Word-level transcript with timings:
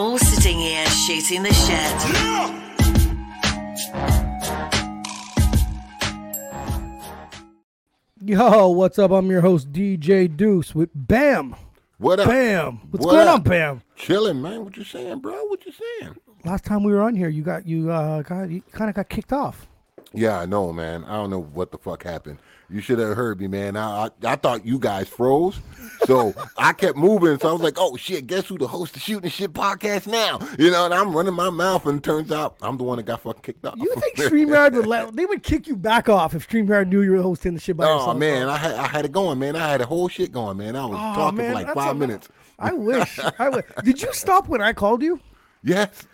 all 0.00 0.16
sitting 0.18 0.58
here 0.58 0.86
shooting 0.86 1.42
the 1.42 1.52
shit. 1.52 3.00
Yo, 8.22 8.68
what's 8.68 8.98
up? 8.98 9.10
I'm 9.10 9.30
your 9.30 9.42
host 9.42 9.72
DJ 9.72 10.34
Deuce 10.34 10.74
with 10.74 10.88
Bam. 10.94 11.54
What 11.98 12.18
up? 12.20 12.28
Bam. 12.28 12.80
What's 12.90 13.04
What 13.04 13.12
going 13.12 13.28
up? 13.28 13.34
on, 13.34 13.42
Bam? 13.42 13.82
Chilling, 13.96 14.40
man. 14.40 14.64
What 14.64 14.76
you 14.78 14.84
saying, 14.84 15.20
bro? 15.20 15.34
What 15.44 15.64
you 15.66 15.72
saying? 15.72 16.16
Last 16.44 16.64
time 16.64 16.82
we 16.82 16.92
were 16.92 17.02
on 17.02 17.14
here, 17.14 17.28
you 17.28 17.42
got 17.42 17.66
you 17.66 17.90
uh 17.90 18.22
got 18.22 18.48
you 18.50 18.62
kind 18.72 18.88
of 18.88 18.96
got 18.96 19.08
kicked 19.10 19.32
off. 19.34 19.66
Yeah, 20.12 20.40
I 20.40 20.46
know, 20.46 20.72
man. 20.72 21.04
I 21.04 21.12
don't 21.16 21.30
know 21.30 21.40
what 21.42 21.70
the 21.70 21.78
fuck 21.78 22.02
happened. 22.02 22.38
You 22.68 22.80
should 22.80 22.98
have 23.00 23.16
heard 23.16 23.40
me, 23.40 23.48
man. 23.48 23.76
I, 23.76 24.06
I 24.06 24.10
I 24.32 24.36
thought 24.36 24.64
you 24.64 24.78
guys 24.78 25.08
froze, 25.08 25.60
so 26.04 26.32
I 26.56 26.72
kept 26.72 26.96
moving. 26.96 27.36
So 27.40 27.48
I 27.48 27.52
was 27.52 27.62
like, 27.62 27.74
"Oh 27.78 27.96
shit! 27.96 28.28
Guess 28.28 28.46
who 28.46 28.58
the 28.58 28.68
host 28.68 28.94
of 28.94 29.02
Shooting 29.02 29.28
Shit 29.30 29.52
podcast 29.52 30.06
now?" 30.06 30.38
You 30.56 30.70
know, 30.70 30.84
and 30.84 30.94
I'm 30.94 31.12
running 31.12 31.34
my 31.34 31.50
mouth, 31.50 31.84
and 31.86 31.98
it 31.98 32.04
turns 32.04 32.30
out 32.30 32.56
I'm 32.62 32.76
the 32.76 32.84
one 32.84 32.96
that 32.98 33.04
got 33.06 33.22
fucking 33.22 33.42
kicked 33.42 33.64
off. 33.66 33.74
You 33.76 33.92
think 33.96 34.16
StreamYard 34.18 34.74
would 34.74 34.86
let 34.86 35.14
they 35.16 35.26
would 35.26 35.42
kick 35.42 35.66
you 35.66 35.74
back 35.76 36.08
off 36.08 36.34
if 36.34 36.48
StreamYard 36.48 36.86
knew 36.88 37.02
you 37.02 37.10
were 37.12 37.22
hosting 37.22 37.54
the 37.54 37.60
shit 37.60 37.76
by 37.76 37.84
yourself? 37.84 38.14
Oh 38.14 38.18
man. 38.18 38.48
I 38.48 38.56
had 38.56 38.74
I 38.76 38.86
had 38.86 39.04
it 39.04 39.10
going, 39.12 39.40
man. 39.40 39.56
I 39.56 39.68
had 39.68 39.80
a 39.80 39.86
whole 39.86 40.08
shit 40.08 40.30
going, 40.30 40.56
man. 40.56 40.76
I 40.76 40.86
was 40.86 40.94
Oh, 41.00 41.14
talking 41.14 41.38
man, 41.38 41.48
for 41.56 41.62
like 41.64 41.74
five 41.74 41.96
a- 41.96 41.98
minutes. 41.98 42.28
I 42.58 42.72
wish. 42.72 43.18
I 43.38 43.48
wish. 43.50 43.64
Did 43.82 44.00
you 44.02 44.12
stop 44.12 44.46
when 44.48 44.60
I 44.62 44.72
called 44.74 45.02
you? 45.02 45.18
Yes. 45.64 46.06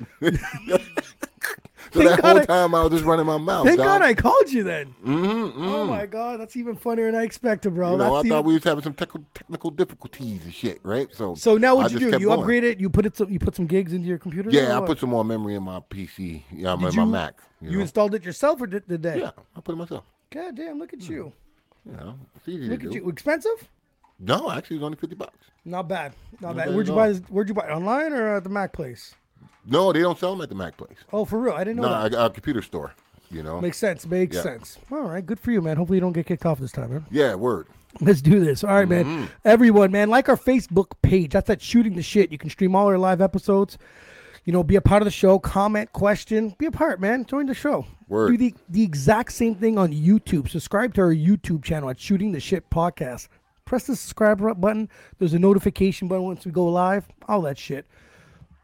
So 1.92 2.00
that 2.00 2.20
whole 2.20 2.38
I- 2.38 2.44
time 2.44 2.74
I 2.74 2.82
was 2.82 2.92
just 2.92 3.04
running 3.04 3.26
my 3.26 3.38
mouth. 3.38 3.66
Thank 3.66 3.78
dog. 3.78 3.86
God 3.86 4.02
I 4.02 4.14
called 4.14 4.50
you 4.52 4.62
then. 4.64 4.94
Mm-hmm, 5.04 5.62
Oh 5.64 5.84
my 5.86 6.06
God, 6.06 6.40
that's 6.40 6.56
even 6.56 6.76
funnier 6.76 7.10
than 7.10 7.20
I 7.20 7.24
expected, 7.24 7.74
bro. 7.74 7.92
You 7.92 7.98
know, 7.98 8.14
I 8.16 8.22
That's 8.22 8.28
thought 8.28 8.44
we 8.44 8.54
was 8.54 8.64
having 8.64 8.82
some 8.84 8.94
technical 8.94 9.24
technical 9.34 9.70
difficulties 9.70 10.44
and 10.44 10.52
shit, 10.54 10.80
right? 10.82 11.08
So 11.14 11.34
So 11.34 11.56
now 11.56 11.76
what'd 11.76 11.92
you 11.92 12.10
do? 12.10 12.18
You 12.18 12.26
going. 12.28 12.40
upgraded. 12.40 12.80
You 12.80 12.90
put 12.90 13.06
it. 13.06 13.16
Some, 13.16 13.30
you 13.30 13.38
put 13.38 13.54
some 13.56 13.66
gigs 13.66 13.92
into 13.92 14.06
your 14.08 14.18
computer. 14.18 14.50
Yeah, 14.50 14.76
I 14.76 14.80
what? 14.80 14.86
put 14.88 14.98
some 15.00 15.10
more 15.10 15.24
memory 15.24 15.54
in 15.54 15.62
my 15.62 15.80
PC. 15.80 16.42
Yeah, 16.52 16.74
in 16.74 16.80
my 16.94 17.04
Mac. 17.04 17.34
You, 17.60 17.70
You 17.70 17.76
know? 17.76 17.82
installed 17.82 18.14
it 18.14 18.24
yourself 18.24 18.60
or 18.60 18.66
did, 18.66 18.86
did 18.86 19.02
they? 19.02 19.20
yeah, 19.20 19.30
I 19.56 19.60
put 19.60 19.72
it 19.74 19.78
myself. 19.78 20.04
God 20.30 20.56
damn! 20.56 20.78
Look 20.78 20.92
at 20.92 21.08
you. 21.08 21.32
You 21.86 21.92
know, 21.92 22.18
it's 22.34 22.48
easy 22.48 22.68
Look 22.68 22.80
to 22.80 22.86
at 22.86 22.92
do. 22.92 22.98
you. 22.98 23.08
Expensive? 23.08 23.68
No, 24.18 24.50
actually, 24.50 24.76
it's 24.76 24.84
only 24.84 24.96
fifty 24.96 25.14
bucks. 25.14 25.38
Not 25.64 25.88
bad. 25.88 26.12
Not 26.40 26.48
Not 26.48 26.56
bad. 26.56 26.66
bad 26.66 26.74
Where'd 26.74 26.88
you 26.88 26.94
buy? 26.94 27.08
This, 27.08 27.18
where'd 27.28 27.48
you 27.48 27.54
buy? 27.54 27.66
it? 27.68 27.70
Online 27.70 28.12
or 28.12 28.36
at 28.36 28.44
the 28.44 28.50
Mac 28.50 28.72
place? 28.72 29.14
No, 29.66 29.92
they 29.92 30.00
don't 30.00 30.18
sell 30.18 30.32
them 30.32 30.40
at 30.42 30.48
the 30.48 30.54
Mac 30.54 30.76
place. 30.76 30.96
Oh, 31.12 31.24
for 31.24 31.40
real? 31.40 31.54
I 31.54 31.64
didn't 31.64 31.76
know 31.76 31.88
No, 31.88 32.08
that. 32.08 32.14
a, 32.14 32.26
a 32.26 32.30
computer 32.30 32.62
store. 32.62 32.94
You 33.30 33.42
know. 33.42 33.60
Makes 33.60 33.78
sense. 33.78 34.06
Makes 34.06 34.36
Yeah. 34.36 34.42
sense. 34.42 34.78
All 34.92 35.02
right. 35.02 35.24
Good 35.24 35.40
for 35.40 35.50
you, 35.50 35.60
man. 35.60 35.76
Hopefully 35.76 35.96
you 35.96 36.00
don't 36.00 36.12
get 36.12 36.26
kicked 36.26 36.46
off 36.46 36.60
this 36.60 36.70
time, 36.72 36.90
man. 36.90 37.06
yeah, 37.10 37.34
word. 37.34 37.66
Let's 38.00 38.20
do 38.22 38.38
this. 38.44 38.62
All 38.62 38.70
right, 38.74 38.88
Mm-hmm. 38.88 39.20
man. 39.20 39.28
Everyone, 39.44 39.90
man, 39.90 40.10
like 40.10 40.28
our 40.28 40.36
Facebook 40.36 40.92
page. 41.02 41.32
That's 41.32 41.48
that 41.48 41.60
shooting 41.60 41.96
the 41.96 42.02
shit. 42.02 42.30
You 42.30 42.38
can 42.38 42.50
stream 42.50 42.76
all 42.76 42.86
our 42.86 42.98
live 42.98 43.20
episodes. 43.20 43.78
You 44.44 44.52
know, 44.52 44.62
be 44.62 44.76
a 44.76 44.80
part 44.80 45.02
of 45.02 45.06
the 45.06 45.10
show. 45.10 45.40
Comment, 45.40 45.92
question, 45.92 46.54
be 46.58 46.66
a 46.66 46.70
part, 46.70 47.00
man. 47.00 47.24
Join 47.24 47.46
the 47.46 47.54
show. 47.54 47.84
Word. 48.06 48.30
Do 48.30 48.36
the 48.36 48.54
the 48.68 48.84
exact 48.84 49.32
same 49.32 49.56
thing 49.56 49.76
on 49.76 49.92
YouTube. 49.92 50.48
Subscribe 50.48 50.94
to 50.94 51.00
our 51.00 51.12
YouTube 51.14 51.64
channel 51.64 51.90
at 51.90 51.98
Shooting 51.98 52.30
the 52.30 52.38
Shit 52.38 52.70
Podcast. 52.70 53.26
Press 53.64 53.88
the 53.88 53.96
subscribe 53.96 54.38
button. 54.60 54.88
There's 55.18 55.34
a 55.34 55.40
notification 55.40 56.06
button 56.06 56.22
once 56.24 56.44
we 56.44 56.52
go 56.52 56.66
live. 56.66 57.08
All 57.26 57.42
that 57.42 57.58
shit. 57.58 57.86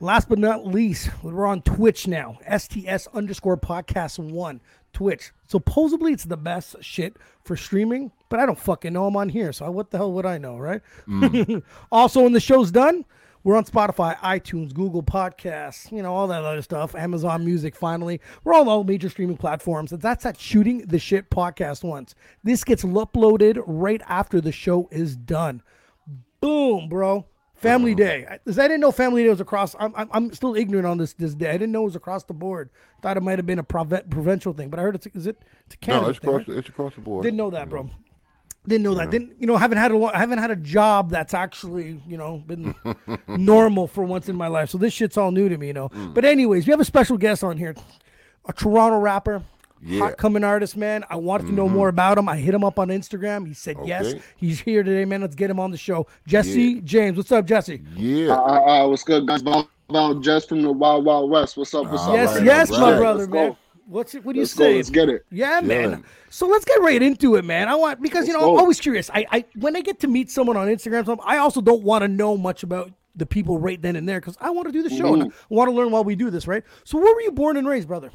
Last 0.03 0.29
but 0.29 0.41
not 0.41 0.67
least, 0.67 1.11
we're 1.23 1.47
on 1.47 1.63
Twitch 1.63 2.09
now. 2.09 2.37
STS 2.59 3.07
underscore 3.15 3.57
podcast 3.57 4.19
one. 4.19 4.61
Twitch. 4.93 5.31
Supposedly 5.47 6.13
it's 6.13 6.25
the 6.25 6.37
best 6.37 6.75
shit 6.81 7.17
for 7.45 7.57
streaming, 7.57 8.11
but 8.29 8.41
I 8.41 8.47
don't 8.47 8.59
fucking 8.59 8.93
know 8.93 9.07
I'm 9.07 9.17
on 9.17 9.29
here. 9.29 9.53
So 9.53 9.71
what 9.71 9.93
the 9.93 9.99
hell 9.99 10.13
would 10.13 10.27
I 10.27 10.39
know, 10.39 10.59
right? 10.59 10.81
Mm. 11.07 11.63
also, 11.93 12.25
when 12.25 12.33
the 12.33 12.41
show's 12.41 12.73
done, 12.73 13.05
we're 13.45 13.55
on 13.55 13.65
Spotify, 13.65 14.17
iTunes, 14.19 14.75
Google 14.75 15.05
Podcasts, 15.05 15.93
you 15.93 16.03
know, 16.03 16.13
all 16.13 16.27
that 16.27 16.45
other 16.45 16.63
stuff. 16.63 16.97
Amazon 16.97 17.45
Music, 17.45 17.77
finally. 17.77 18.21
We're 18.43 18.55
on 18.55 18.67
all 18.67 18.83
major 18.83 19.09
streaming 19.09 19.37
platforms. 19.37 19.93
That's 19.93 20.27
at 20.27 20.41
Shooting 20.41 20.79
the 20.79 20.99
Shit 20.99 21.31
Podcast 21.31 21.85
once. 21.85 22.17
This 22.43 22.65
gets 22.65 22.83
uploaded 22.83 23.63
right 23.69 24.03
after 24.09 24.41
the 24.41 24.51
show 24.51 24.89
is 24.91 25.15
done. 25.15 25.63
Boom, 26.41 26.89
bro. 26.89 27.25
Family 27.63 27.95
Day. 27.95 28.27
I- 28.29 28.39
'cause 28.39 28.59
I 28.59 28.63
didn't 28.69 28.81
know 28.81 28.93
Family 28.93 29.23
Day 29.23 29.29
was 29.31 29.41
across. 29.41 29.75
I'm, 29.79 29.93
I'm, 29.97 30.09
I'm 30.13 30.33
still 30.33 30.55
ignorant 30.57 30.87
on 30.87 30.99
this 30.99 31.13
this 31.15 31.35
day. 31.35 31.49
I 31.51 31.53
didn't 31.53 31.73
know 31.73 31.83
it 31.83 31.87
was 31.87 31.97
across 31.97 32.25
the 32.25 32.35
board. 32.35 32.71
Thought 33.03 33.17
it 33.17 33.23
might 33.23 33.39
have 33.39 33.47
been 33.47 33.59
a 33.59 33.63
proven- 33.65 34.09
provincial 34.11 34.53
thing, 34.53 34.69
but 34.69 34.79
I 34.79 34.83
heard 34.83 34.95
it's 34.95 35.07
is 35.09 35.27
it 35.27 35.39
it's 35.67 35.75
a 35.75 35.79
Canada 35.79 36.05
No, 36.05 36.11
it's 36.11 36.19
thing, 36.19 36.31
across. 36.31 36.49
right? 36.49 36.59
It's 36.59 36.69
across 36.69 36.95
the 36.95 37.01
board. 37.01 37.23
Didn't 37.23 37.37
know 37.39 37.51
that, 37.51 37.69
bro. 37.69 37.89
Didn't 38.67 38.85
know 38.85 38.95
that. 38.95 39.11
Didn't 39.11 39.35
you 39.41 39.47
know? 39.49 39.57
Haven't 39.57 39.79
had 39.79 39.91
a 39.91 40.17
haven't 40.17 40.39
had 40.39 40.51
a 40.53 40.57
job 40.57 41.11
that's 41.11 41.35
actually 41.35 42.01
you 42.07 42.17
know 42.17 42.39
been 42.47 42.75
normal 43.27 43.87
for 43.89 44.05
once 44.05 44.29
in 44.29 44.37
my 44.37 44.47
life. 44.49 44.71
So 44.71 44.79
this 44.79 44.93
shit's 44.93 45.17
all 45.17 45.33
new 45.33 45.49
to 45.49 45.59
me, 45.59 45.67
you 45.69 45.73
know. 45.73 45.89
Mm. 45.89 46.15
But 46.15 46.25
anyways, 46.25 46.67
we 46.67 46.71
have 46.71 46.79
a 46.81 46.85
special 46.85 47.17
guest 47.19 47.43
on 47.43 47.57
here, 47.57 47.75
a 48.47 48.53
Toronto 48.53 48.99
rapper. 48.99 49.43
Yeah. 49.85 49.99
Hot 49.99 50.17
coming 50.17 50.45
artist, 50.45 50.77
man. 50.77 51.05
I 51.11 51.17
wanted 51.17 51.49
to 51.49 51.53
know 51.53 51.69
more 51.69 51.89
about 51.89 52.17
him. 52.17 52.29
I 52.29 52.37
hit 52.37 52.55
him 52.55 52.63
up 52.63 52.79
on 52.79 52.89
Instagram. 52.89 53.47
He 53.47 53.55
said 53.55 53.77
yes. 53.85 54.15
He's 54.37 54.61
here 54.61 54.83
today, 54.83 55.05
man. 55.05 55.23
Let's 55.23 55.35
get 55.35 55.51
him 55.51 55.59
on 55.59 55.73
the 55.73 55.77
show. 55.77 56.07
Jesse 56.27 56.81
James, 56.83 57.17
what's 57.17 57.33
up, 57.33 57.47
Jesse? 57.47 57.83
Yeah. 57.97 58.29
Uh, 58.35 58.85
uh, 58.85 58.89
what's 58.89 59.03
good, 59.03 59.27
guys? 59.27 59.43
Bob 59.43 59.67
Bob 59.89 60.23
Jess 60.23 60.45
from 60.47 60.63
the 60.63 60.71
Wild 60.73 61.05
Wild 61.05 61.31
West. 61.31 61.57
What's 61.57 61.75
up? 61.75 61.87
What's 61.91 62.03
All 62.05 62.11
up? 62.11 62.17
yes, 62.17 62.37
right, 62.37 62.45
yes, 62.45 62.71
all 62.71 62.81
my 62.81 62.97
brother, 62.97 63.21
Let's 63.21 63.33
man. 63.33 63.49
go. 63.51 63.57
What's 63.87 64.15
it? 64.15 64.25
What 64.25 64.33
do 64.33 64.39
you 64.39 64.45
Let's 64.45 64.55
go. 64.55 64.65
say? 64.65 64.77
Let's 64.77 64.91
get 64.91 65.09
it. 65.09 65.27
Yeah, 65.31 65.61
man. 65.61 65.83
Chilling. 65.83 66.05
So 66.31 66.47
let's 66.47 66.65
get 66.65 66.81
right 66.81 67.03
into 67.03 67.35
it, 67.35 67.45
man. 67.45 67.69
I 67.69 67.75
want 67.75 68.01
because 68.01 68.27
you 68.27 68.33
know 68.33 68.41
Let's 68.41 68.51
I'm 68.51 68.59
always 68.59 68.81
curious. 68.81 69.11
I, 69.13 69.27
I 69.31 69.45
when 69.57 69.77
I 69.77 69.81
get 69.81 69.99
to 70.01 70.09
meet 70.09 70.31
someone 70.31 70.57
on 70.57 70.69
Instagram, 70.69 71.05
something, 71.05 71.25
I 71.27 71.39
also 71.39 71.61
don't 71.61 71.83
want 71.83 72.03
to 72.03 72.09
know 72.09 72.37
much 72.37 72.63
about 72.63 72.93
the 73.17 73.27
people 73.27 73.59
right 73.59 73.83
then 73.83 73.97
and 73.97 74.09
there 74.09 74.21
because 74.21 74.37
I 74.41 74.51
want 74.51 74.67
to 74.69 74.73
do 74.73 74.83
the 74.83 74.95
show 74.95 75.13
and 75.13 75.25
I 75.25 75.27
want 75.51 75.69
to 75.69 75.75
learn 75.75 75.91
while 75.91 76.05
we 76.05 76.15
do 76.15 76.31
this, 76.31 76.47
right? 76.47 76.63
So 76.85 76.97
where 76.99 77.13
were 77.15 77.21
you 77.21 77.33
born 77.33 77.57
and 77.59 77.69
raised, 77.69 77.89
brother? 77.89 78.11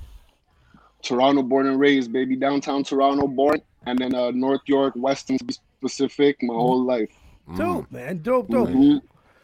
Toronto, 1.08 1.42
born 1.44 1.68
and 1.68 1.80
raised, 1.80 2.12
baby. 2.12 2.36
Downtown 2.36 2.84
Toronto, 2.84 3.28
born, 3.28 3.62
and 3.86 3.98
then 3.98 4.14
uh, 4.14 4.32
North 4.32 4.62
York, 4.66 4.94
Weston, 4.96 5.38
to 5.38 5.46
be 5.46 5.54
specific, 5.54 6.38
my 6.44 6.54
whole 6.54 6.84
life. 6.84 7.10
Dope, 7.56 7.90
man. 7.92 8.22
Dope, 8.22 8.50
dope. 8.50 8.70
Mhm. 8.70 9.02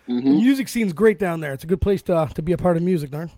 The 0.07 0.13
music 0.21 0.67
scene's 0.67 0.91
great 0.91 1.17
down 1.17 1.39
there. 1.39 1.53
It's 1.53 1.63
a 1.63 1.67
good 1.67 1.79
place 1.79 2.01
to 2.03 2.29
to 2.35 2.41
be 2.41 2.51
a 2.51 2.57
part 2.57 2.75
of 2.75 2.83
music, 2.83 3.11
darn. 3.11 3.31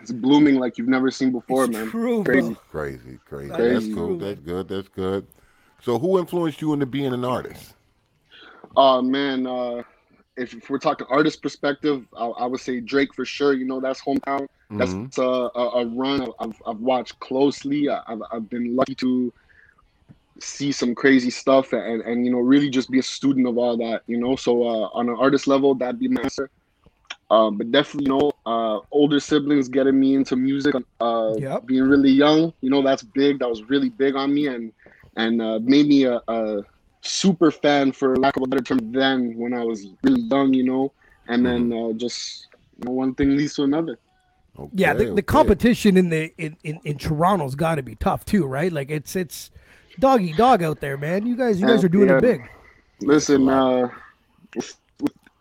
It's 0.00 0.10
blooming 0.10 0.56
like 0.58 0.76
you've 0.78 0.88
never 0.88 1.10
seen 1.10 1.30
before, 1.30 1.64
It's 1.66 1.72
man. 1.74 1.88
true, 1.88 2.24
bro. 2.24 2.34
Crazy. 2.34 2.56
Crazy, 2.70 3.18
crazy. 3.26 3.50
That's 3.50 3.84
is 3.84 3.94
cool. 3.94 4.06
true. 4.08 4.18
That's 4.18 4.40
good. 4.40 4.68
That's 4.68 4.88
good. 4.88 5.26
So, 5.82 5.98
who 5.98 6.18
influenced 6.18 6.60
you 6.60 6.72
into 6.72 6.86
being 6.86 7.12
an 7.14 7.24
artist? 7.24 7.74
Uh 8.76 9.00
man, 9.02 9.46
uh, 9.46 9.82
if, 10.36 10.54
if 10.54 10.68
we're 10.70 10.78
talking 10.78 11.06
artist 11.10 11.42
perspective, 11.42 12.06
I, 12.16 12.26
I 12.26 12.46
would 12.46 12.60
say 12.60 12.80
Drake 12.80 13.14
for 13.14 13.24
sure. 13.24 13.52
You 13.52 13.64
know, 13.66 13.78
that's 13.80 14.00
hometown. 14.00 14.48
That's 14.78 14.96
Mhm. 14.96 15.10
uh, 15.18 15.48
a, 15.54 15.82
a 15.82 15.86
run 15.86 16.26
I've, 16.40 16.60
I've 16.66 16.80
watched 16.80 17.18
closely. 17.20 17.88
I've, 17.88 18.22
I've 18.32 18.48
been 18.48 18.74
lucky 18.76 18.94
to 18.96 19.32
see 20.40 20.72
some 20.72 20.94
crazy 20.94 21.30
stuff 21.30 21.72
and, 21.72 22.02
and 22.02 22.24
you 22.24 22.32
know 22.32 22.38
really 22.38 22.70
just 22.70 22.90
be 22.90 22.98
a 22.98 23.02
student 23.02 23.46
of 23.46 23.58
all 23.58 23.76
that. 23.78 24.02
You 24.06 24.18
know, 24.18 24.36
so 24.36 24.62
uh, 24.62 24.88
on 24.92 25.08
an 25.08 25.16
artist 25.18 25.46
level, 25.46 25.74
that'd 25.74 25.98
be 25.98 26.08
my 26.08 26.22
answer. 26.22 26.50
Uh, 27.30 27.50
but 27.50 27.70
definitely, 27.70 28.06
you 28.06 28.18
know, 28.18 28.32
uh, 28.46 28.80
older 28.92 29.20
siblings 29.20 29.68
getting 29.68 29.98
me 29.98 30.14
into 30.14 30.36
music. 30.36 30.74
Uh, 31.00 31.34
Yep. 31.36 31.64
being 31.66 31.82
really 31.84 32.10
young, 32.10 32.52
you 32.60 32.70
know, 32.70 32.82
that's 32.82 33.02
big. 33.02 33.38
That 33.40 33.48
was 33.48 33.62
really 33.64 33.90
big 33.90 34.16
on 34.16 34.32
me, 34.34 34.46
and 34.48 34.72
and 35.16 35.40
uh, 35.40 35.58
made 35.62 35.86
me 35.86 36.04
a, 36.04 36.20
a 36.28 36.62
super 37.02 37.50
fan, 37.50 37.92
for 37.92 38.16
lack 38.16 38.36
of 38.36 38.42
a 38.42 38.46
better 38.46 38.62
term, 38.62 38.78
then 38.92 39.34
when 39.36 39.54
I 39.54 39.64
was 39.64 39.86
really 40.02 40.22
young, 40.22 40.52
you 40.54 40.64
know. 40.64 40.92
And 41.28 41.44
then 41.44 41.72
uh, 41.72 41.92
just 41.96 42.48
you 42.78 42.84
know, 42.86 42.92
one 42.92 43.14
thing 43.14 43.36
leads 43.36 43.54
to 43.54 43.62
another. 43.64 43.98
Okay, 44.58 44.70
Yeah, 44.74 44.92
the, 44.94 45.06
okay. 45.06 45.14
the 45.16 45.22
competition 45.22 45.96
in 45.96 46.10
the 46.10 46.32
in, 46.38 46.56
in, 46.64 46.80
in 46.84 46.98
Toronto's 46.98 47.54
got 47.54 47.76
to 47.76 47.82
be 47.82 47.94
tough 47.94 48.24
too, 48.24 48.46
right? 48.46 48.72
Like 48.72 48.90
it's 48.90 49.16
it's 49.16 49.50
dog 49.98 50.22
eat 50.22 50.36
dog 50.36 50.62
out 50.62 50.80
there, 50.80 50.96
man. 50.96 51.26
You 51.26 51.36
guys 51.36 51.60
you 51.60 51.66
guys 51.66 51.82
are 51.84 51.88
doing 51.88 52.08
Yeah. 52.08 52.18
it 52.18 52.22
big. 52.22 52.42
Listen, 53.00 53.48
uh, 53.48 53.88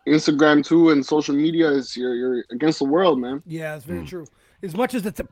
Instagram 0.08 0.66
too 0.66 0.90
and 0.90 1.06
social 1.06 1.36
media 1.36 1.70
is 1.70 1.96
you're 1.96 2.16
you're 2.16 2.46
against 2.52 2.80
the 2.80 2.86
world, 2.86 3.20
man. 3.20 3.44
Yeah, 3.46 3.76
it's 3.76 3.86
Mm. 3.86 3.88
very 3.88 4.06
true. 4.06 4.26
As 4.64 4.76
much 4.76 4.94
as 4.96 5.06
it's 5.06 5.20
a 5.20 5.28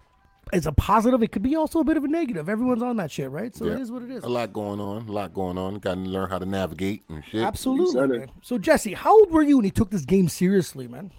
it's 0.54 0.66
a 0.66 0.72
positive, 0.72 1.22
it 1.24 1.32
could 1.34 1.42
be 1.42 1.56
also 1.58 1.80
a 1.80 1.84
bit 1.84 1.98
of 1.98 2.06
a 2.06 2.08
negative. 2.08 2.48
Everyone's 2.48 2.82
on 2.82 2.96
that 2.98 3.12
shit, 3.12 3.30
right? 3.30 3.54
So 3.56 3.66
it 3.66 3.70
Yeah. 3.72 3.80
is 3.80 3.92
what 3.92 4.02
it 4.02 4.10
is. 4.12 4.24
A 4.24 4.30
lot 4.30 4.54
going 4.54 4.80
on. 4.80 5.08
A 5.08 5.12
lot 5.12 5.34
going 5.34 5.58
on. 5.58 5.76
Got 5.80 5.96
to 5.96 6.00
learn 6.02 6.30
how 6.30 6.40
to 6.40 6.46
navigate 6.46 7.04
and 7.10 7.22
shit. 7.26 7.42
Absolutely. 7.42 8.20
Man. 8.20 8.32
So 8.42 8.58
Jesse, 8.58 8.94
how 8.94 9.18
old 9.20 9.32
were 9.32 9.42
you 9.42 9.58
when 9.58 9.66
you 9.66 9.72
took 9.72 9.90
this 9.90 10.06
game 10.06 10.30
seriously, 10.30 10.88
man? 10.88 11.12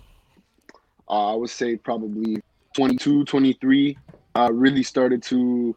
Uh, 1.10 1.32
I 1.32 1.36
would 1.36 1.50
say 1.50 1.76
probably 1.76 2.38
22, 2.78 3.24
23. 3.24 3.98
Uh, 4.36 4.52
really 4.52 4.84
started 4.84 5.20
to 5.20 5.74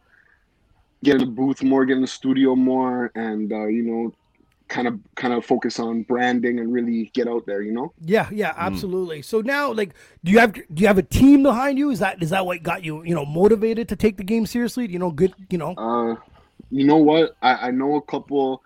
get 1.02 1.16
in 1.16 1.20
the 1.22 1.26
booth 1.26 1.60
more, 1.60 1.84
get 1.84 1.96
in 1.96 2.02
the 2.02 2.06
studio 2.06 2.54
more, 2.54 3.10
and 3.16 3.52
uh, 3.52 3.66
you 3.66 3.82
know, 3.82 4.14
kind 4.68 4.86
of 4.86 5.00
kind 5.16 5.34
of 5.34 5.44
focus 5.44 5.80
on 5.80 6.04
branding 6.04 6.60
and 6.60 6.72
really 6.72 7.10
get 7.12 7.26
out 7.26 7.44
there. 7.44 7.60
You 7.60 7.72
know. 7.72 7.92
Yeah, 8.00 8.28
yeah, 8.30 8.54
absolutely. 8.56 9.22
So 9.22 9.40
now, 9.40 9.72
like, 9.72 9.94
do 10.22 10.30
you 10.30 10.38
have 10.38 10.52
do 10.52 10.62
you 10.76 10.86
have 10.86 10.98
a 10.98 11.02
team 11.02 11.42
behind 11.42 11.76
you? 11.76 11.90
Is 11.90 11.98
that 11.98 12.22
is 12.22 12.30
that 12.30 12.46
what 12.46 12.62
got 12.62 12.84
you 12.84 13.02
you 13.02 13.16
know 13.16 13.26
motivated 13.26 13.88
to 13.88 13.96
take 13.96 14.16
the 14.16 14.24
game 14.24 14.46
seriously? 14.46 14.86
You 14.86 15.00
know, 15.00 15.10
good. 15.10 15.34
You 15.50 15.58
know, 15.58 15.74
Uh, 15.74 16.14
you 16.70 16.84
know 16.86 16.98
what? 16.98 17.36
I, 17.42 17.68
I 17.68 17.70
know 17.72 17.96
a 17.96 18.02
couple 18.02 18.62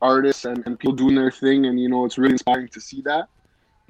artists 0.00 0.46
and, 0.46 0.66
and 0.66 0.78
people 0.78 0.94
doing 0.94 1.16
their 1.16 1.30
thing, 1.30 1.66
and 1.66 1.78
you 1.78 1.90
know, 1.90 2.06
it's 2.06 2.16
really 2.16 2.32
inspiring 2.32 2.68
to 2.68 2.80
see 2.80 3.02
that. 3.02 3.28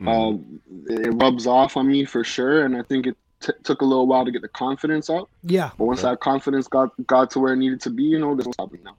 Um, 0.07 0.61
it 0.89 1.11
rubs 1.21 1.47
off 1.47 1.77
on 1.77 1.89
me 1.89 2.05
for 2.05 2.23
sure, 2.23 2.65
and 2.65 2.77
I 2.77 2.83
think 2.83 3.07
it 3.09 3.17
t- 3.41 3.53
took 3.65 3.81
a 3.83 3.85
little 3.85 4.07
while 4.07 4.25
to 4.25 4.31
get 4.31 4.43
the 4.43 4.49
confidence 4.49 5.11
up. 5.11 5.29
Yeah, 5.43 5.71
But 5.77 5.87
once 5.87 6.03
that 6.03 6.21
confidence 6.21 6.69
got 6.69 6.91
got 7.07 7.31
to 7.33 7.41
where 7.41 7.53
it 7.53 7.57
needed 7.57 7.81
to 7.83 7.91
be, 7.91 8.05
you 8.05 8.19
know, 8.19 8.35
there's 8.37 8.47
no 8.47 8.53
stopping 8.53 8.83
now. 8.85 8.97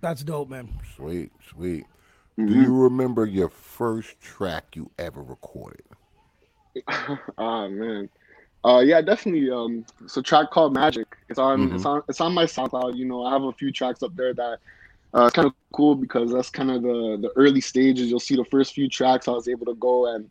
that's 0.00 0.24
dope, 0.24 0.50
man. 0.50 0.68
Sweet, 0.96 1.30
sweet. 1.50 1.84
Mm-hmm. 2.38 2.46
Do 2.52 2.60
you 2.62 2.74
remember 2.82 3.26
your 3.26 3.48
first 3.48 4.20
track 4.20 4.74
you 4.74 4.90
ever 4.98 5.22
recorded? 5.22 5.84
Ah 7.38 7.68
man. 7.68 8.08
Uh 8.64 8.80
yeah, 8.84 9.00
definitely. 9.00 9.50
Um 9.50 9.84
it's 10.04 10.16
a 10.16 10.22
track 10.22 10.50
called 10.50 10.74
Magic. 10.74 11.16
It's 11.28 11.38
on 11.38 11.72
it's 11.74 11.84
on 11.84 12.02
it's 12.08 12.20
on 12.20 12.34
my 12.34 12.44
SoundCloud. 12.44 12.96
You 12.96 13.04
know, 13.04 13.24
I 13.24 13.32
have 13.32 13.44
a 13.44 13.52
few 13.52 13.70
tracks 13.70 14.02
up 14.02 14.16
there 14.16 14.34
that 14.34 14.58
uh 15.14 15.26
it's 15.26 15.34
kind 15.34 15.46
of 15.46 15.54
cool 15.72 15.94
because 15.94 16.32
that's 16.32 16.50
kind 16.50 16.70
of 16.70 16.82
the 16.82 17.18
the 17.20 17.30
early 17.36 17.60
stages. 17.60 18.10
You'll 18.10 18.20
see 18.20 18.36
the 18.36 18.44
first 18.44 18.74
few 18.74 18.88
tracks 18.88 19.28
I 19.28 19.32
was 19.32 19.48
able 19.48 19.66
to 19.66 19.74
go 19.74 20.14
and 20.14 20.30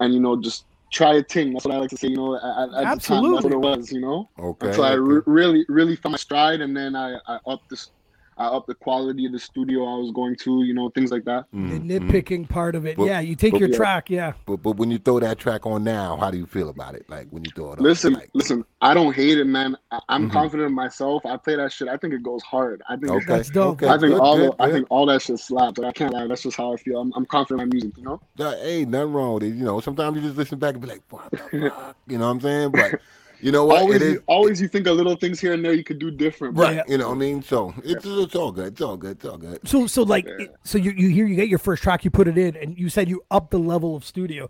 and 0.00 0.14
you 0.14 0.20
know 0.20 0.40
just 0.40 0.64
try 0.92 1.14
a 1.14 1.22
thing. 1.22 1.52
That's 1.52 1.64
what 1.64 1.74
I 1.74 1.78
like 1.78 1.90
to 1.90 1.96
say, 1.96 2.08
you 2.08 2.16
know, 2.16 2.36
at, 2.36 2.86
at 2.86 2.94
the 2.94 3.00
time 3.00 3.32
that's 3.32 3.44
what 3.44 3.52
it 3.52 3.58
was, 3.58 3.90
you 3.90 4.00
know. 4.00 4.28
Okay. 4.38 4.72
so 4.72 4.82
I 4.82 4.92
re- 4.92 5.22
really 5.26 5.64
really 5.68 5.96
found 5.96 6.12
my 6.12 6.18
stride 6.18 6.60
and 6.60 6.76
then 6.76 6.94
I 6.94 7.18
I 7.26 7.38
upped 7.46 7.70
this 7.70 7.90
I 8.38 8.46
upped 8.48 8.66
the 8.66 8.74
quality 8.74 9.24
of 9.26 9.32
the 9.32 9.38
studio 9.38 9.84
I 9.84 9.96
was 9.98 10.12
going 10.12 10.36
to, 10.36 10.62
you 10.62 10.74
know, 10.74 10.90
things 10.90 11.10
like 11.10 11.24
that. 11.24 11.46
The 11.52 11.58
Mm-hmm. 11.58 11.90
nitpicking 11.90 12.48
part 12.48 12.74
of 12.74 12.84
it. 12.84 12.96
But- 12.98 13.04
yeah, 13.06 13.20
you 13.20 13.34
take 13.34 13.52
but- 13.52 13.60
your 13.60 13.70
Yeah. 13.70 13.76
track. 13.76 14.10
Yeah, 14.10 14.32
But 14.44 14.58
but 14.62 14.76
when 14.76 14.90
you 14.90 14.98
throw 14.98 15.20
that 15.20 15.38
track 15.38 15.64
on 15.66 15.84
now, 15.84 16.16
how 16.16 16.30
do 16.30 16.36
you 16.36 16.46
feel 16.46 16.68
about 16.68 16.94
it? 16.94 17.06
Like 17.08 17.28
when 17.30 17.44
you 17.44 17.50
throw 17.54 17.72
it 17.72 17.78
on? 17.78 17.84
Listen, 17.84 18.12
like, 18.12 18.30
listen. 18.34 18.64
I 18.82 18.92
don't 18.94 19.14
hate 19.14 19.38
it, 19.38 19.46
man. 19.46 19.76
I, 19.90 20.00
I'm 20.10 20.28
Mhm. 20.28 20.32
confident 20.32 20.68
in 20.68 20.74
myself. 20.74 21.24
I 21.24 21.36
play 21.38 21.56
that 21.56 21.72
shit. 21.72 21.88
I 21.88 21.96
think 21.96 22.12
it 22.12 22.22
goes 22.22 22.42
hard. 22.42 22.82
I 22.88 22.96
think. 22.96 23.10
Okay. 23.10 23.24
That's 23.26 23.48
dope. 23.50 23.82
Okay. 23.82 23.88
I 23.88 23.92
think 23.98 24.12
good, 24.12 24.20
all. 24.20 24.36
good, 24.36 24.52
the, 24.58 24.62
I 24.62 24.70
think 24.70 24.86
all 24.90 25.06
that 25.06 25.22
shit 25.22 25.38
slaps. 25.38 25.78
Like, 25.78 25.88
I 25.88 25.92
can't 25.92 26.12
lie. 26.12 26.26
That's 26.26 26.42
just 26.42 26.56
how 26.58 26.72
I 26.74 26.76
feel. 26.76 27.00
I'm, 27.00 27.12
I'm 27.16 27.24
confident 27.26 27.62
in 27.62 27.68
my 27.68 27.72
music. 27.72 27.92
You 27.96 28.04
know. 28.04 28.20
Nah, 28.38 28.52
ain't 28.60 28.90
nothing 28.90 29.12
wrong 29.14 29.34
with 29.34 29.44
it. 29.44 29.54
You 29.54 29.64
know, 29.64 29.80
sometimes 29.80 30.16
you 30.16 30.22
just 30.22 30.36
listen 30.36 30.58
back 30.58 30.74
and 30.74 30.82
be 30.82 30.88
like, 30.88 31.02
what 31.08 31.30
the 31.30 31.36
fuck? 31.70 31.96
You 32.06 32.18
know 32.18 32.26
what 32.26 32.32
I'm 32.32 32.40
saying? 32.42 32.70
But 32.72 33.00
you 33.40 33.52
know 33.52 33.64
what? 33.64 33.78
always, 33.80 33.96
it 33.96 34.02
is 34.02 34.12
you, 34.14 34.22
always, 34.26 34.60
you 34.60 34.68
think 34.68 34.86
of 34.86 34.96
little 34.96 35.16
things 35.16 35.38
here 35.40 35.52
and 35.52 35.64
there 35.64 35.72
you 35.72 35.84
could 35.84 35.98
do 35.98 36.10
different. 36.10 36.56
right. 36.56 36.76
Yeah. 36.76 36.82
You 36.88 36.98
know 36.98 37.08
what 37.08 37.14
I 37.16 37.18
mean? 37.18 37.42
So 37.42 37.74
it's 37.84 38.04
it's 38.06 38.34
all 38.34 38.52
good. 38.52 38.68
It's 38.72 38.80
all 38.80 38.96
good. 38.96 39.12
It's 39.12 39.24
all 39.24 39.36
good. 39.36 39.60
So 39.68 39.86
so 39.86 40.02
like 40.02 40.26
it- 40.26 40.54
so 40.64 40.78
you 40.78 40.92
you 40.92 41.08
hear 41.10 41.26
you 41.26 41.36
get 41.36 41.48
your 41.48 41.58
first 41.58 41.82
track, 41.82 42.04
you 42.04 42.10
put 42.10 42.28
it 42.28 42.38
in, 42.38 42.56
and 42.56 42.78
you 42.78 42.88
said 42.88 43.08
you 43.08 43.22
up 43.30 43.50
the 43.50 43.58
level 43.58 43.94
of 43.96 44.04
studio. 44.04 44.48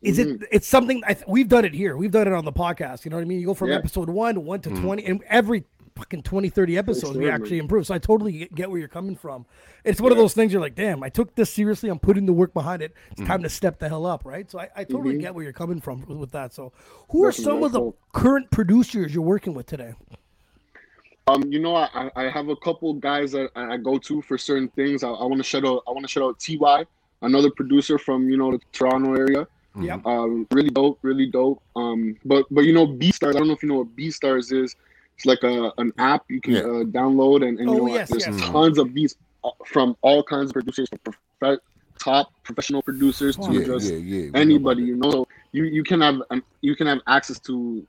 Is 0.00 0.18
Mm-hmm. 0.18 0.42
it? 0.44 0.48
It's 0.52 0.68
something 0.68 1.02
I 1.06 1.14
th- 1.14 1.26
we've 1.26 1.48
done 1.48 1.64
it 1.64 1.74
here. 1.74 1.96
We've 1.96 2.12
done 2.12 2.28
it 2.28 2.32
on 2.32 2.44
the 2.44 2.52
podcast. 2.52 3.04
You 3.04 3.10
know 3.10 3.16
what 3.16 3.22
I 3.22 3.26
mean? 3.26 3.40
You 3.40 3.46
go 3.46 3.54
from 3.54 3.70
Yeah. 3.70 3.76
episode 3.76 4.08
one, 4.08 4.44
one 4.44 4.60
to 4.60 4.70
twenty, 4.70 5.04
and 5.06 5.22
every 5.28 5.64
fucking 5.98 6.22
20, 6.22 6.48
30 6.48 6.78
episodes 6.78 7.18
we 7.18 7.28
actually 7.28 7.58
improve. 7.58 7.86
So 7.86 7.94
I 7.94 7.98
totally 7.98 8.48
get- 8.54 8.70
where 8.70 8.78
you're 8.78 8.88
coming 8.88 9.16
from. 9.16 9.46
It's 9.84 10.00
one 10.00 10.12
of 10.12 10.18
those 10.18 10.32
things 10.34 10.52
you're 10.52 10.60
like, 10.60 10.74
damn, 10.74 11.02
I 11.02 11.08
took 11.08 11.34
this 11.34 11.50
seriously. 11.52 11.88
I'm 11.88 11.98
putting 11.98 12.26
the 12.26 12.32
work 12.32 12.54
behind 12.54 12.82
it. 12.82 12.94
It's 13.12 13.26
time 13.26 13.42
to 13.42 13.48
step 13.48 13.78
the 13.78 13.88
hell 13.88 14.06
up, 14.06 14.24
right? 14.24 14.50
So 14.50 14.60
I, 14.60 14.68
I 14.76 14.84
totally 14.84 15.18
get 15.18 15.34
where 15.34 15.44
you're 15.44 15.52
coming 15.52 15.80
from 15.80 16.04
with, 16.06 16.18
with 16.18 16.32
that. 16.32 16.54
So 16.54 16.72
who 17.10 17.24
are 17.24 17.32
some 17.32 17.62
of 17.62 17.72
the 17.72 17.92
current 18.12 18.50
producers 18.50 19.14
you're 19.14 19.24
working 19.24 19.54
with 19.54 19.66
today? 19.66 19.94
Um, 21.26 21.44
you 21.52 21.58
know, 21.58 21.76
I, 21.76 22.10
I 22.16 22.28
have 22.30 22.48
a 22.48 22.56
couple 22.56 22.94
guys 22.94 23.32
that 23.32 23.50
I 23.54 23.74
I 23.74 23.76
go 23.76 23.98
to 23.98 24.22
for 24.22 24.38
certain 24.38 24.68
things. 24.68 25.04
I, 25.04 25.08
I 25.08 25.24
want 25.24 25.36
to 25.36 25.42
shout 25.42 25.66
out. 25.66 25.82
I 25.86 25.90
want 25.90 26.04
to 26.04 26.08
shout 26.08 26.22
out 26.22 26.40
Ty, 26.40 26.86
another 27.20 27.50
producer 27.50 27.98
from 27.98 28.30
you 28.30 28.38
know 28.38 28.52
the 28.52 28.60
Toronto 28.72 29.14
area. 29.14 29.46
Yeah. 29.78 29.98
Um, 30.06 30.46
really 30.50 30.70
dope, 30.70 30.98
really 31.02 31.26
dope. 31.26 31.62
Um, 31.76 32.16
but 32.24 32.46
but 32.50 32.62
you 32.62 32.72
know, 32.72 32.86
BeatStars. 32.86 33.36
I 33.36 33.38
don't 33.38 33.48
know 33.48 33.54
if 33.54 33.62
you 33.62 33.68
know 33.68 33.76
what 33.76 33.94
BeatStars 33.94 34.52
is. 34.52 34.74
It's 35.18 35.26
like 35.26 35.42
a 35.42 35.72
an 35.78 35.92
app 35.98 36.22
you 36.30 36.40
can 36.40 36.54
Yeah. 36.54 36.60
uh, 36.60 36.84
download, 36.84 37.46
and, 37.46 37.58
and 37.58 37.68
you 37.70 37.80
Oh, 37.82 37.86
know, 37.86 37.94
yes, 37.94 38.08
there's 38.08 38.24
yes. 38.26 38.40
tons 38.52 38.78
of 38.78 38.94
beats 38.94 39.16
uh, 39.42 39.50
from 39.66 39.96
all 40.02 40.22
kinds 40.22 40.50
of 40.50 40.54
producers, 40.54 40.88
from 41.04 41.14
prof- 41.40 41.58
top 41.98 42.30
professional 42.44 42.82
producers 42.82 43.36
to 43.36 43.52
Yeah, 43.52 43.64
just 43.66 43.92
yeah, 43.92 43.96
yeah. 43.98 44.30
Anybody. 44.34 44.84
You 44.84 44.94
know, 44.94 45.10
so 45.10 45.26
you 45.52 45.64
you 45.64 45.82
can 45.82 46.00
have 46.00 46.22
um, 46.30 46.44
you 46.62 46.76
can 46.76 46.86
have 46.86 47.00
access 47.08 47.40
to 47.40 47.84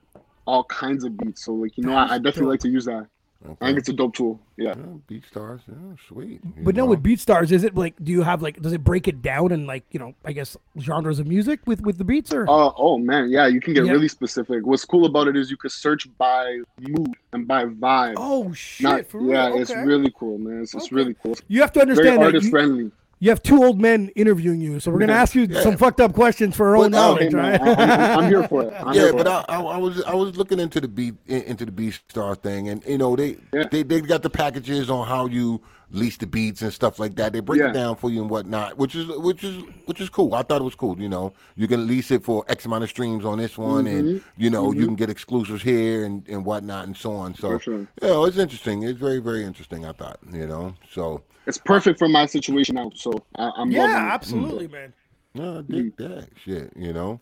all 0.46 0.64
kinds 0.64 1.04
of 1.04 1.16
beats. 1.16 1.44
So 1.44 1.54
like 1.54 1.76
you 1.76 1.84
know, 1.84 1.94
I, 1.94 2.14
I 2.14 2.18
definitely 2.18 2.46
like 2.50 2.60
to 2.60 2.68
use 2.68 2.86
that. 2.86 3.06
That. 3.42 3.56
I 3.62 3.66
think 3.68 3.78
it's 3.78 3.88
a 3.88 3.94
dope 3.94 4.14
tool. 4.14 4.38
Yeah. 4.58 4.74
Yeah, 4.76 4.84
BeatStars, 5.10 5.60
yeah, 5.66 5.74
sweet. 6.06 6.40
you 6.44 6.62
But 6.62 6.74
no, 6.76 6.82
know? 6.84 6.90
with 6.90 7.02
BeatStars, 7.02 7.50
is 7.52 7.64
it 7.64 7.74
like? 7.74 7.94
Do 8.04 8.12
you 8.12 8.20
have 8.22 8.42
like? 8.42 8.60
Does 8.60 8.74
it 8.74 8.84
break 8.84 9.08
it 9.08 9.22
down 9.22 9.50
in 9.50 9.66
like 9.66 9.82
you 9.92 9.98
know? 9.98 10.14
I 10.26 10.32
guess 10.32 10.58
genres 10.78 11.18
of 11.18 11.26
music 11.26 11.60
with 11.66 11.80
with 11.80 11.96
the 11.96 12.04
beats 12.04 12.34
or? 12.34 12.42
Uh, 12.42 12.70
oh 12.76 12.98
man, 12.98 13.30
yeah, 13.30 13.46
you 13.46 13.58
can 13.60 13.72
get 13.72 13.86
Yeah. 13.86 13.92
really 13.92 14.08
specific. 14.08 14.66
What's 14.66 14.84
cool 14.84 15.06
about 15.06 15.26
it 15.26 15.36
is 15.36 15.50
you 15.50 15.56
could 15.56 15.72
search 15.72 16.06
by 16.18 16.58
mood 16.78 17.14
and 17.32 17.48
by 17.48 17.64
vibe. 17.64 18.14
oh 18.18 18.52
shit! 18.52 18.84
Not, 18.84 19.06
for 19.06 19.20
real? 19.20 19.30
yeah, 19.30 19.54
it's 19.54 19.74
really 19.74 20.12
cool, 20.18 20.36
man. 20.36 20.60
It's, 20.62 20.74
it's 20.74 20.92
really 20.92 21.14
cool. 21.22 21.34
You 21.48 21.62
have 21.62 21.72
to 21.72 21.78
Very 21.80 21.90
understand 21.92 22.20
that 22.20 22.26
artist 22.26 22.44
you, 22.44 22.50
friendly. 22.50 22.90
You 23.20 23.28
have 23.30 23.42
two 23.42 23.62
old 23.62 23.80
men 23.80 24.08
interviewing 24.16 24.60
you, 24.60 24.80
so 24.80 24.90
we're 24.90 24.98
gonna 24.98 25.12
ask 25.12 25.34
you 25.34 25.46
some 25.60 25.76
fucked 25.76 26.00
up 26.00 26.14
questions 26.14 26.56
for 26.56 26.68
our 26.70 26.76
own 26.76 26.84
But, 26.84 26.90
knowledge, 26.92 27.32
Hey, 27.32 27.38
right? 27.38 27.60
I, 27.60 28.12
am 28.14 28.18
I'm 28.20 28.28
here 28.30 28.48
for 28.48 28.64
it. 28.64 28.72
I'm 28.76 28.94
yeah, 28.94 29.12
but 29.12 29.20
it. 29.20 29.26
I, 29.26 29.44
I, 29.48 29.60
I 29.60 29.76
was 29.76 30.02
I 30.04 30.14
was 30.14 30.36
looking 30.36 30.58
into 30.58 30.80
the 30.80 30.88
B 30.88 31.12
into 31.26 31.66
the 31.66 31.72
beat 31.72 32.00
star 32.08 32.34
thing, 32.34 32.68
and 32.70 32.82
you 32.86 32.98
know 32.98 33.14
they 33.14 33.36
Yeah. 33.52 33.64
they 33.70 33.82
they 33.82 34.00
got 34.00 34.22
the 34.22 34.30
packages 34.30 34.88
on 34.90 35.06
how 35.06 35.26
you 35.26 35.60
lease 35.92 36.16
the 36.16 36.26
beats 36.26 36.62
and 36.62 36.72
stuff 36.72 36.98
like 36.98 37.16
that. 37.16 37.32
They 37.32 37.40
break 37.40 37.60
Yeah. 37.60 37.70
it 37.70 37.74
down 37.74 37.96
for 37.96 38.10
you 38.10 38.20
and 38.20 38.30
whatnot, 38.30 38.78
which 38.78 38.94
is 38.94 39.06
which 39.18 39.44
is 39.44 39.62
which 39.86 40.00
is 40.00 40.08
cool. 40.08 40.34
I 40.34 40.42
thought 40.42 40.60
it 40.60 40.64
was 40.64 40.74
cool. 40.74 40.98
You 41.00 41.08
know, 41.08 41.32
you 41.56 41.66
can 41.66 41.86
lease 41.86 42.10
it 42.10 42.22
for 42.24 42.44
X 42.48 42.64
amount 42.64 42.84
of 42.84 42.90
streams 42.90 43.24
on 43.24 43.38
this 43.38 43.58
one, 43.58 43.84
Mm-hmm. 43.84 43.98
and 43.98 44.22
you 44.36 44.50
know 44.50 44.72
you 44.72 44.78
mm-hmm. 44.80 44.84
can 44.86 44.94
get 44.96 45.10
exclusives 45.10 45.62
here 45.62 46.04
and 46.04 46.26
and 46.28 46.44
whatnot 46.44 46.86
and 46.86 46.96
so 46.96 47.12
on. 47.12 47.34
So 47.34 47.50
For 47.50 47.60
sure. 47.60 47.88
yeah, 48.02 48.24
it's 48.26 48.38
interesting. 48.38 48.82
It's 48.82 48.98
very 48.98 49.18
very 49.18 49.44
interesting. 49.44 49.84
I 49.84 49.92
thought 49.92 50.18
you 50.32 50.46
know 50.46 50.74
so. 50.90 51.22
It's 51.46 51.58
perfect 51.58 51.98
for 51.98 52.08
my 52.08 52.26
situation 52.26 52.76
now. 52.76 52.90
So 52.94 53.12
I, 53.36 53.50
I'm 53.56 53.70
yeah, 53.70 53.82
loving 53.82 53.96
it. 53.96 54.12
absolutely, 54.12 54.68
mm. 54.68 54.72
man. 54.72 54.92
No, 55.34 55.58
I 55.58 55.62
dig 55.62 55.96
mm-hmm. 55.96 56.14
that 56.14 56.28
shit. 56.44 56.72
You 56.76 56.92
know. 56.92 57.20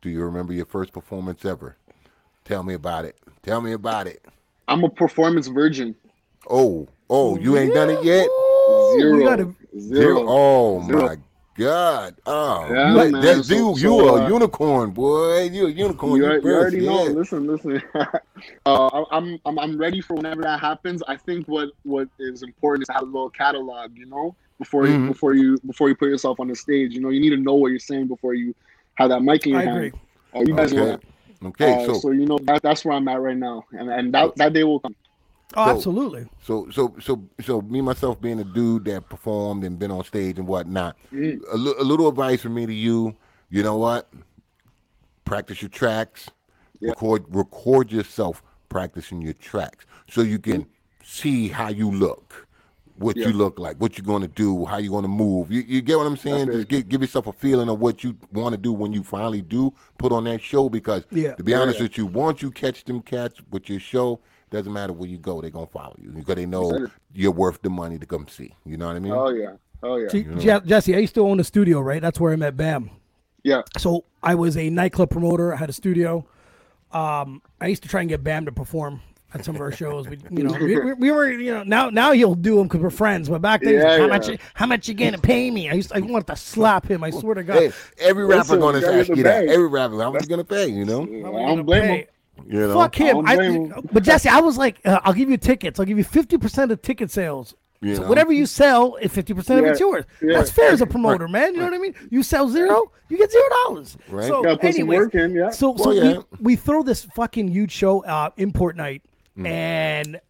Do 0.00 0.10
you 0.10 0.20
remember 0.24 0.52
your 0.52 0.66
first 0.66 0.92
performance 0.92 1.44
ever? 1.44 1.76
Tell 2.44 2.64
me 2.64 2.74
about 2.74 3.04
it. 3.04 3.16
Tell 3.44 3.60
me 3.60 3.72
about 3.72 4.08
it. 4.08 4.24
I'm 4.66 4.82
a 4.82 4.88
performance 4.88 5.46
virgin. 5.46 5.94
Oh, 6.48 6.88
oh, 7.08 7.36
you 7.38 7.56
ain't 7.56 7.74
done 7.74 7.90
it 7.90 8.02
yet. 8.04 8.26
Ooh, 8.28 8.98
Zero. 8.98 9.16
We 9.16 9.24
gotta, 9.24 9.54
Zero. 9.78 10.24
Oh 10.26 10.82
Zero. 10.86 11.06
my 11.06 11.16
god. 11.56 12.16
Oh, 12.26 12.68
Yeah, 12.72 12.90
you, 12.90 13.12
man. 13.12 13.22
that- 13.22 13.44
So- 13.44 13.54
you, 13.54 13.76
so, 13.76 13.78
you 13.78 14.00
a 14.08 14.22
uh, 14.24 14.28
unicorn, 14.28 14.90
boy. 14.90 15.42
You 15.44 15.66
a 15.66 15.70
unicorn. 15.70 16.16
You, 16.16 16.24
You, 16.24 16.26
al- 16.26 16.34
you 16.36 16.42
first, 16.42 16.60
already 16.76 16.86
know. 16.86 17.02
Listen, 17.04 17.46
listen. 17.46 17.82
uh, 17.94 18.86
I- 18.86 19.04
I'm, 19.16 19.38
I'm 19.46 19.58
I'm 19.58 19.78
ready 19.78 20.00
for 20.00 20.14
whenever 20.14 20.42
that 20.42 20.60
happens. 20.60 21.02
I 21.06 21.16
think 21.16 21.46
what 21.46 21.70
what 21.84 22.08
is 22.18 22.42
important 22.42 22.82
is 22.82 22.86
to 22.88 22.94
have 22.94 23.02
a 23.02 23.06
little 23.06 23.30
catalog, 23.30 23.96
you 23.96 24.06
know, 24.06 24.34
before 24.58 24.86
you 24.86 24.94
Mhm. 24.98 25.08
before 25.08 25.34
you 25.34 25.58
before 25.66 25.88
you 25.88 25.94
put 25.96 26.08
yourself 26.08 26.40
on 26.40 26.48
the 26.48 26.56
stage. 26.56 26.92
You 26.94 27.00
know, 27.00 27.10
you 27.10 27.20
need 27.20 27.30
to 27.30 27.36
know 27.36 27.54
what 27.54 27.68
you're 27.68 27.78
saying 27.78 28.08
before 28.08 28.34
you 28.34 28.54
have 28.94 29.10
that 29.10 29.22
mic 29.22 29.46
in 29.46 29.52
your 29.52 29.60
I 29.60 29.64
hand. 29.64 29.76
agree. 29.78 29.92
Uh, 30.34 30.40
you 30.46 30.54
guys 30.54 30.72
know 30.72 30.82
Okay. 30.82 30.90
that. 30.92 31.00
Okay, 31.44 31.82
Uh, 31.82 31.86
so 31.86 31.94
so 31.94 32.10
you 32.12 32.24
know 32.24 32.38
that, 32.42 32.62
that's 32.62 32.84
where 32.84 32.94
I'm 32.94 33.08
at 33.08 33.20
right 33.20 33.36
now, 33.36 33.64
and 33.72 33.90
and 33.90 34.14
that, 34.14 34.36
that 34.36 34.52
day 34.52 34.62
will 34.64 34.78
come. 34.80 34.94
Oh, 35.54 35.64
So- 35.66 35.70
absolutely. 35.76 36.26
So 36.42 36.68
so 36.70 36.94
so 37.00 37.22
so 37.42 37.60
me 37.62 37.80
myself 37.80 38.20
being 38.20 38.40
a 38.40 38.44
dude 38.44 38.84
that 38.86 39.08
performed 39.08 39.64
and 39.64 39.78
been 39.78 39.90
on 39.90 40.04
stage 40.04 40.38
and 40.38 40.46
whatnot. 40.46 40.96
Mm. 41.12 41.40
A, 41.52 41.56
little 41.56 42.08
advice 42.08 42.40
from 42.42 42.54
me 42.54 42.66
to 42.66 42.72
you. 42.72 43.14
You 43.50 43.62
know 43.62 43.76
what? 43.76 44.08
Practice 45.24 45.62
your 45.62 45.68
tracks. 45.68 46.28
Yeah. 46.80 46.90
Record 46.90 47.24
record 47.28 47.92
yourself 47.92 48.42
practicing 48.68 49.22
your 49.22 49.34
tracks 49.34 49.84
so 50.10 50.22
you 50.22 50.38
can 50.38 50.66
see 51.04 51.48
how 51.48 51.68
you 51.68 51.90
look, 51.90 52.46
what 52.96 53.16
Yeah. 53.16 53.28
you 53.28 53.32
look 53.34 53.58
like, 53.58 53.76
what 53.80 53.96
you're 53.98 54.04
going 54.06 54.22
to 54.22 54.28
do, 54.28 54.64
how 54.64 54.78
you're 54.78 54.90
going 54.90 55.02
to 55.04 55.08
move. 55.08 55.50
You, 55.52 55.60
you 55.62 55.80
get 55.82 55.98
what 55.98 56.06
I'm 56.06 56.16
saying? 56.16 56.46
That's 56.46 56.58
Just 56.58 56.68
give, 56.68 56.88
give 56.88 57.00
yourself 57.02 57.26
a 57.26 57.32
feeling 57.32 57.68
of 57.68 57.78
what 57.80 58.02
you 58.02 58.16
want 58.32 58.54
to 58.54 58.60
do 58.60 58.72
when 58.72 58.92
you 58.92 59.02
finally 59.02 59.42
do 59.42 59.72
put 59.98 60.10
on 60.12 60.24
that 60.24 60.40
show. 60.40 60.68
Because 60.68 61.04
Yeah. 61.10 61.34
to 61.34 61.42
be 61.44 61.54
honest 61.54 61.78
yeah. 61.78 61.84
with 61.84 61.98
you, 61.98 62.06
once 62.06 62.42
you 62.42 62.50
catch 62.50 62.84
them 62.84 63.00
cats 63.02 63.40
with 63.50 63.68
your 63.68 63.80
show, 63.80 64.20
doesn't 64.52 64.72
matter 64.72 64.92
where 64.92 65.08
you 65.08 65.18
go, 65.18 65.40
they're 65.40 65.50
gonna 65.50 65.66
follow 65.66 65.96
you 66.00 66.10
because 66.10 66.36
they 66.36 66.46
know 66.46 66.86
you're 67.12 67.32
worth 67.32 67.60
the 67.62 67.70
money 67.70 67.98
to 67.98 68.06
come 68.06 68.28
see. 68.28 68.54
You 68.64 68.76
know 68.76 68.86
what 68.86 68.96
I 68.96 69.00
mean? 69.00 69.12
Oh 69.12 69.30
yeah, 69.30 69.52
oh 69.82 69.96
yeah, 69.96 70.08
See, 70.08 70.22
Je- 70.38 70.60
Jesse, 70.66 70.94
I 70.94 70.98
used 70.98 71.14
to 71.16 71.20
own 71.22 71.40
a 71.40 71.44
studio, 71.44 71.80
right? 71.80 72.00
That's 72.00 72.20
where 72.20 72.32
I 72.32 72.36
met 72.36 72.56
Bam. 72.56 72.90
yeah. 73.42 73.62
So 73.78 74.04
I 74.22 74.34
was 74.36 74.56
a 74.56 74.70
nightclub 74.70 75.10
promoter. 75.10 75.52
I 75.52 75.56
had 75.56 75.68
a 75.70 75.72
studio. 75.72 76.24
Um, 76.92 77.42
I 77.60 77.68
used 77.68 77.82
to 77.84 77.88
try 77.88 78.00
and 78.00 78.08
get 78.08 78.22
Bam 78.22 78.44
to 78.44 78.52
perform 78.52 79.00
at 79.34 79.44
some 79.46 79.54
of 79.54 79.62
our 79.62 79.72
shows. 79.72 80.06
We, 80.06 80.18
you 80.30 80.42
know, 80.44 80.52
we, 80.52 80.78
we, 80.78 80.92
we 80.92 81.10
were, 81.10 81.30
you 81.32 81.54
know, 81.54 81.62
now 81.62 81.88
now 81.88 82.12
he'll 82.12 82.34
do 82.34 82.56
them 82.56 82.64
because 82.68 82.80
we're 82.82 82.90
friends. 82.90 83.30
But 83.30 83.40
back 83.40 83.62
then, 83.62 83.74
he's 83.74 83.82
like, 83.82 83.92
Yeah, 83.92 83.96
how 83.98 84.04
yeah. 84.04 84.06
much, 84.08 84.28
you- 84.28 84.38
how 84.52 84.66
much 84.66 84.88
you 84.88 84.94
gonna 84.94 85.16
pay 85.18 85.50
me? 85.50 85.70
I 85.70 85.72
used, 85.72 85.90
I 85.94 86.00
wanted 86.00 86.26
to 86.26 86.36
slap 86.36 86.86
him. 86.86 87.02
I 87.02 87.10
swear 87.10 87.34
to 87.36 87.42
God. 87.42 87.56
Hey, 87.56 87.72
every 87.98 88.24
rapper 88.26 88.56
Listen, 88.56 88.60
gonna 88.60 88.86
ask 88.86 89.08
you 89.08 89.22
that. 89.22 89.46
Every 89.48 89.68
rapper, 89.68 89.98
how 90.02 90.12
much 90.12 90.22
you 90.24 90.28
gonna 90.28 90.44
pay? 90.44 90.66
You 90.68 90.84
know? 90.84 91.00
How 91.06 91.28
am 91.28 91.36
I 91.36 91.38
I 91.44 91.54
don't 91.54 91.64
blame 91.64 91.82
pay? 91.82 91.98
him. 92.00 92.06
You 92.48 92.68
know? 92.68 92.74
Fuck 92.74 92.94
him. 92.94 93.16
don't 93.16 93.28
I, 93.28 93.36
blame 93.36 93.74
but 93.92 94.02
Jesse, 94.02 94.28
I 94.28 94.40
was 94.40 94.56
like, 94.58 94.80
uh, 94.84 95.00
I'll 95.04 95.12
give 95.12 95.30
you 95.30 95.36
tickets. 95.36 95.78
I'll 95.78 95.86
give 95.86 95.98
you 95.98 96.04
fifty 96.04 96.38
percent 96.38 96.72
of 96.72 96.82
ticket 96.82 97.10
sales. 97.10 97.54
You 97.80 97.96
so 97.96 98.02
know? 98.02 98.08
whatever 98.08 98.32
you 98.32 98.46
sell, 98.46 98.96
if 99.00 99.12
fifty 99.12 99.34
percent 99.34 99.58
of 99.60 99.66
it's 99.66 99.80
yours. 99.80 100.04
yeah. 100.22 100.38
That's 100.38 100.50
fair 100.50 100.70
as 100.70 100.80
a 100.80 100.86
promoter, 100.86 101.26
man. 101.26 101.54
You 101.54 101.60
know 101.60 101.66
what 101.66 101.74
I 101.74 101.78
mean? 101.78 101.94
You 102.10 102.22
sell 102.22 102.48
zero, 102.48 102.92
you 103.08 103.18
get 103.18 103.32
zero 103.32 103.44
dollars. 103.64 103.96
Right. 104.08 104.28
So, 104.28 104.42
Gotta 104.42 104.72
some 104.72 104.86
work 104.86 105.14
in, 105.14 105.34
yeah. 105.34 105.50
So, 105.50 105.76
so 105.76 105.90
yeah. 105.90 106.18
we, 106.18 106.24
we 106.40 106.56
throw 106.56 106.84
this 106.84 107.04
fucking 107.04 107.48
huge 107.48 107.72
show, 107.72 108.04
uh, 108.04 108.30
import 108.36 108.76
night, 108.76 109.02
Mm. 109.36 109.48
and 109.48 110.20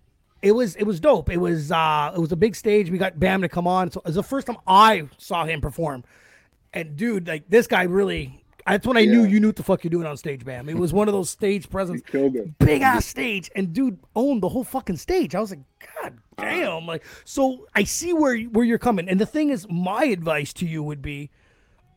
it 0.43 0.53
was 0.53 0.77
it 0.77 0.85
was 0.85 1.01
dope. 1.01 1.29
It 1.29 1.39
was 1.39 1.73
uh, 1.73 2.13
it 2.17 2.21
was 2.21 2.33
a 2.33 2.37
big 2.37 2.55
stage. 2.57 2.91
We 2.91 2.99
got 2.99 3.19
Bam 3.19 3.43
to 3.43 3.49
come 3.49 3.67
on. 3.67 3.91
So 3.91 4.01
it 4.01 4.07
was 4.07 4.15
the 4.15 4.23
first 4.23 4.47
time 4.47 4.59
I 4.67 5.09
saw 5.19 5.45
him 5.45 5.61
perform. 5.61 6.05
And 6.73 6.97
dude, 6.97 7.29
like 7.29 7.49
this 7.49 7.67
guy 7.67 7.83
really. 7.83 8.42
That's 8.67 8.87
when 8.87 8.97
I 8.97 9.05
knew 9.05 9.25
you 9.25 9.41
knew 9.41 9.49
what 9.49 9.57
the 9.57 9.63
fuck 9.63 9.83
you're 9.85 9.91
doing 9.91 10.07
on 10.07 10.17
stage, 10.17 10.45
man. 10.45 10.69
It 10.69 10.77
was 10.77 10.93
one 10.93 11.09
of 11.09 11.15
those 11.15 11.31
stage 11.31 11.69
presence, 11.71 12.03
it. 12.13 12.59
big 12.59 12.83
ass 12.83 13.07
stage, 13.07 13.51
and 13.57 13.73
dude 13.73 13.99
owned 14.15 14.43
the 14.43 14.49
whole 14.49 14.65
fucking 14.65 14.97
stage. 14.97 15.35
I 15.35 15.41
was 15.41 15.51
like, 15.51 15.61
God 16.01 16.19
damn! 16.39 16.87
Like, 16.87 17.05
so 17.25 17.67
I 17.75 17.85
see 17.85 18.13
where 18.13 18.39
where 18.39 18.65
you're 18.65 18.79
coming. 18.79 19.09
And 19.09 19.21
the 19.21 19.27
thing 19.27 19.51
is, 19.51 19.67
my 19.69 20.05
advice 20.05 20.53
to 20.55 20.67
you 20.67 20.83
would 20.83 21.03
be, 21.03 21.31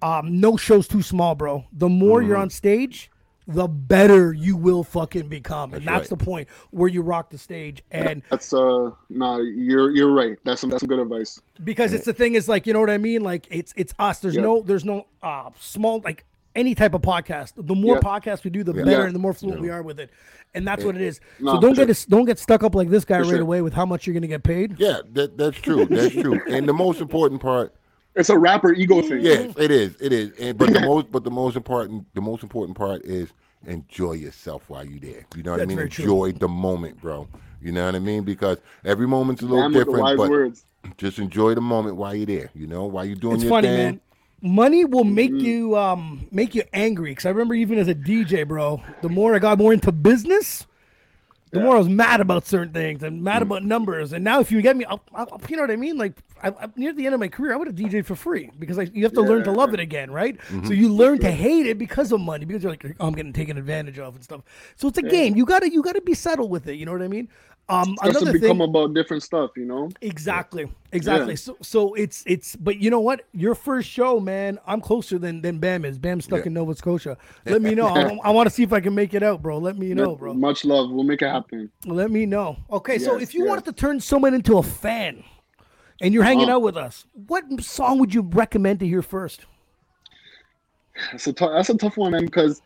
um, 0.01 0.39
no 0.39 0.57
show's 0.57 0.87
too 0.87 1.01
small, 1.01 1.35
bro. 1.35 1.65
The 1.73 1.89
more 1.89 2.21
you're 2.21 2.37
on 2.37 2.49
stage, 2.49 3.11
the 3.47 3.67
better 3.67 4.33
you 4.33 4.57
will 4.57 4.83
fucking 4.83 5.27
become, 5.29 5.73
and 5.75 5.85
that's 5.87 6.09
right. 6.11 6.17
the 6.17 6.25
point 6.25 6.47
where 6.71 6.89
you 6.89 7.01
rock 7.03 7.29
the 7.29 7.37
stage. 7.37 7.83
And 7.91 8.23
That's 8.31 8.51
uh, 8.53 8.89
no, 9.09 9.39
you're 9.39 9.91
you're 9.91 10.11
right. 10.11 10.37
That's 10.43 10.61
some 10.61 10.71
that's 10.71 10.81
some 10.81 10.89
good 10.89 10.99
advice. 10.99 11.39
because 11.63 11.93
it's 11.93 12.05
the 12.05 12.13
thing 12.13 12.33
is 12.33 12.49
like 12.49 12.65
you 12.65 12.73
know 12.73 12.79
what 12.79 12.89
I 12.89 12.97
mean. 12.97 13.21
Like 13.21 13.47
it's 13.51 13.71
it's 13.77 13.93
us. 13.99 14.19
There's 14.19 14.35
Yeah. 14.35 14.41
no 14.41 14.61
there's 14.63 14.83
no 14.85 15.05
uh 15.21 15.51
small 15.59 16.01
like 16.03 16.25
any 16.55 16.73
type 16.75 16.93
of 16.93 17.01
podcast. 17.01 17.53
The 17.57 17.75
more 17.75 17.95
Yeah. 17.95 18.01
podcasts 18.01 18.43
we 18.43 18.49
do, 18.49 18.63
the 18.63 18.73
better, 18.73 18.89
Yeah. 18.91 19.05
and 19.05 19.13
the 19.15 19.19
more 19.19 19.33
fluent 19.33 19.61
we 19.61 19.69
are 19.69 19.81
with 19.83 19.99
it. 19.99 20.09
And 20.53 20.65
that's 20.65 20.83
what 20.85 20.95
it 20.95 21.01
is. 21.01 21.19
so 21.39 21.59
don't 21.59 21.61
for 21.61 21.67
get 21.75 21.75
sure. 21.83 21.89
us 21.91 22.05
don't 22.05 22.25
get 22.25 22.39
stuck 22.39 22.63
up 22.63 22.75
like 22.75 22.89
this 22.89 23.03
guy 23.05 23.17
For 23.17 23.23
right 23.23 23.29
sure. 23.31 23.41
away 23.41 23.61
with 23.61 23.73
how 23.73 23.85
much 23.85 24.07
you're 24.07 24.13
gonna 24.13 24.27
get 24.27 24.43
paid. 24.43 24.75
Yeah, 24.79 24.99
that 25.13 25.37
that's 25.37 25.57
true. 25.57 25.85
That's 25.85 26.13
true. 26.13 26.39
And 26.49 26.67
the 26.67 26.73
most 26.73 27.01
important 27.01 27.41
part, 27.41 27.73
It's 28.15 28.29
a 28.29 28.37
rapper 28.37 28.71
ego 28.73 29.01
thing. 29.01 29.19
yes, 29.21 29.53
it 29.57 29.69
is. 29.71 29.95
It 29.99 30.13
is. 30.13 30.31
And 30.39 30.57
but 30.57 30.73
the 30.73 30.79
most 30.81 31.11
but 31.11 31.23
the 31.25 31.31
most 31.31 31.57
important 31.57 32.05
the 32.15 32.21
most 32.21 32.41
important 32.43 32.77
part 32.77 33.03
is 33.03 33.29
enjoy 33.67 34.13
yourself 34.13 34.63
while 34.69 34.85
you're 34.85 34.99
there. 34.99 35.25
You 35.35 35.43
know 35.43 35.51
what 35.51 35.57
That's 35.57 35.65
I 35.65 35.67
mean? 35.67 35.77
very 35.77 35.89
true. 35.89 36.03
Enjoy 36.05 36.31
the 36.31 36.47
moment, 36.47 37.01
bro. 37.01 37.27
You 37.61 37.71
know 37.73 37.85
what 37.85 37.95
I 37.95 37.99
mean? 37.99 38.23
Because 38.23 38.57
every 38.85 39.07
moment's 39.07 39.41
a 39.41 39.45
little 39.45 39.63
Damn 39.63 39.73
different, 39.73 40.17
but 40.17 40.29
words. 40.29 40.65
just 40.97 41.17
enjoy 41.19 41.55
the 41.55 41.61
moment 41.61 41.95
while 41.97 42.13
you're 42.15 42.27
there. 42.27 42.49
You 42.53 42.67
know, 42.67 42.85
while 42.85 43.03
you're 43.03 43.15
doing 43.15 43.35
It's 43.35 43.43
your 43.43 43.49
funny, 43.49 43.67
thing. 43.69 43.77
man. 43.77 44.01
Money 44.45 44.85
will 44.85 45.03
make 45.03 45.31
Mm-hmm. 45.31 45.45
you 45.45 45.75
um 45.75 46.27
make 46.31 46.53
you 46.53 46.63
angry. 46.71 47.13
Cause 47.15 47.25
I 47.25 47.29
remember 47.29 47.55
even 47.55 47.77
as 47.79 47.87
a 47.87 47.95
DJ, 47.95 48.47
bro, 48.47 48.81
the 49.01 49.09
more 49.09 49.33
I 49.35 49.39
got 49.39 49.57
more 49.57 49.73
into 49.73 49.91
business, 49.91 50.67
the 51.51 51.59
more 51.61 51.75
I 51.75 51.79
was 51.79 51.89
mad 51.89 52.21
about 52.21 52.45
certain 52.45 52.71
things 52.73 53.01
and 53.01 53.21
Mm. 53.21 53.23
mad 53.23 53.41
about 53.41 53.63
numbers. 53.63 54.13
And 54.13 54.23
now, 54.23 54.41
if 54.41 54.51
you 54.51 54.61
get 54.61 54.75
me, 54.75 54.85
I'll, 54.85 55.01
I'll, 55.15 55.41
you 55.49 55.55
know 55.55 55.63
what 55.63 55.71
I 55.71 55.77
mean? 55.77 55.97
Like 55.97 56.13
I, 56.43 56.49
I, 56.49 56.67
near 56.75 56.93
the 56.93 57.05
end 57.05 57.15
of 57.15 57.19
my 57.21 57.27
career, 57.29 57.53
I 57.53 57.55
would 57.55 57.67
have 57.67 57.75
DJed 57.75 58.05
for 58.05 58.15
free 58.15 58.51
because 58.59 58.77
like 58.77 58.93
you 58.93 59.03
have 59.03 59.13
to 59.13 59.21
learn 59.21 59.43
to 59.45 59.51
love 59.51 59.73
it 59.73 59.79
again, 59.79 60.11
right? 60.11 60.37
Mm-hmm. 60.37 60.67
So 60.67 60.73
you 60.73 60.89
learn 60.93 61.17
to 61.19 61.31
hate 61.31 61.65
it 61.65 61.77
because 61.79 62.11
of 62.11 62.19
money 62.19 62.45
because 62.45 62.61
you're 62.61 62.71
like, 62.71 62.85
oh, 62.99 63.07
I'm 63.07 63.13
getting 63.13 63.33
taken 63.33 63.57
advantage 63.57 63.97
of 63.99 64.13
and 64.15 64.23
stuff. 64.23 64.41
So 64.75 64.87
it's 64.89 64.97
a 64.99 65.01
game. 65.01 65.35
You 65.35 65.45
gotta 65.45 65.71
you 65.71 65.81
gotta 65.81 66.01
be 66.01 66.13
settled 66.13 66.51
with 66.51 66.67
it. 66.67 66.75
You 66.75 66.85
know 66.85 66.91
what 66.91 67.01
I 67.01 67.07
mean? 67.07 67.29
Um, 67.67 67.95
Has 68.03 68.11
to 68.13 68.17
another 68.19 68.33
become 68.33 68.59
thing, 68.59 68.69
about 68.69 68.93
different 68.93 69.23
stuff, 69.23 69.51
you 69.57 69.65
know. 69.65 69.89
Exactly. 70.01 70.69
Exactly. 70.91 71.31
Yeah. 71.33 71.37
So 71.37 71.57
so 71.61 71.93
it's 71.95 72.23
it's 72.27 72.55
but 72.55 72.77
you 72.77 72.91
know 72.91 72.99
what? 72.99 73.25
Your 73.33 73.55
first 73.55 73.89
show, 73.89 74.19
man, 74.19 74.59
I'm 74.67 74.79
closer 74.79 75.17
than 75.17 75.41
than 75.41 75.57
Bam 75.57 75.83
is. 75.83 75.97
Bam's 75.97 76.25
stuck 76.25 76.45
in 76.45 76.53
Nova 76.53 76.75
Scotia. 76.75 77.17
Let 77.45 77.63
me 77.63 77.73
know. 77.73 77.87
I, 77.87 78.19
I 78.23 78.29
want 78.29 78.47
to 78.47 78.53
see 78.53 78.61
if 78.61 78.71
I 78.71 78.81
can 78.81 78.93
make 78.93 79.15
it 79.15 79.23
out, 79.23 79.41
bro. 79.41 79.57
Let 79.57 79.77
me 79.79 79.95
know, 79.95 80.15
bro. 80.15 80.35
Much 80.35 80.63
love. 80.63 80.91
We'll 80.91 81.03
make 81.03 81.23
it 81.23 81.27
happen. 81.29 81.71
Let 81.87 82.11
me 82.11 82.27
know. 82.27 82.57
Okay, 82.71 82.99
so 82.99 83.17
if 83.19 83.33
you 83.33 83.41
yes. 83.45 83.49
wanted 83.49 83.65
to 83.65 83.73
turn 83.73 83.99
someone 83.99 84.35
into 84.35 84.59
a 84.59 84.63
fan 84.63 85.23
and 86.01 86.13
you're 86.13 86.23
hanging 86.23 86.49
Uh-huh. 86.49 86.57
out 86.57 86.61
with 86.61 86.77
us, 86.77 87.05
what 87.27 87.45
song 87.63 87.97
would 87.97 88.13
you 88.13 88.21
recommend 88.21 88.79
to 88.81 88.87
hear 88.87 89.01
first? 89.01 89.47
That's 91.11 91.25
a. 91.27 91.31
That's 91.33 91.69
a 91.69 91.77
tough 91.77 91.97
one, 91.97 92.11
man. 92.11 92.25
Because 92.25 92.61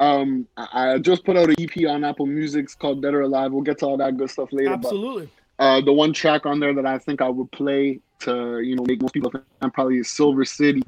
um, 0.00 0.46
I, 0.56 0.94
I 0.94 0.98
just 0.98 1.24
put 1.24 1.36
out 1.36 1.48
an 1.50 1.56
EP 1.58 1.86
on 1.88 2.02
Apple 2.04 2.26
Music. 2.26 2.64
It's 2.64 2.74
called 2.74 3.02
Dead 3.02 3.14
or 3.14 3.20
Alive. 3.22 3.52
We'll 3.52 3.62
get 3.62 3.78
to 3.78 3.86
all 3.86 3.96
that 3.98 4.16
good 4.16 4.30
stuff 4.30 4.48
later. 4.52 4.70
but, 4.70 4.86
Absolutely. 4.86 5.28
uh, 5.58 5.80
the 5.82 5.92
one 5.92 6.12
track 6.12 6.46
on 6.46 6.58
there 6.58 6.74
that 6.74 6.86
I 6.86 6.98
think 6.98 7.20
I 7.22 7.28
would 7.28 7.50
play 7.52 8.00
to 8.20 8.60
you 8.60 8.76
know 8.76 8.84
make 8.84 9.00
most 9.00 9.12
people 9.14 9.30
fan 9.30 9.70
probably 9.70 9.98
is 9.98 10.10
Silver 10.10 10.44
City. 10.44 10.82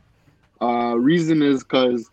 Uh, 0.61 0.95
reason 0.97 1.43
is 1.43 1.63
because 1.63 2.11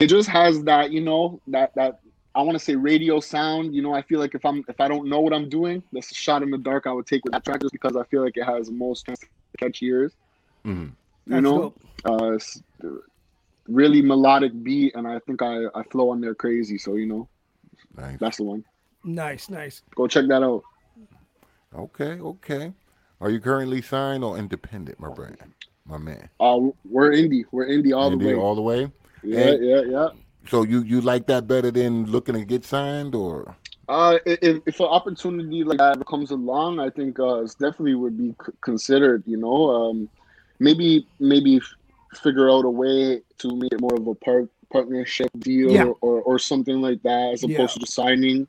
it 0.00 0.06
just 0.08 0.28
has 0.28 0.62
that 0.64 0.90
you 0.92 1.00
know 1.00 1.40
that 1.48 1.74
that 1.76 2.00
I 2.34 2.42
want 2.42 2.58
to 2.58 2.64
say 2.64 2.74
radio 2.74 3.20
sound. 3.20 3.74
You 3.74 3.82
know, 3.82 3.94
I 3.94 4.02
feel 4.02 4.20
like 4.20 4.34
if 4.34 4.44
I'm 4.44 4.64
if 4.68 4.80
I 4.80 4.88
don't 4.88 5.08
know 5.08 5.20
what 5.20 5.32
I'm 5.32 5.48
doing, 5.48 5.82
that's 5.92 6.10
a 6.10 6.14
shot 6.14 6.42
in 6.42 6.50
the 6.50 6.58
dark 6.58 6.86
I 6.86 6.92
would 6.92 7.06
take 7.06 7.24
with 7.24 7.32
that 7.32 7.44
track 7.44 7.60
just 7.60 7.72
because 7.72 7.96
I 7.96 8.04
feel 8.04 8.22
like 8.22 8.36
it 8.36 8.44
has 8.44 8.70
most 8.70 9.06
chance 9.06 9.20
to 9.20 9.26
catch 9.58 9.82
ears. 9.82 10.12
Mhm. 10.66 10.86
You 10.88 10.92
That's 11.26 11.42
know, 11.42 11.58
dope. 12.04 12.20
uh, 12.22 12.32
it's 12.32 12.60
really 13.68 14.02
melodic 14.02 14.52
beat, 14.62 14.94
and 14.94 15.06
I 15.06 15.18
think 15.20 15.42
I 15.42 15.66
I 15.74 15.82
flow 15.90 16.10
on 16.10 16.20
there 16.20 16.34
crazy. 16.34 16.78
So 16.78 16.94
you 16.96 17.06
know, 17.06 17.28
Nice. 17.96 18.18
that's 18.20 18.36
the 18.38 18.44
one. 18.44 18.64
Nice, 19.04 19.48
nice. 19.50 19.82
Go 19.94 20.06
check 20.06 20.26
that 20.28 20.42
out. 20.42 20.62
Okay, 21.74 22.20
okay. 22.20 22.72
Are 23.20 23.30
you 23.30 23.40
currently 23.40 23.82
signed 23.82 24.22
or 24.24 24.36
independent, 24.38 24.98
my 25.00 25.10
brand? 25.10 25.36
My 25.86 25.98
man. 25.98 26.28
Uh, 26.40 26.60
we're 26.84 27.10
indie. 27.10 27.44
We're 27.52 27.66
indie 27.66 27.94
all 27.96 28.10
Indie 28.10 28.18
the 28.20 28.26
way. 28.26 28.32
Indie 28.32 28.42
all 28.42 28.54
the 28.54 28.62
way? 28.62 28.92
yeah, 29.22 29.38
and- 29.40 29.64
yeah, 29.64 29.80
yeah. 29.82 30.08
So 30.46 30.62
you 30.62 30.82
you 30.82 31.00
like 31.00 31.26
that 31.28 31.46
better 31.46 31.70
than 31.70 32.04
looking 32.06 32.34
to 32.34 32.44
get 32.44 32.64
signed 32.66 33.14
or 33.14 33.56
Uh, 33.88 34.18
if, 34.26 34.60
if 34.66 34.80
an 34.80 34.86
opportunity 34.86 35.64
like 35.64 35.78
that 35.78 36.04
comes 36.06 36.30
along, 36.30 36.80
I 36.80 36.88
think 36.90 37.18
uh, 37.18 37.40
it's 37.44 37.54
definitely 37.54 37.94
would 37.94 38.16
be 38.16 38.34
c- 38.44 38.52
considered. 38.60 39.22
You 39.26 39.38
know, 39.38 39.70
um, 39.70 40.08
maybe 40.58 41.06
maybe 41.18 41.56
f- 41.56 41.74
figure 42.14 42.50
out 42.50 42.64
a 42.64 42.70
way 42.70 43.20
to 43.38 43.56
make 43.56 43.72
it 43.72 43.80
more 43.80 43.94
of 43.94 44.06
a 44.06 44.14
part 44.14 44.48
partnership 44.72 45.30
deal 45.38 45.70
Yeah. 45.70 45.84
or, 46.00 46.20
or 46.22 46.38
something 46.38 46.80
like 46.80 47.02
that, 47.02 47.32
as 47.34 47.44
opposed 47.44 47.58
Yeah. 47.60 47.66
to 47.68 47.78
just 47.80 47.92
signing. 47.94 48.48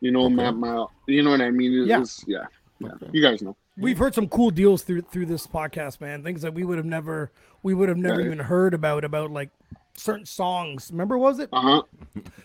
You 0.00 0.10
know, 0.10 0.24
Okay. 0.24 0.34
my, 0.34 0.50
my 0.50 0.86
you 1.06 1.22
know 1.22 1.30
what 1.30 1.40
I 1.40 1.50
mean? 1.50 1.72
It- 1.82 1.86
Yeah. 1.86 2.04
Yeah, 2.26 2.44
yeah. 2.80 2.88
Okay. 2.94 3.06
You 3.12 3.22
guys 3.22 3.42
know. 3.42 3.56
We've 3.76 3.96
heard 3.98 4.14
some 4.14 4.28
cool 4.28 4.50
deals 4.50 4.82
through 4.82 5.02
through 5.02 5.26
this 5.26 5.46
podcast, 5.46 6.00
man. 6.00 6.22
Things 6.22 6.42
that 6.42 6.52
we 6.54 6.64
would 6.64 6.76
have 6.76 6.86
never 6.86 7.30
we 7.62 7.72
would 7.74 7.88
have 7.88 7.98
never 7.98 8.20
even 8.20 8.38
heard 8.38 8.74
about 8.74 9.04
about 9.04 9.30
like 9.30 9.50
certain 9.96 10.26
songs. 10.26 10.90
Remember, 10.90 11.16
was 11.18 11.38
it 11.38 11.48
Uh 11.52 11.60
huh. 11.60 11.82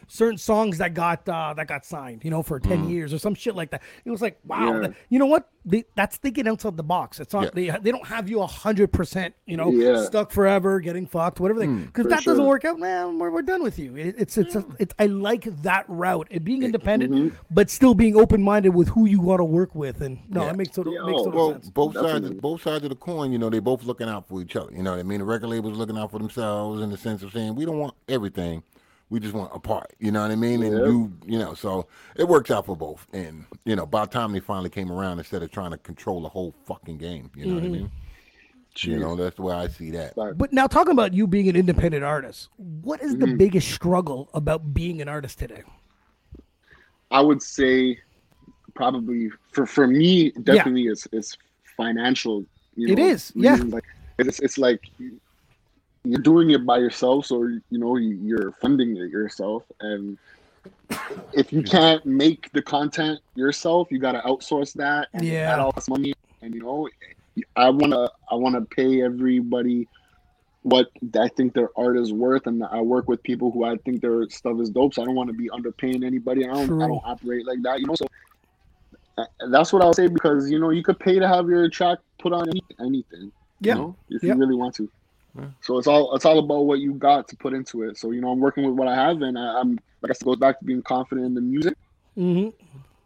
certain 0.08 0.38
songs 0.38 0.78
that 0.78 0.94
got 0.94 1.28
uh, 1.28 1.54
that 1.56 1.68
got 1.68 1.86
signed? 1.86 2.24
You 2.24 2.32
know, 2.32 2.44
for 2.44 2.60
ten 2.60 2.90
years 2.90 3.14
or 3.14 3.18
some 3.18 3.34
shit 3.36 3.56
like 3.56 3.72
that. 3.72 3.82
It 4.06 4.12
was 4.12 4.22
like, 4.22 4.40
wow, 4.46 4.74
Yeah. 4.74 4.80
that- 4.88 4.94
you 5.10 5.20
know 5.20 5.26
what? 5.26 5.50
They, 5.68 5.84
that's 5.96 6.18
thinking 6.18 6.48
outside 6.48 6.78
the 6.78 6.84
box. 6.84 7.20
It's 7.20 7.34
not 7.34 7.46
Yeah. 7.56 7.78
they 7.78 7.80
they 7.86 7.92
don't 7.92 8.06
have 8.06 8.30
you 8.30 8.40
hundred 8.42 8.92
percent. 8.94 9.34
You 9.48 9.58
know, 9.58 9.72
Yeah. 9.72 10.04
stuck 10.06 10.30
forever, 10.32 10.80
getting 10.80 11.08
fucked, 11.08 11.40
whatever. 11.40 11.60
They 11.60 11.66
because 11.68 12.04
for 12.04 12.10
that 12.10 12.24
doesn't 12.24 12.46
work 12.46 12.66
out, 12.66 12.78
man. 12.80 13.18
We're, 13.18 13.32
we're 13.32 13.42
done 13.42 13.64
with 13.64 13.80
you. 13.80 13.96
It, 13.96 14.14
it's 14.18 14.38
it's 14.38 14.56
a, 14.56 14.64
it's 14.78 14.94
I 15.00 15.08
like 15.08 15.46
that 15.64 15.86
route 15.88 16.28
and 16.30 16.44
being 16.44 16.62
independent, 16.62 17.12
Mm-hmm. 17.12 17.36
but 17.50 17.72
still 17.72 17.96
being 17.96 18.16
open 18.16 18.44
minded 18.44 18.70
with 18.76 18.90
who 18.90 19.08
you 19.08 19.20
want 19.22 19.40
to 19.40 19.44
work 19.46 19.74
with. 19.74 20.02
And 20.02 20.20
no, 20.30 20.42
Yeah. 20.42 20.48
that 20.50 20.56
makes 20.58 20.76
total, 20.76 20.94
Yo, 20.94 21.06
makes 21.08 21.24
total 21.24 21.32
well, 21.32 21.52
sense. 21.54 21.70
both 21.72 21.94
sides, 21.96 22.30
both 22.36 22.62
sides 22.62 22.84
of 22.84 22.90
the 22.92 22.96
coin, 22.96 23.32
you 23.32 23.40
know, 23.40 23.50
they 23.50 23.60
both 23.60 23.84
looking 23.84 24.08
out 24.08 24.28
for 24.28 24.42
each 24.42 24.56
other. 24.56 24.72
You 24.72 24.84
know 24.84 24.92
what 24.92 25.00
I 25.00 25.04
mean? 25.04 25.18
The 25.20 25.26
record 25.26 25.48
label's 25.48 25.78
looking 25.80 25.98
out 25.98 26.12
for 26.12 26.20
themselves 26.20 26.82
in 26.84 26.92
the 26.92 26.98
sense 26.98 27.24
of 27.24 27.32
saying 27.32 27.56
we 27.56 27.66
don't 27.66 27.80
want 27.80 27.96
everything, 28.08 28.62
we 29.10 29.20
just 29.20 29.34
want 29.34 29.52
a 29.54 29.60
part. 29.60 29.94
You 30.00 30.12
know 30.12 30.22
what 30.22 30.32
I 30.32 30.36
mean? 30.36 30.64
And 30.64 30.84
Yep. 30.84 30.86
you, 30.86 31.14
you 31.26 31.38
know, 31.40 31.54
so 31.54 31.88
it 32.16 32.28
works 32.28 32.52
out 32.52 32.66
for 32.66 32.76
both. 32.76 33.06
And 33.14 33.46
you 33.66 33.76
know, 33.76 33.86
by 33.86 34.06
the 34.06 34.12
time 34.12 34.32
they 34.34 34.40
finally 34.40 34.70
came 34.70 34.92
around, 34.92 35.20
instead 35.20 35.44
of 35.44 35.52
trying 35.52 35.72
to 35.72 35.78
control 35.78 36.22
the 36.22 36.30
whole 36.30 36.54
fucking 36.66 36.98
game, 36.98 37.32
you 37.36 37.46
know 37.46 37.56
what 37.56 37.64
I 37.64 37.68
mean? 37.68 37.92
You 38.84 39.00
know, 39.00 39.16
that's 39.16 39.36
the 39.38 39.44
way 39.44 39.54
I 39.54 39.68
see 39.68 39.92
that. 39.92 40.16
But 40.16 40.36
But 40.38 40.52
now, 40.54 40.68
talking 40.68 40.92
about 40.94 41.14
you 41.14 41.28
being 41.28 41.50
an 41.50 41.56
independent 41.56 42.04
artist, 42.04 42.50
what 42.58 43.02
is 43.02 43.18
Mm-hmm. 43.18 43.18
the 43.18 43.28
biggest 43.28 43.70
struggle 43.72 44.30
about 44.34 44.74
being 44.74 45.02
an 45.02 45.08
artist 45.08 45.40
today? 45.40 45.64
I 47.12 47.22
would 47.22 47.42
say 47.42 48.00
probably 48.76 49.30
for 49.52 49.66
for 49.66 49.88
me 49.88 50.32
definitely 50.44 50.88
it's 50.88 51.08
it's 51.12 51.38
financial. 51.78 52.46
You 52.76 52.88
It 52.88 53.00
know, 53.00 53.14
is, 53.14 53.32
yeah. 53.36 53.60
Like 53.70 53.84
it's 54.20 54.40
it's 54.40 54.58
like 54.58 54.82
you're 56.06 56.22
doing 56.22 56.52
it 56.52 56.66
by 56.66 56.78
yourself, 56.78 57.26
so 57.26 57.44
you 57.44 57.62
know 57.72 57.98
you- 57.98 58.20
you're 58.24 58.52
funding 58.62 58.98
it 58.98 59.10
yourself, 59.10 59.64
and 59.80 60.18
if 61.34 61.52
you 61.52 61.64
can't 61.64 62.06
make 62.06 62.52
the 62.54 62.62
content 62.62 63.20
yourself, 63.36 63.88
you 63.92 64.00
got 64.00 64.14
to 64.14 64.20
outsource 64.20 64.74
that. 64.74 65.10
And 65.14 65.24
Yeah. 65.24 65.48
that 65.48 65.60
all 65.60 65.72
costs 65.74 65.90
money, 65.90 66.14
and 66.42 66.54
you 66.54 66.62
know, 66.62 66.88
I 67.56 67.70
wanna 67.70 68.10
I 68.32 68.36
wanna 68.36 68.62
pay 68.62 69.02
everybody 69.02 69.88
what 70.64 70.90
I 71.20 71.28
think 71.28 71.54
their 71.54 71.70
art 71.78 71.98
is 71.98 72.12
worth, 72.12 72.48
and 72.48 72.64
I 72.64 72.82
work 72.82 73.08
with 73.08 73.22
people 73.22 73.52
who 73.52 73.66
I 73.66 73.78
think 73.78 74.02
their 74.02 74.28
stuff 74.30 74.60
is 74.60 74.70
dope. 74.72 74.96
So 74.96 75.04
I 75.04 75.06
don't 75.06 75.14
want 75.16 75.30
to 75.30 75.36
be 75.36 75.48
underpaying 75.50 76.04
anybody. 76.04 76.48
I 76.48 76.54
don't 76.54 76.68
True. 76.68 76.84
I 76.84 76.88
don't 76.88 77.02
operate 77.06 77.46
like 77.46 77.62
that, 77.62 77.80
you 77.80 77.86
know. 77.86 77.94
So 77.96 78.08
that's 79.50 79.72
what 79.72 79.84
I'll 79.84 79.94
say 79.94 80.08
because 80.08 80.50
you 80.50 80.58
know 80.60 80.72
you 80.72 80.82
could 80.82 81.00
pay 81.00 81.20
to 81.20 81.28
have 81.28 81.48
your 81.48 81.70
track 81.70 82.00
put 82.20 82.34
on 82.34 82.50
any, 82.50 82.62
anything. 82.80 83.32
Yeah. 83.62 83.74
You 83.76 83.80
know, 83.80 83.96
if 84.10 84.24
Yeah. 84.24 84.34
you 84.34 84.40
really 84.40 84.56
want 84.56 84.74
to. 84.76 84.90
Yeah. 85.38 85.46
So 85.62 85.78
it's 85.78 85.88
all 85.88 86.16
it's 86.16 86.26
all 86.26 86.40
about 86.40 86.66
what 86.66 86.80
you 86.80 86.94
got 86.94 87.28
to 87.30 87.36
put 87.38 87.54
into 87.54 87.84
it. 87.84 87.98
So 87.98 88.12
you 88.12 88.22
know 88.22 88.32
I'm 88.32 88.40
working 88.40 88.66
with 88.66 88.76
what 88.76 88.88
I 88.88 88.96
have, 88.96 89.22
and 89.22 89.38
I, 89.38 89.60
I'm 89.60 89.72
like 90.02 90.12
I 90.12 90.14
said, 90.14 90.22
it 90.22 90.26
goes 90.26 90.38
back 90.38 90.60
to 90.60 90.66
being 90.66 90.82
confident 90.84 91.26
in 91.28 91.34
the 91.34 91.42
music, 91.42 91.76
hmm 92.16 92.50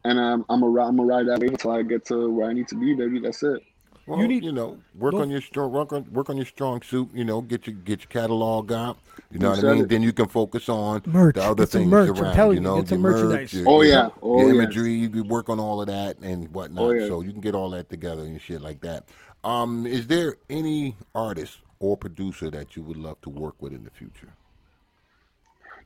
and 0.05 0.19
um, 0.19 0.45
I'm 0.49 0.63
a 0.63 0.81
I'm 0.81 0.99
a 0.99 1.03
ride 1.03 1.27
that 1.27 1.39
way 1.39 1.47
until 1.47 1.71
I 1.71 1.81
get 1.83 2.05
to 2.05 2.29
where 2.29 2.49
I 2.49 2.53
need 2.53 2.67
to 2.69 2.75
be, 2.75 2.93
baby. 2.93 3.19
That's 3.19 3.43
it. 3.43 3.61
Well, 4.07 4.19
You 4.19 4.27
need, 4.27 4.43
you, 4.43 4.51
know, 4.51 4.79
work 4.95 5.11
Go- 5.11 5.21
on 5.21 5.29
your 5.29 5.41
strong 5.41 5.71
work 5.71 5.93
on 5.93 6.05
work 6.11 6.29
on 6.29 6.37
your 6.37 6.45
strong 6.45 6.81
suit. 6.81 7.09
You 7.13 7.25
know, 7.25 7.41
get 7.41 7.67
your 7.67 7.75
get 7.75 7.99
your 8.01 8.07
catalog 8.07 8.71
out. 8.71 8.97
You 9.31 9.37
know 9.39 9.51
what 9.51 9.59
I 9.59 9.73
mean? 9.73 9.83
it. 9.83 9.89
Then 9.89 10.01
you 10.01 10.13
can 10.13 10.27
focus 10.27 10.67
on 10.69 11.03
Merch. 11.05 11.35
the 11.35 11.43
other 11.43 11.63
Get 11.63 11.69
some 11.71 11.81
things 11.81 11.91
merch, 11.91 12.09
I'm 12.09 12.23
around. 12.23 12.47
you 12.47 12.53
you, 12.55 12.59
know, 12.61 12.81
get 12.81 12.91
your 12.91 12.99
merchandise. 12.99 13.53
merch, 13.53 13.63
Oh, 13.67 13.81
your- 13.81 13.91
yeah. 13.91 14.09
Oh, 14.23 14.39
your 14.39 14.47
yeah. 14.49 14.55
imagery. 14.63 14.93
You 14.93 15.09
can 15.09 15.27
work 15.27 15.49
on 15.49 15.59
all 15.59 15.79
of 15.81 15.87
that 15.87 16.17
and 16.21 16.47
whatnot. 16.53 16.83
Oh, 16.85 16.91
yeah. 16.91 17.07
So 17.07 17.21
you 17.21 17.31
can 17.31 17.41
get 17.41 17.53
all 17.53 17.69
that 17.71 17.89
together 17.89 18.23
and 18.23 18.41
shit 18.41 18.61
like 18.61 18.81
that. 18.81 19.05
Um, 19.43 19.85
is 19.85 20.07
there 20.07 20.37
any 20.49 20.95
artist 21.13 21.59
or 21.79 21.97
producer 21.97 22.49
that 22.51 22.75
you 22.75 22.83
would 22.83 22.97
love 22.97 23.19
to 23.21 23.29
work 23.29 23.55
with 23.61 23.73
in 23.73 23.83
the 23.83 23.89
future? 23.91 24.33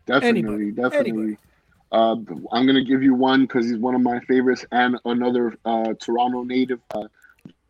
Definitely, 0.05 0.39
Anybody. 0.39 0.71
definitely. 0.71 1.11
Anybody. 1.11 1.37
Uh, 1.91 2.15
I'm 2.51 2.65
gonna 2.65 2.83
give 2.83 3.03
you 3.03 3.13
one 3.13 3.41
because 3.43 3.69
he's 3.69 3.77
one 3.77 3.93
of 3.93 4.01
my 4.01 4.19
favorites, 4.21 4.65
and 4.71 4.97
another 5.05 5.55
uh, 5.65 5.93
Toronto 5.99 6.43
native. 6.43 6.79
Uh, 6.93 7.07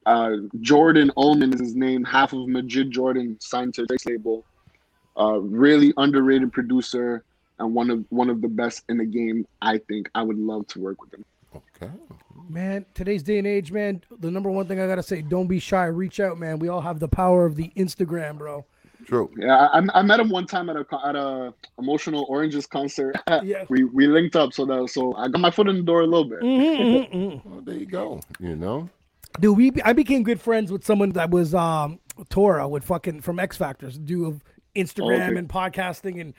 uh, 0.06 0.38
Jordan 0.62 1.12
Ullman 1.18 1.53
is 1.53 1.60
his 1.60 1.75
name. 1.75 2.03
Half 2.03 2.34
of 2.34 2.48
Majid 2.48 2.92
Jordan 2.92 3.38
signed 3.39 3.74
to 3.75 3.86
Drake's 3.86 4.06
label. 4.06 4.46
Uh, 5.20 5.39
really 5.39 5.94
underrated 5.98 6.51
producer 6.51 7.24
and 7.60 7.75
one 7.75 7.89
of 7.89 8.06
one 8.10 8.30
of 8.30 8.42
the 8.42 8.48
best 8.48 8.84
in 8.89 8.98
the 8.98 9.06
game. 9.06 9.46
I 9.62 9.77
think 9.77 10.10
I 10.15 10.24
would 10.24 10.39
love 10.39 10.68
to 10.68 10.80
work 10.80 11.01
with 11.01 11.13
him. 11.13 11.25
Okay. 11.55 11.91
Man, 12.50 12.86
today's 12.93 13.24
day 13.24 13.38
and 13.38 13.48
age, 13.48 13.72
man, 13.72 14.03
the 14.19 14.29
number 14.29 14.50
one 14.50 14.67
thing 14.67 14.79
I 14.79 14.88
gotta 14.88 15.03
say, 15.03 15.22
don't 15.22 15.48
be 15.48 15.60
shy. 15.60 15.86
Reach 15.86 16.19
out, 16.19 16.38
man. 16.39 16.60
We 16.60 16.67
all 16.67 16.81
have 16.81 17.00
the 17.00 17.07
power 17.07 17.45
of 17.45 17.55
the 17.55 17.72
Instagram, 17.75 18.38
bro. 18.38 18.65
True. 19.05 19.29
Yeah, 19.38 19.67
I, 19.74 19.81
I 19.93 20.01
met 20.01 20.19
him 20.19 20.29
one 20.29 20.45
time 20.45 20.69
at 20.69 20.75
a 20.77 20.86
at 21.05 21.15
a 21.15 21.53
emotional 21.77 22.25
oranges 22.29 22.65
concert. 22.65 23.15
Yeah. 23.43 23.65
we 23.69 23.83
we 23.83 24.07
linked 24.07 24.36
up, 24.36 24.53
so 24.53 24.65
that 24.65 24.89
so 24.89 25.15
I 25.15 25.27
got 25.27 25.41
my 25.41 25.51
foot 25.51 25.67
in 25.67 25.77
the 25.77 25.81
door 25.83 26.01
a 26.01 26.05
little 26.05 26.25
bit. 26.29 26.41
Mm-hmm, 26.41 26.83
mm-hmm, 26.83 27.17
mm-hmm. 27.17 27.50
Well, 27.53 27.62
there 27.62 27.75
you 27.75 27.86
go. 27.86 28.22
You 28.39 28.55
know. 28.55 28.89
Dude, 29.39 29.57
we 29.57 29.72
I 29.83 29.93
became 29.93 30.24
good 30.24 30.39
friends 30.39 30.72
with 30.72 30.86
someone 30.86 31.10
that 31.12 31.31
was 31.31 31.53
um 31.53 32.00
Tora 32.29 32.67
with 32.67 32.86
fucking 32.86 33.22
from 33.22 33.39
X 33.39 33.57
Factors, 33.57 33.98
do 33.98 34.25
of 34.25 34.43
Instagram 34.75 35.19
oh, 35.19 35.29
Okay. 35.29 35.38
and 35.38 35.50
podcasting 35.50 36.22
and 36.22 36.33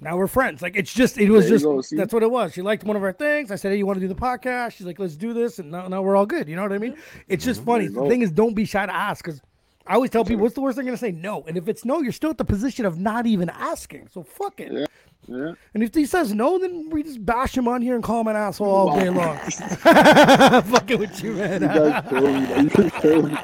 now 0.00 0.16
we're 0.16 0.26
friends. 0.26 0.62
Like 0.62 0.76
it's 0.76 0.92
just 0.92 1.18
it 1.18 1.30
was 1.30 1.44
There 1.44 1.58
just 1.58 1.64
go, 1.64 1.82
that's 1.96 2.12
what 2.12 2.22
it 2.22 2.30
was. 2.30 2.52
She 2.52 2.62
liked 2.62 2.84
one 2.84 2.96
of 2.96 3.02
our 3.02 3.12
things. 3.12 3.50
I 3.50 3.56
said, 3.56 3.72
Hey, 3.72 3.78
you 3.78 3.86
want 3.86 3.96
to 3.96 4.00
do 4.00 4.08
the 4.08 4.14
podcast? 4.14 4.72
She's 4.72 4.86
like, 4.86 4.98
Let's 4.98 5.16
do 5.16 5.32
this 5.32 5.58
and 5.58 5.70
now, 5.70 5.88
now 5.88 6.02
we're 6.02 6.16
all 6.16 6.26
good. 6.26 6.48
You 6.48 6.56
know 6.56 6.62
what 6.62 6.72
I 6.72 6.78
mean? 6.78 6.96
It's 7.28 7.44
just 7.44 7.62
funny. 7.64 7.88
The 7.88 8.06
thing 8.08 8.22
is 8.22 8.30
don't 8.30 8.54
be 8.54 8.64
shy 8.64 8.84
to 8.84 8.94
ask 8.94 9.24
because 9.24 9.40
I 9.86 9.94
always 9.94 10.10
tell 10.10 10.24
people, 10.24 10.42
what's 10.42 10.54
the 10.54 10.62
worst 10.62 10.76
thing 10.78 10.86
gonna 10.86 10.96
say? 10.96 11.12
No. 11.12 11.44
And 11.46 11.56
if 11.56 11.68
it's 11.68 11.84
no, 11.84 12.00
you're 12.00 12.12
still 12.12 12.30
at 12.30 12.38
the 12.38 12.44
position 12.44 12.86
of 12.86 12.98
not 12.98 13.26
even 13.26 13.50
asking. 13.50 14.08
So 14.12 14.22
fuck 14.22 14.60
it. 14.60 14.72
Yeah. 14.72 14.86
Yeah. 15.26 15.52
And 15.72 15.82
if 15.82 15.94
he 15.94 16.04
says 16.06 16.32
no, 16.34 16.58
then 16.58 16.88
we 16.90 17.02
just 17.02 17.24
bash 17.24 17.56
him 17.56 17.66
on 17.68 17.80
here 17.82 17.94
and 17.94 18.04
call 18.04 18.20
him 18.20 18.26
an 18.28 18.36
asshole 18.36 18.68
all 18.68 18.98
day 18.98 19.08
long. 19.10 19.38
Fucking 20.64 20.98
with 20.98 21.22
you, 21.22 21.32
man. 21.34 21.62
You 21.62 21.68
guys 21.68 22.04
kill 22.08 22.20
me, 22.22 22.32
man. 22.32 22.64
You 22.64 22.70
guys 22.70 22.92
kill 23.00 23.22
me. 23.28 23.36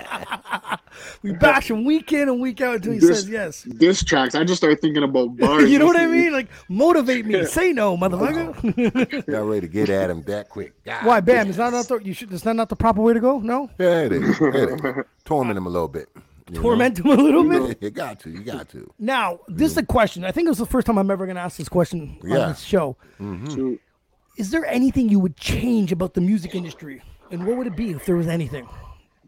We 1.23 1.33
bash 1.33 1.71
him 1.71 1.85
week 1.85 2.13
in 2.13 2.29
and 2.29 2.41
week 2.41 2.61
out 2.61 2.77
until 2.77 2.93
he 2.93 2.99
This- 2.99 3.21
says 3.21 3.29
yes. 3.29 3.63
Diss 3.63 4.05
tracks. 4.05 4.35
I 4.35 4.45
just 4.45 4.59
started 4.59 4.81
thinking 4.81 5.03
about 5.03 5.37
bars. 5.37 5.71
You 5.71 5.79
know 5.79 5.87
what 5.87 5.97
I 5.99 6.07
mean? 6.07 6.33
Like 6.33 6.49
motivate 6.69 7.25
me. 7.27 7.45
Say 7.47 7.73
no, 7.73 7.97
motherfucker. 7.97 9.27
Got 9.27 9.41
ready 9.47 9.61
to 9.63 9.69
get 9.69 9.89
at 9.89 10.11
him 10.11 10.23
that 10.25 10.49
quick. 10.49 10.75
God 10.85 11.05
Why, 11.07 11.21
bam? 11.21 11.37
damn. 11.45 11.51
Is 11.51 11.57
that 11.57 11.73
not 11.73 11.89
the 11.89 11.99
you 11.99 12.13
should? 12.13 12.33
Is 12.33 12.43
that 12.43 12.55
not 12.55 12.69
the 12.69 12.77
proper 12.77 13.01
way 13.01 13.15
to 13.15 13.21
go? 13.21 13.39
No, 13.39 13.71
Yeah, 13.79 14.03
it 14.03 14.13
is. 14.13 14.41
It 14.41 14.55
is. 14.85 15.05
Torment 15.25 15.57
him 15.57 15.67
a 15.67 15.71
little 15.71 15.89
bit. 15.89 16.09
You 16.51 16.57
know? 16.57 16.63
torment 16.63 16.99
him 16.99 17.07
a 17.07 17.15
little 17.15 17.45
bit. 17.49 17.79
You 17.83 17.91
got 17.91 18.21
to. 18.21 18.31
You 18.31 18.41
got 18.41 18.69
to. 18.71 18.91
Now, 18.99 19.41
this 19.49 19.73
is 19.73 19.77
a 19.79 19.83
question. 19.85 20.25
I 20.25 20.33
think 20.33 20.47
it 20.47 20.51
was 20.51 20.59
the 20.59 20.67
first 20.67 20.87
time 20.87 20.99
I'm 20.99 21.11
ever 21.11 21.27
going 21.27 21.37
to 21.37 21.43
ask 21.43 21.57
this 21.57 21.69
question 21.69 22.19
on 22.23 22.31
Yeah. 22.31 22.49
this 22.49 22.61
show. 22.61 22.97
Shoot. 23.19 23.81
Is 24.37 24.51
there 24.51 24.65
anything 24.67 25.09
you 25.09 25.19
would 25.21 25.37
change 25.37 25.93
about 25.93 26.15
the 26.15 26.21
music 26.21 26.55
industry, 26.55 27.03
and 27.31 27.47
what 27.47 27.57
would 27.57 27.67
it 27.67 27.77
be 27.77 27.91
if 27.91 28.07
there 28.07 28.17
was 28.17 28.27
anything? 28.29 28.67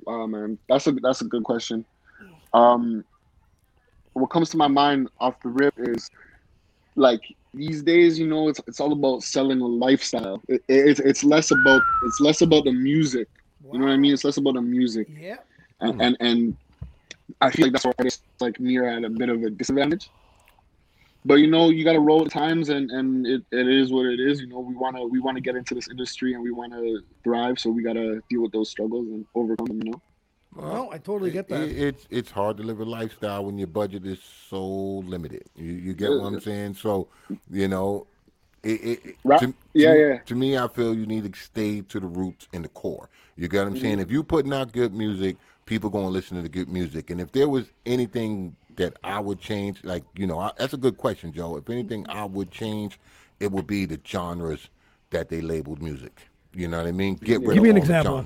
Oh 0.07 0.27
man, 0.27 0.59
that's 0.69 0.87
a 0.87 0.93
that's 0.93 1.21
a 1.21 1.25
good 1.25 1.45
question. 1.45 1.85
Um, 2.55 3.05
what 4.15 4.29
comes 4.31 4.51
to 4.51 4.57
my 4.57 4.69
mind 4.69 5.09
off 5.21 5.41
the 5.43 5.49
rip 5.51 5.75
is 5.79 6.11
like 6.97 7.21
these 7.55 7.83
days, 7.83 8.19
you 8.19 8.27
know, 8.27 8.49
it's 8.49 8.61
it's 8.67 8.81
all 8.81 8.93
about 8.93 9.23
selling 9.23 9.61
a 9.61 9.67
lifestyle. 9.67 10.43
It, 10.49 10.63
it's 10.69 11.01
it's 11.01 11.25
less 11.25 11.51
about 11.51 11.83
it's 12.05 12.21
less 12.21 12.41
about 12.43 12.65
the 12.65 12.73
music. 12.73 13.29
You 13.71 13.79
know 13.79 13.87
what 13.87 13.93
I 13.93 13.97
mean? 13.97 14.13
It's 14.15 14.25
less 14.25 14.37
about 14.39 14.55
the 14.55 14.63
music, 14.63 15.09
Yeah. 15.11 15.37
and 15.81 16.01
and, 16.01 16.17
and 16.21 16.57
I 17.41 17.51
feel 17.51 17.67
like 17.67 17.73
that's 17.73 17.85
why 17.85 17.93
artists 17.99 18.23
like 18.41 18.61
me 18.61 18.77
are 18.79 18.87
at 18.87 19.05
a 19.05 19.11
bit 19.11 19.29
of 19.29 19.43
a 19.43 19.51
disadvantage. 19.51 20.11
But 21.25 21.35
you 21.35 21.47
know, 21.47 21.71
you 21.71 21.85
got 21.85 21.93
to 21.93 22.01
roll 22.01 22.25
with 22.25 22.33
times, 22.33 22.69
and 22.69 22.91
and 22.91 23.27
it, 23.27 23.43
it 23.53 23.69
is 23.69 23.93
what 23.93 24.07
it 24.07 24.19
is. 24.19 24.41
You 24.41 24.49
know, 24.49 24.59
we 24.59 24.75
wanna 24.75 25.05
we 25.05 25.21
wanna 25.21 25.41
get 25.41 25.55
into 25.55 25.75
this 25.75 25.89
industry, 25.89 26.35
and 26.35 26.43
we 26.43 26.51
wanna 26.51 26.81
thrive, 27.23 27.59
so 27.59 27.71
we 27.71 27.83
gotta 27.83 28.21
deal 28.29 28.43
with 28.43 28.53
those 28.53 28.71
struggles 28.71 29.07
and 29.07 29.25
overcome 29.35 29.67
them. 29.67 29.83
You 29.85 29.93
know. 29.93 30.03
No, 30.57 30.91
I 30.93 30.99
totally 30.99 31.31
get 31.31 31.49
that. 31.49 31.63
It, 31.63 31.79
it's 31.79 32.07
it's 32.11 32.31
hard 32.31 32.57
to 32.59 32.63
live 32.63 32.81
a 32.81 32.85
lifestyle 32.85 33.45
when 33.45 33.57
your 33.57 33.69
budget 33.69 34.05
is 34.05 34.19
so 34.51 34.65
limited. 34.65 35.45
You 35.57 35.73
you 35.73 35.95
get 35.95 36.11
what 36.11 36.25
I'm 36.25 36.41
saying? 36.41 36.75
So, 36.75 37.09
you 37.51 37.69
know, 37.69 38.07
it, 38.63 38.81
it, 38.83 39.07
it- 39.07 39.17
Right. 39.25 39.41
to, 39.41 39.55
Yeah, 39.75 39.95
to, 39.95 39.99
yeah. 39.99 40.19
To 40.19 40.35
me, 40.35 40.59
I 40.59 40.69
feel 40.69 40.95
you 40.95 41.07
need 41.07 41.33
to 41.33 41.41
stay 41.41 41.81
to 41.83 42.01
the 42.01 42.07
roots 42.07 42.49
and 42.53 42.65
the 42.65 42.69
core. 42.69 43.09
You 43.37 43.49
get 43.49 43.59
what 43.59 43.69
I'm 43.69 43.75
mm-hmm. 43.75 43.83
saying? 43.83 43.99
If 44.01 44.11
you 44.11 44.23
putting 44.23 44.53
out 44.53 44.73
good 44.73 44.93
music, 44.93 45.37
people 45.67 45.91
gonna 45.91 46.09
listen 46.09 46.37
to 46.37 46.43
the 46.43 46.49
good 46.49 46.69
music. 46.69 47.11
And 47.11 47.21
if 47.21 47.33
there 47.33 47.49
was 47.49 47.67
anything 47.87 48.57
that 48.77 48.97
I 49.05 49.21
would 49.21 49.41
change, 49.41 49.85
like 49.85 50.05
you 50.17 50.27
know, 50.27 50.39
I, 50.39 50.53
that's 50.57 50.75
a 50.75 50.79
good 50.79 50.97
question, 50.97 51.33
Joe. 51.33 51.57
If 51.57 51.71
anything 51.71 52.07
I 52.09 52.25
would 52.25 52.51
change, 52.51 52.99
it 53.41 53.53
would 53.53 53.67
be 53.67 53.85
the 53.85 54.01
genres 54.07 54.69
that 55.11 55.29
they 55.29 55.41
labeled 55.41 55.83
music. 55.83 56.29
You 56.55 56.69
know 56.69 56.79
what 56.79 56.87
I 56.87 56.93
mean? 56.93 57.15
Get 57.17 57.41
rid 57.41 57.55
Give 57.55 57.63
me 57.63 57.71
an 57.71 57.77
example. 57.77 58.25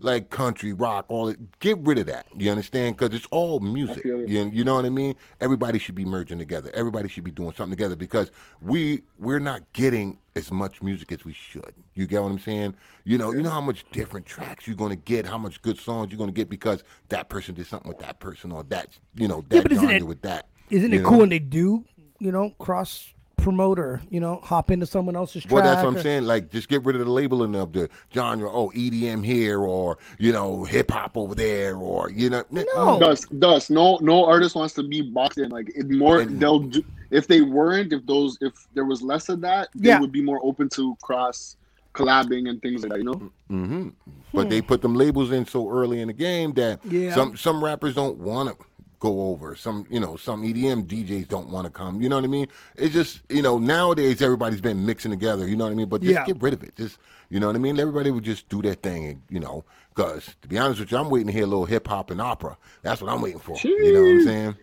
Genres 0.00 0.14
like 0.16 0.30
country, 0.30 0.72
rock, 0.72 1.06
all 1.08 1.28
it. 1.28 1.38
Get 1.60 1.78
rid 1.78 1.98
of 1.98 2.06
that. 2.06 2.26
You 2.36 2.50
understand? 2.50 2.96
Because 2.96 3.14
it's 3.14 3.26
all 3.30 3.60
music. 3.60 4.02
feel 4.02 4.20
it. 4.20 4.28
You, 4.28 4.50
you 4.52 4.64
know 4.64 4.74
what 4.74 4.84
I 4.84 4.90
mean? 4.90 5.14
Everybody 5.40 5.78
should 5.78 5.94
be 5.94 6.04
merging 6.04 6.38
together. 6.38 6.70
Everybody 6.74 7.08
should 7.08 7.24
be 7.24 7.30
doing 7.30 7.52
something 7.56 7.76
together 7.76 7.96
because 7.96 8.30
we 8.60 9.02
we're 9.18 9.38
not 9.38 9.62
getting 9.72 10.18
as 10.34 10.50
much 10.52 10.82
music 10.82 11.12
as 11.12 11.24
we 11.24 11.32
should. 11.32 11.72
You 11.94 12.06
get 12.06 12.22
what 12.22 12.30
I'm 12.30 12.38
saying? 12.38 12.74
You 13.04 13.18
know, 13.18 13.32
you 13.32 13.42
know 13.42 13.50
how 13.50 13.60
much 13.60 13.84
different 13.92 14.26
tracks 14.26 14.66
you're 14.66 14.76
gonna 14.76 14.96
get, 14.96 15.26
how 15.26 15.38
much 15.38 15.62
good 15.62 15.78
songs 15.78 16.10
you're 16.10 16.18
gonna 16.18 16.32
get 16.32 16.48
because 16.50 16.84
that 17.08 17.28
person 17.28 17.54
did 17.54 17.66
something 17.66 17.88
with 17.88 17.98
that 18.00 18.20
person 18.20 18.52
or 18.52 18.62
that 18.64 18.98
you 19.14 19.28
know 19.28 19.44
that 19.48 19.62
but 19.62 19.72
isn't 19.72 19.84
genre 19.84 19.96
it- 20.00 20.06
with 20.06 20.22
that. 20.22 20.48
Isn't 20.68 20.92
it 20.92 21.02
know? 21.02 21.08
cool 21.08 21.18
when 21.20 21.28
they 21.28 21.38
do, 21.38 21.84
you 22.18 22.32
know, 22.32 22.50
cross 22.58 23.14
promote 23.46 23.78
or 23.78 24.00
you 24.10 24.18
know, 24.18 24.40
hop 24.42 24.72
into 24.72 24.86
someone 24.86 25.14
else's 25.14 25.44
track? 25.44 25.52
Well, 25.52 25.62
that's 25.62 25.80
what 25.80 25.90
I'm 25.90 25.96
or- 25.96 26.02
saying. 26.02 26.24
Like, 26.24 26.50
just 26.50 26.68
get 26.68 26.84
rid 26.84 26.96
of 26.96 27.06
the 27.06 27.12
labeling 27.12 27.54
of 27.54 27.72
the 27.72 27.88
genre. 28.12 28.50
Oh, 28.52 28.72
EDM 28.74 29.24
here, 29.24 29.60
or 29.60 29.98
you 30.18 30.32
know, 30.32 30.64
hip 30.64 30.90
hop 30.90 31.16
over 31.16 31.36
there, 31.36 31.76
or 31.76 32.10
you 32.10 32.28
know, 32.28 32.42
No. 32.50 32.98
Thus, 32.98 33.24
thus, 33.30 33.70
no, 33.70 33.98
no 34.02 34.24
artist 34.24 34.56
wants 34.56 34.74
to 34.74 34.82
be 34.82 35.00
boxed 35.00 35.38
in. 35.38 35.50
Like 35.50 35.70
it 35.76 35.88
more, 35.88 36.22
And- 36.22 36.40
they'll 36.40 36.58
do, 36.58 36.82
if 37.12 37.28
they 37.28 37.40
weren't, 37.42 37.92
if 37.92 38.04
those, 38.04 38.36
if 38.40 38.66
there 38.74 38.84
was 38.84 39.00
less 39.00 39.28
of 39.28 39.40
that, 39.42 39.68
they 39.76 39.90
Yeah. 39.90 40.00
would 40.00 40.10
be 40.10 40.22
more 40.22 40.40
open 40.42 40.68
to 40.70 40.96
cross 41.02 41.56
collabing 41.94 42.50
and 42.50 42.60
things 42.60 42.82
like 42.82 42.90
that. 42.90 42.98
You 42.98 43.04
know, 43.04 43.30
hmm 43.48 43.88
But 44.34 44.50
they 44.50 44.60
put 44.60 44.82
them 44.82 44.96
labels 44.96 45.30
in 45.30 45.46
so 45.46 45.70
early 45.70 46.00
in 46.00 46.08
the 46.08 46.12
game 46.14 46.52
that 46.54 46.80
Yeah. 46.84 47.14
some 47.14 47.36
some 47.36 47.62
rappers 47.62 47.94
don't 47.94 48.18
want 48.18 48.48
to 48.50 48.56
go 49.00 49.28
over. 49.28 49.54
Some 49.54 49.86
you 49.90 50.00
know 50.00 50.16
some 50.16 50.42
EDM 50.42 50.86
DJs 50.86 51.28
don't 51.28 51.48
want 51.50 51.66
to 51.66 51.70
come. 51.70 52.00
You 52.00 52.08
know 52.08 52.16
what 52.16 52.24
I 52.24 52.28
mean? 52.28 52.46
It's 52.76 52.94
just 52.94 53.20
you 53.28 53.42
know 53.42 53.58
nowadays 53.58 54.22
everybody's 54.22 54.60
been 54.60 54.84
mixing 54.86 55.10
together. 55.10 55.46
You 55.48 55.56
know 55.56 55.64
what 55.64 55.72
I 55.72 55.76
mean? 55.76 55.88
But 55.88 56.02
just 56.02 56.14
Yeah. 56.14 56.24
get 56.24 56.40
rid 56.42 56.54
of 56.54 56.62
it. 56.62 56.76
Just 56.76 56.98
you 57.28 57.40
know 57.40 57.46
what 57.48 57.56
I 57.56 57.58
mean? 57.58 57.78
Everybody 57.78 58.10
would 58.10 58.24
just 58.24 58.48
do 58.48 58.62
their 58.62 58.74
thing. 58.74 59.06
And, 59.06 59.22
you 59.28 59.40
know, 59.40 59.64
because 59.94 60.36
to 60.42 60.48
be 60.48 60.58
honest 60.58 60.80
with 60.80 60.92
you, 60.92 60.98
I'm 60.98 61.10
waiting 61.10 61.26
to 61.28 61.32
hear 61.32 61.44
a 61.44 61.46
little 61.46 61.64
hip 61.64 61.88
hop 61.88 62.10
and 62.10 62.20
opera. 62.20 62.56
That's 62.82 63.00
what 63.02 63.10
I'm 63.10 63.20
waiting 63.20 63.40
for. 63.40 63.56
You 63.56 63.92
know 63.92 64.02
what 64.02 64.08
I'm 64.10 64.18
Jeez. 64.18 64.24
saying? 64.24 64.56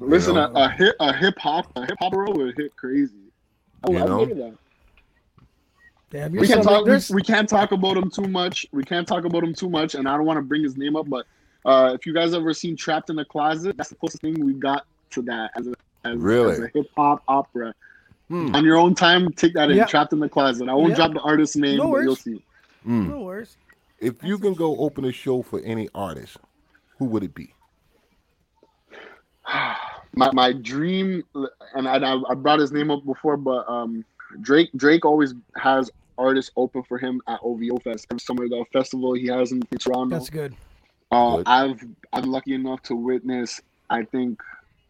listen, 0.00 0.36
a, 0.36 0.50
a 0.54 0.70
hit, 0.70 0.96
a 1.00 1.12
hip 1.12 1.38
hop, 1.38 1.70
a 1.76 1.84
hip 1.86 1.96
hop 2.00 2.12
would 2.14 2.56
hit 2.56 2.74
crazy. 2.76 3.12
I 3.84 3.90
You 3.90 3.98
would 3.98 4.06
know? 4.06 4.24
that. 4.26 4.56
Damn, 6.10 6.32
We 6.32 6.46
can't 6.46 6.62
talk. 6.62 6.86
We, 6.86 6.98
we 7.10 7.22
can't 7.22 7.48
talk 7.48 7.72
about 7.72 7.96
him 7.96 8.10
too 8.10 8.28
much. 8.28 8.66
We 8.72 8.84
can't 8.84 9.06
talk 9.06 9.24
about 9.24 9.42
him 9.42 9.52
too 9.54 9.68
much, 9.68 9.94
and 9.94 10.08
I 10.08 10.16
don't 10.16 10.24
want 10.24 10.38
to 10.38 10.42
bring 10.42 10.62
his 10.62 10.76
name 10.76 10.94
up. 10.96 11.08
But 11.08 11.26
uh, 11.66 11.92
if 11.94 12.06
you 12.06 12.14
guys 12.14 12.32
ever 12.32 12.54
seen 12.54 12.76
Trapped 12.76 13.10
in 13.10 13.16
the 13.16 13.24
Closet, 13.24 13.76
that's 13.76 13.90
the 13.90 13.96
closest 13.96 14.22
thing 14.22 14.42
we 14.44 14.54
got 14.54 14.86
to 15.10 15.22
that 15.22 15.50
as 15.56 15.66
a 15.66 15.74
as, 16.04 16.16
Really? 16.16 16.52
as 16.52 16.60
a 16.60 16.68
hip 16.72 16.86
hop 16.96 17.22
opera. 17.28 17.74
Hmm. 18.28 18.54
On 18.54 18.64
your 18.64 18.76
own 18.76 18.94
time, 18.94 19.30
take 19.32 19.54
that 19.54 19.70
in. 19.70 19.76
Yeah. 19.76 19.86
Trapped 19.86 20.12
in 20.12 20.20
the 20.20 20.28
Closet. 20.28 20.68
I 20.68 20.74
won't 20.74 20.90
Yeah. 20.90 20.96
drop 20.96 21.12
the 21.12 21.20
artist's 21.20 21.56
name, 21.56 21.78
No 21.78 21.90
but 21.92 21.98
you'll 22.02 22.16
see. 22.16 22.42
Mm. 22.86 23.08
No 23.10 23.20
worries. 23.20 23.56
If 24.00 24.22
you 24.22 24.38
can 24.38 24.54
go 24.54 24.76
open 24.78 25.04
a 25.04 25.12
show 25.12 25.42
for 25.42 25.60
any 25.60 25.88
artist, 25.94 26.36
who 26.98 27.06
would 27.06 27.22
it 27.24 27.34
be? 27.34 27.52
my 30.14 30.30
my 30.32 30.52
dream, 30.52 31.22
and 31.74 31.88
I, 31.88 32.16
I 32.28 32.34
brought 32.34 32.58
his 32.58 32.72
name 32.72 32.90
up 32.90 33.04
before, 33.04 33.36
but 33.36 33.68
um, 33.68 34.04
Drake 34.40 34.70
Drake 34.76 35.04
always 35.04 35.34
has 35.56 35.90
artists 36.18 36.50
open 36.56 36.82
for 36.82 36.98
him 36.98 37.20
at 37.28 37.38
OVO 37.42 37.78
Fest. 37.78 38.06
Every 38.10 38.20
summer, 38.20 38.48
the 38.48 38.64
festival 38.72 39.14
he 39.14 39.26
has 39.26 39.52
in, 39.52 39.62
in 39.70 39.78
Toronto. 39.78 40.16
That's 40.16 40.30
good. 40.30 40.54
Uh, 41.10 41.42
I've 41.46 41.84
I'm 42.12 42.24
lucky 42.30 42.54
enough 42.54 42.82
to 42.82 42.96
witness. 42.96 43.60
I 43.90 44.04
think 44.04 44.40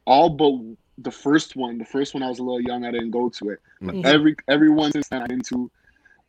all 0.06 0.30
but 0.30 0.52
the 0.98 1.10
first 1.10 1.56
one. 1.56 1.78
The 1.78 1.84
first 1.84 2.14
one 2.14 2.22
I 2.22 2.28
was 2.28 2.38
a 2.38 2.42
little 2.42 2.60
young. 2.60 2.84
I 2.84 2.90
didn't 2.90 3.10
go 3.10 3.28
to 3.28 3.50
it. 3.50 3.60
But 3.80 3.96
Mhm. 3.96 4.04
every 4.04 4.36
everyone 4.48 4.92
since 4.92 5.08
then 5.08 5.22
I've 5.22 5.28
been 5.28 5.42
to. 5.42 5.70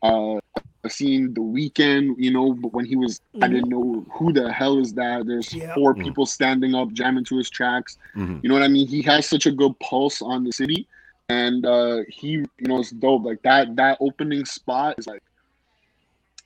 Uh, 0.02 0.40
I've 0.84 0.92
seen 0.92 1.32
the 1.34 1.40
Weeknd. 1.40 2.14
You 2.18 2.30
know, 2.32 2.52
but 2.52 2.72
when 2.72 2.84
he 2.84 2.96
was, 2.96 3.20
I 3.36 3.46
Mhm. 3.48 3.50
didn't 3.50 3.68
know 3.68 4.06
who 4.12 4.32
the 4.32 4.52
hell 4.52 4.78
is 4.78 4.92
that. 4.94 5.26
There's 5.26 5.52
Yeah. 5.54 5.74
four 5.74 5.94
Mhm. 5.94 6.02
people 6.04 6.26
standing 6.26 6.74
up 6.74 6.92
jamming 6.92 7.24
to 7.24 7.38
his 7.38 7.48
tracks. 7.50 7.96
Mhm. 8.14 8.42
You 8.42 8.48
know 8.48 8.54
what 8.54 8.62
I 8.64 8.68
mean? 8.68 8.86
He 8.86 9.02
has 9.02 9.26
such 9.26 9.46
a 9.46 9.52
good 9.52 9.78
pulse 9.80 10.20
on 10.20 10.44
the 10.44 10.52
city, 10.52 10.86
and 11.30 11.64
uh, 11.64 12.02
he, 12.08 12.28
you 12.32 12.46
know, 12.60 12.80
it's 12.80 12.90
dope. 12.90 13.24
Like 13.24 13.42
that 13.42 13.74
that 13.76 13.96
opening 14.00 14.44
spot 14.44 14.96
is 14.98 15.06
like 15.06 15.22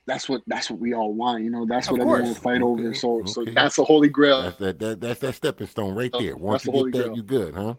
that's 0.05 0.27
what 0.29 0.41
that's 0.47 0.69
what 0.69 0.79
we 0.79 0.93
all 0.93 1.13
want. 1.13 1.43
You 1.43 1.49
know, 1.49 1.65
that's 1.65 1.89
Of 1.89 1.93
what 1.93 2.01
everyone 2.01 2.23
course. 2.23 2.27
will 2.29 2.35
fight 2.35 2.61
over. 2.61 2.89
Okay, 2.89 2.93
So 2.93 3.23
so 3.25 3.43
okay. 3.43 3.51
that's 3.53 3.75
the 3.77 3.83
holy 3.85 4.09
grail. 4.09 4.41
That's 4.43 4.57
that, 4.57 4.79
that 4.79 5.01
that's 5.01 5.19
that 5.21 5.35
stepping 5.35 5.67
stone 5.67 5.95
right 5.95 6.11
there. 6.17 6.35
Once 6.37 6.63
That's 6.63 6.65
you 6.65 6.71
holy 6.71 6.91
get 6.91 6.97
that, 6.99 7.03
grail. 7.05 7.15
you 7.15 7.23
good, 7.23 7.55
huh? 7.55 7.75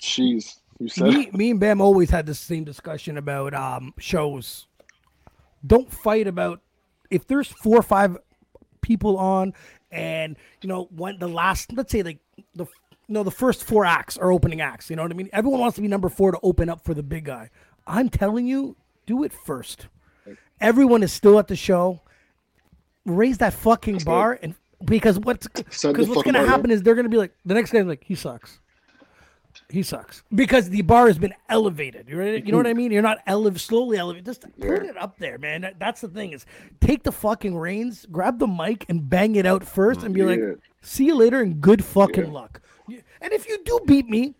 Jeez, 0.00 0.56
you 0.78 0.88
said 0.88 1.08
me, 1.08 1.30
me 1.32 1.50
and 1.52 1.60
Bam 1.60 1.80
always 1.80 2.10
had 2.10 2.26
the 2.26 2.34
same 2.34 2.64
discussion 2.64 3.16
about 3.18 3.54
um, 3.54 3.94
shows. 3.98 4.66
Don't 5.66 5.90
fight 5.92 6.26
about 6.26 6.60
if 7.10 7.26
there's 7.26 7.46
four 7.48 7.76
or 7.78 7.82
five 7.82 8.16
people 8.80 9.16
on, 9.16 9.54
and 9.92 10.36
you 10.60 10.68
know 10.68 10.88
when 10.96 11.18
the 11.18 11.28
last, 11.28 11.72
let's 11.72 11.92
say 11.92 12.02
like 12.02 12.18
the 12.54 12.66
no 13.08 13.22
the 13.22 13.30
first 13.30 13.62
four 13.64 13.84
acts 13.84 14.16
are 14.18 14.32
opening 14.32 14.60
acts. 14.60 14.90
You 14.90 14.96
know 14.96 15.02
what 15.02 15.12
I 15.12 15.14
mean? 15.14 15.30
Everyone 15.32 15.60
wants 15.60 15.76
to 15.76 15.82
be 15.82 15.88
number 15.88 16.08
four 16.08 16.32
to 16.32 16.38
open 16.42 16.68
up 16.68 16.84
for 16.84 16.94
the 16.94 17.02
big 17.02 17.26
guy. 17.26 17.50
I'm 17.86 18.08
telling 18.08 18.46
you, 18.46 18.76
do 19.06 19.22
it 19.22 19.32
first. 19.32 19.86
Everyone 20.62 21.02
is 21.02 21.12
still 21.12 21.38
at 21.38 21.48
the 21.48 21.56
show. 21.56 22.00
Raise 23.04 23.38
that 23.38 23.52
fucking 23.52 23.98
bar 23.98 24.38
and 24.42 24.54
because 24.84 25.18
what's 25.18 25.46
because 25.48 26.08
what's 26.08 26.22
gonna 26.22 26.46
happen 26.46 26.70
is 26.70 26.82
they're 26.82 26.94
gonna 26.94 27.08
be 27.08 27.16
like 27.16 27.32
the 27.44 27.54
next 27.54 27.72
guy's 27.72 27.84
like 27.84 28.04
he 28.04 28.14
sucks 28.14 28.60
he 29.68 29.82
sucks 29.82 30.22
because 30.34 30.70
the 30.70 30.82
bar 30.82 31.08
has 31.08 31.18
been 31.18 31.34
elevated. 31.48 32.08
You 32.08 32.16
know, 32.16 32.24
you 32.24 32.52
know 32.52 32.56
what 32.58 32.66
I 32.66 32.72
mean? 32.74 32.90
You're 32.90 33.02
not 33.02 33.18
elev 33.26 33.58
slowly 33.58 33.98
elevated. 33.98 34.24
Just 34.24 34.42
put 34.58 34.84
it 34.84 34.96
up 34.96 35.18
there, 35.18 35.36
man. 35.36 35.60
That- 35.62 35.78
That's 35.78 36.00
the 36.00 36.08
thing 36.08 36.32
is 36.32 36.46
take 36.80 37.02
the 37.02 37.12
fucking 37.12 37.56
reins, 37.56 38.06
grab 38.10 38.38
the 38.38 38.46
mic, 38.46 38.86
and 38.88 39.08
bang 39.10 39.34
it 39.36 39.44
out 39.44 39.62
first, 39.64 40.02
and 40.04 40.14
be 40.14 40.20
Yeah. 40.20 40.26
like, 40.26 40.40
"See 40.80 41.04
you 41.06 41.14
later," 41.16 41.40
and 41.40 41.60
good 41.60 41.84
fucking 41.84 42.32
luck. 42.32 42.62
And 43.20 43.32
if 43.32 43.46
you 43.48 43.58
do 43.64 43.80
beat 43.86 44.08
me, 44.08 44.34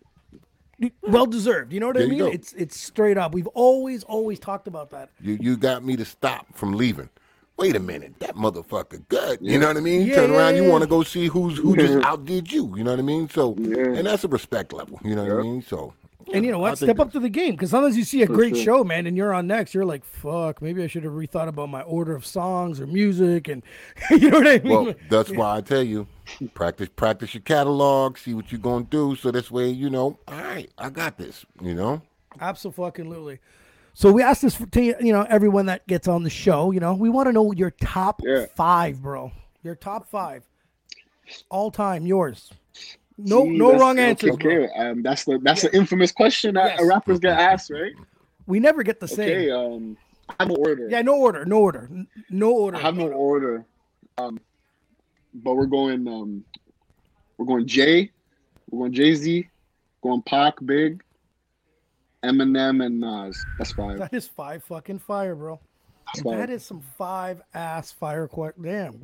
well 1.01 1.25
deserved. 1.25 1.73
You 1.73 1.79
know 1.79 1.87
what 1.87 1.97
I 1.97 2.01
There 2.01 2.09
you 2.09 2.23
mean? 2.25 2.33
It's 2.33 2.53
it's 2.53 2.79
straight 2.79 3.17
up. 3.17 3.33
We've 3.33 3.47
always 3.47 4.03
always 4.03 4.39
talked 4.39 4.67
about 4.67 4.89
that. 4.91 5.09
You 5.21 5.37
you 5.39 5.57
got 5.57 5.83
me 5.83 5.95
to 5.97 6.05
stop 6.05 6.47
from 6.55 6.73
leaving. 6.73 7.09
Wait 7.57 7.75
a 7.75 7.79
minute, 7.79 8.19
that 8.19 8.35
motherfucker 8.35 9.07
good. 9.09 9.37
You 9.41 9.59
know 9.59 9.67
what 9.67 9.77
I 9.77 9.81
mean? 9.81 10.07
Yeah, 10.07 10.15
Turn 10.15 10.31
yeah, 10.31 10.37
around, 10.37 10.55
you 10.55 10.63
want 10.65 10.81
to 10.83 10.87
go 10.89 11.03
see 11.03 11.27
who's 11.27 11.57
who 11.59 11.75
just 11.77 12.03
outdid 12.05 12.51
you. 12.51 12.75
You 12.75 12.83
know 12.83 12.91
what 12.91 12.99
I 12.99 13.03
mean? 13.03 13.29
So, 13.29 13.55
Yeah. 13.59 13.93
and 13.93 14.07
that's 14.07 14.23
a 14.23 14.27
respect 14.27 14.73
level. 14.73 14.99
You 15.03 15.15
know 15.15 15.23
what 15.23 15.39
I 15.39 15.41
mean? 15.43 15.61
So, 15.61 15.93
And 16.33 16.45
you 16.45 16.51
know 16.51 16.59
what? 16.59 16.77
Step 16.77 16.99
up 16.99 17.11
to 17.13 17.19
the 17.19 17.29
game 17.29 17.51
because 17.51 17.71
sometimes 17.71 17.97
you 17.97 18.03
see 18.03 18.21
a 18.21 18.27
great 18.27 18.55
sure. 18.55 18.63
show, 18.63 18.83
man, 18.83 19.07
and 19.07 19.17
you're 19.17 19.33
on 19.33 19.47
next. 19.47 19.73
You're 19.73 19.85
like, 19.85 20.05
"Fuck, 20.05 20.61
maybe 20.61 20.83
I 20.83 20.87
should 20.87 21.03
have 21.03 21.13
rethought 21.13 21.47
about 21.47 21.69
my 21.69 21.81
order 21.81 22.15
of 22.15 22.25
songs 22.25 22.79
or 22.79 22.87
music." 22.87 23.47
And 23.47 23.63
you 24.11 24.29
know 24.29 24.39
what 24.39 24.47
I 24.47 24.59
mean? 24.59 24.85
Well, 24.85 24.95
that's 25.09 25.31
why 25.31 25.57
I 25.57 25.61
tell 25.61 25.83
you, 25.83 26.07
practice 26.53 26.89
practice 26.95 27.33
your 27.33 27.41
catalog, 27.41 28.17
see 28.17 28.33
what 28.33 28.51
you're 28.51 28.61
gonna 28.61 28.85
do, 28.85 29.15
so 29.15 29.31
this 29.31 29.51
way 29.51 29.69
you 29.69 29.89
know, 29.89 30.17
all 30.27 30.41
right, 30.41 30.71
I 30.77 30.89
got 30.89 31.17
this. 31.17 31.45
You 31.61 31.73
know, 31.73 32.01
Absolutely. 32.39 33.39
So 33.95 34.11
we 34.11 34.23
asked 34.23 34.41
this 34.41 34.57
to 34.71 34.81
you 34.81 35.13
know 35.13 35.25
everyone 35.29 35.67
that 35.67 35.85
gets 35.87 36.07
on 36.07 36.23
the 36.23 36.29
show. 36.29 36.71
You 36.71 36.79
know, 36.79 36.93
we 36.93 37.09
want 37.09 37.27
to 37.27 37.33
know 37.33 37.51
your 37.51 37.71
top 37.71 38.21
Yeah. 38.23 38.45
five, 38.55 39.01
bro. 39.01 39.31
Your 39.61 39.75
top 39.75 40.09
five, 40.09 40.43
all 41.49 41.71
time, 41.71 42.05
yours. 42.05 42.51
No, 43.17 43.45
Gee, 43.45 43.57
no 43.57 43.77
wrong 43.77 43.99
answers. 43.99 44.31
Okay, 44.31 44.57
okay. 44.65 44.73
Um, 44.75 45.03
that's 45.03 45.23
the 45.23 45.39
that's 45.43 45.61
the 45.61 45.75
infamous 45.75 46.11
question 46.11 46.55
that 46.55 46.79
Yes. 46.79 46.87
rappers 46.87 47.19
get 47.19 47.39
asked, 47.39 47.69
right? 47.69 47.93
We 48.47 48.59
never 48.59 48.83
get 48.83 48.99
the 48.99 49.07
same. 49.07 49.29
Okay. 49.29 49.51
Um, 49.51 49.97
I 50.29 50.35
have 50.39 50.49
no 50.49 50.55
order. 50.55 50.87
Yeah, 50.89 51.01
no 51.01 51.15
order, 51.17 51.45
no 51.45 51.59
order, 51.59 51.89
no 52.29 52.51
order. 52.51 52.77
I 52.77 52.81
have 52.81 52.95
no 52.97 53.07
order. 53.11 53.65
Um, 54.17 54.39
but 55.33 55.55
we're 55.55 55.65
going. 55.67 56.07
Um, 56.07 56.43
we're 57.37 57.45
going 57.45 57.67
Jay. 57.67 58.11
We're 58.69 58.79
going 58.79 58.93
Jay 58.93 59.15
Z. 59.15 59.47
Going 60.01 60.21
Pac, 60.23 60.55
Big, 60.65 61.01
Eminem, 62.23 62.85
and 62.85 62.99
Nas. 62.99 63.41
That's 63.57 63.71
five. 63.71 63.99
That 63.99 64.13
is 64.13 64.27
five 64.27 64.63
fucking 64.65 64.99
fire, 64.99 65.33
bro. 65.35 65.59
That's. 66.05 66.23
That 66.23 66.49
is 66.49 66.63
some 66.65 66.81
five 66.97 67.41
ass 67.53 67.91
fire. 67.91 68.27
Qu- 68.27 68.53
Damn. 68.61 68.99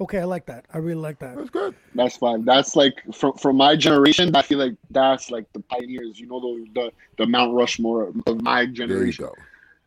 Okay, 0.00 0.18
I 0.18 0.24
like 0.24 0.46
that. 0.46 0.66
I 0.72 0.78
really 0.78 1.00
like 1.00 1.18
that. 1.20 1.36
that's 1.36 1.50
good. 1.50 1.74
That's 1.94 2.16
fine. 2.16 2.44
That's 2.44 2.76
like 2.76 2.94
from 3.14 3.32
from 3.34 3.56
my 3.56 3.76
generation. 3.76 4.34
I 4.36 4.42
feel 4.42 4.58
like 4.58 4.74
that's 4.90 5.30
like 5.30 5.52
the 5.52 5.60
pioneers. 5.60 6.18
You 6.20 6.26
know 6.26 6.40
the 6.40 6.66
the, 6.74 6.92
the 7.18 7.26
Mount 7.26 7.54
Rushmore 7.54 8.08
of 8.26 8.42
my 8.42 8.60
There 8.60 8.64
you 8.68 8.72
generation. 8.72 9.24
go. 9.26 9.34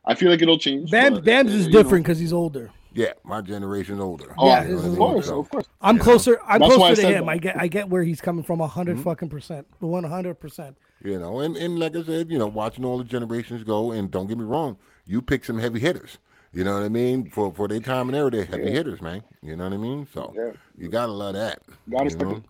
I 0.06 0.16
feel 0.16 0.30
like 0.32 0.42
it'll 0.42 0.58
change. 0.58 0.90
Bam, 0.92 1.14
but, 1.16 1.26
Bam's 1.26 1.52
uh, 1.54 1.58
is 1.58 1.68
different 1.68 2.06
because 2.06 2.18
he's 2.20 2.34
older. 2.34 2.72
Yeah, 2.94 3.14
my 3.24 3.40
generation 3.42 4.02
older. 4.02 4.34
Oh, 4.38 4.48
Yeah, 4.48 4.64
You 4.64 4.70
know 4.70 4.76
I 4.76 4.80
is 4.80 4.84
of 4.86 4.90
mean? 4.92 4.98
course, 4.98 5.26
So, 5.28 5.40
of 5.40 5.50
course. 5.50 5.66
I'm 5.80 5.98
closer. 5.98 6.42
I'm 6.46 6.60
That's 6.60 6.76
closer 6.76 6.96
to 6.96 7.02
said 7.02 7.14
him. 7.14 7.26
that. 7.28 7.32
I 7.32 7.38
get. 7.38 7.58
I 7.62 7.68
get 7.68 7.88
where 7.90 8.04
he's 8.04 8.20
coming 8.20 8.44
from. 8.44 8.60
hundred 8.60 9.00
fucking 9.00 9.30
percent. 9.30 9.68
One 9.80 10.04
hundred 10.04 10.40
percent. 10.40 10.76
You 11.04 11.18
know, 11.20 11.40
and, 11.40 11.56
and 11.58 11.80
like 11.80 11.96
I 11.96 12.04
said, 12.04 12.30
you 12.30 12.38
know, 12.38 12.48
watching 12.48 12.84
all 12.86 12.98
the 12.98 13.04
generations 13.04 13.64
go, 13.64 13.92
and 13.92 14.12
don't 14.12 14.28
get 14.28 14.38
me 14.38 14.44
wrong, 14.44 14.78
you 15.06 15.22
pick 15.22 15.46
some 15.46 15.58
heavy 15.58 15.80
hitters. 15.80 16.18
You 16.54 16.64
know 16.66 16.74
what 16.74 16.84
I 16.84 16.90
mean? 16.90 17.30
For 17.30 17.54
for 17.54 17.68
their 17.68 17.80
time 17.80 18.10
and 18.10 18.16
era, 18.18 18.30
they're 18.30 18.46
heavy 18.46 18.72
hitters, 18.72 19.02
man. 19.02 19.24
You 19.42 19.56
know 19.56 19.64
what 19.66 19.74
I 19.74 19.78
mean? 19.78 20.08
So 20.14 20.34
Yeah. 20.36 20.52
you 20.78 20.90
gotta 20.90 21.12
love 21.12 21.34
that. 21.36 21.62
Gotta 21.90 22.10
you 22.10 22.16
know? 22.18 22.44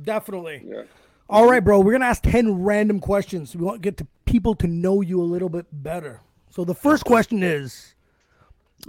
Definitely. 0.00 0.62
Yeah. 0.64 0.82
All 1.28 1.48
right, 1.50 1.60
bro. 1.62 1.80
We're 1.80 1.92
gonna 1.92 2.04
ask 2.06 2.22
ten 2.22 2.62
random 2.62 3.00
questions. 3.00 3.56
We 3.56 3.64
want 3.64 3.76
to 3.76 3.80
get 3.80 3.96
to 3.98 4.06
people 4.26 4.54
to 4.56 4.66
know 4.66 5.00
you 5.00 5.20
a 5.20 5.24
little 5.24 5.48
bit 5.48 5.66
better. 5.72 6.20
So 6.50 6.64
the 6.64 6.74
first 6.74 7.04
question 7.04 7.42
is, 7.42 7.94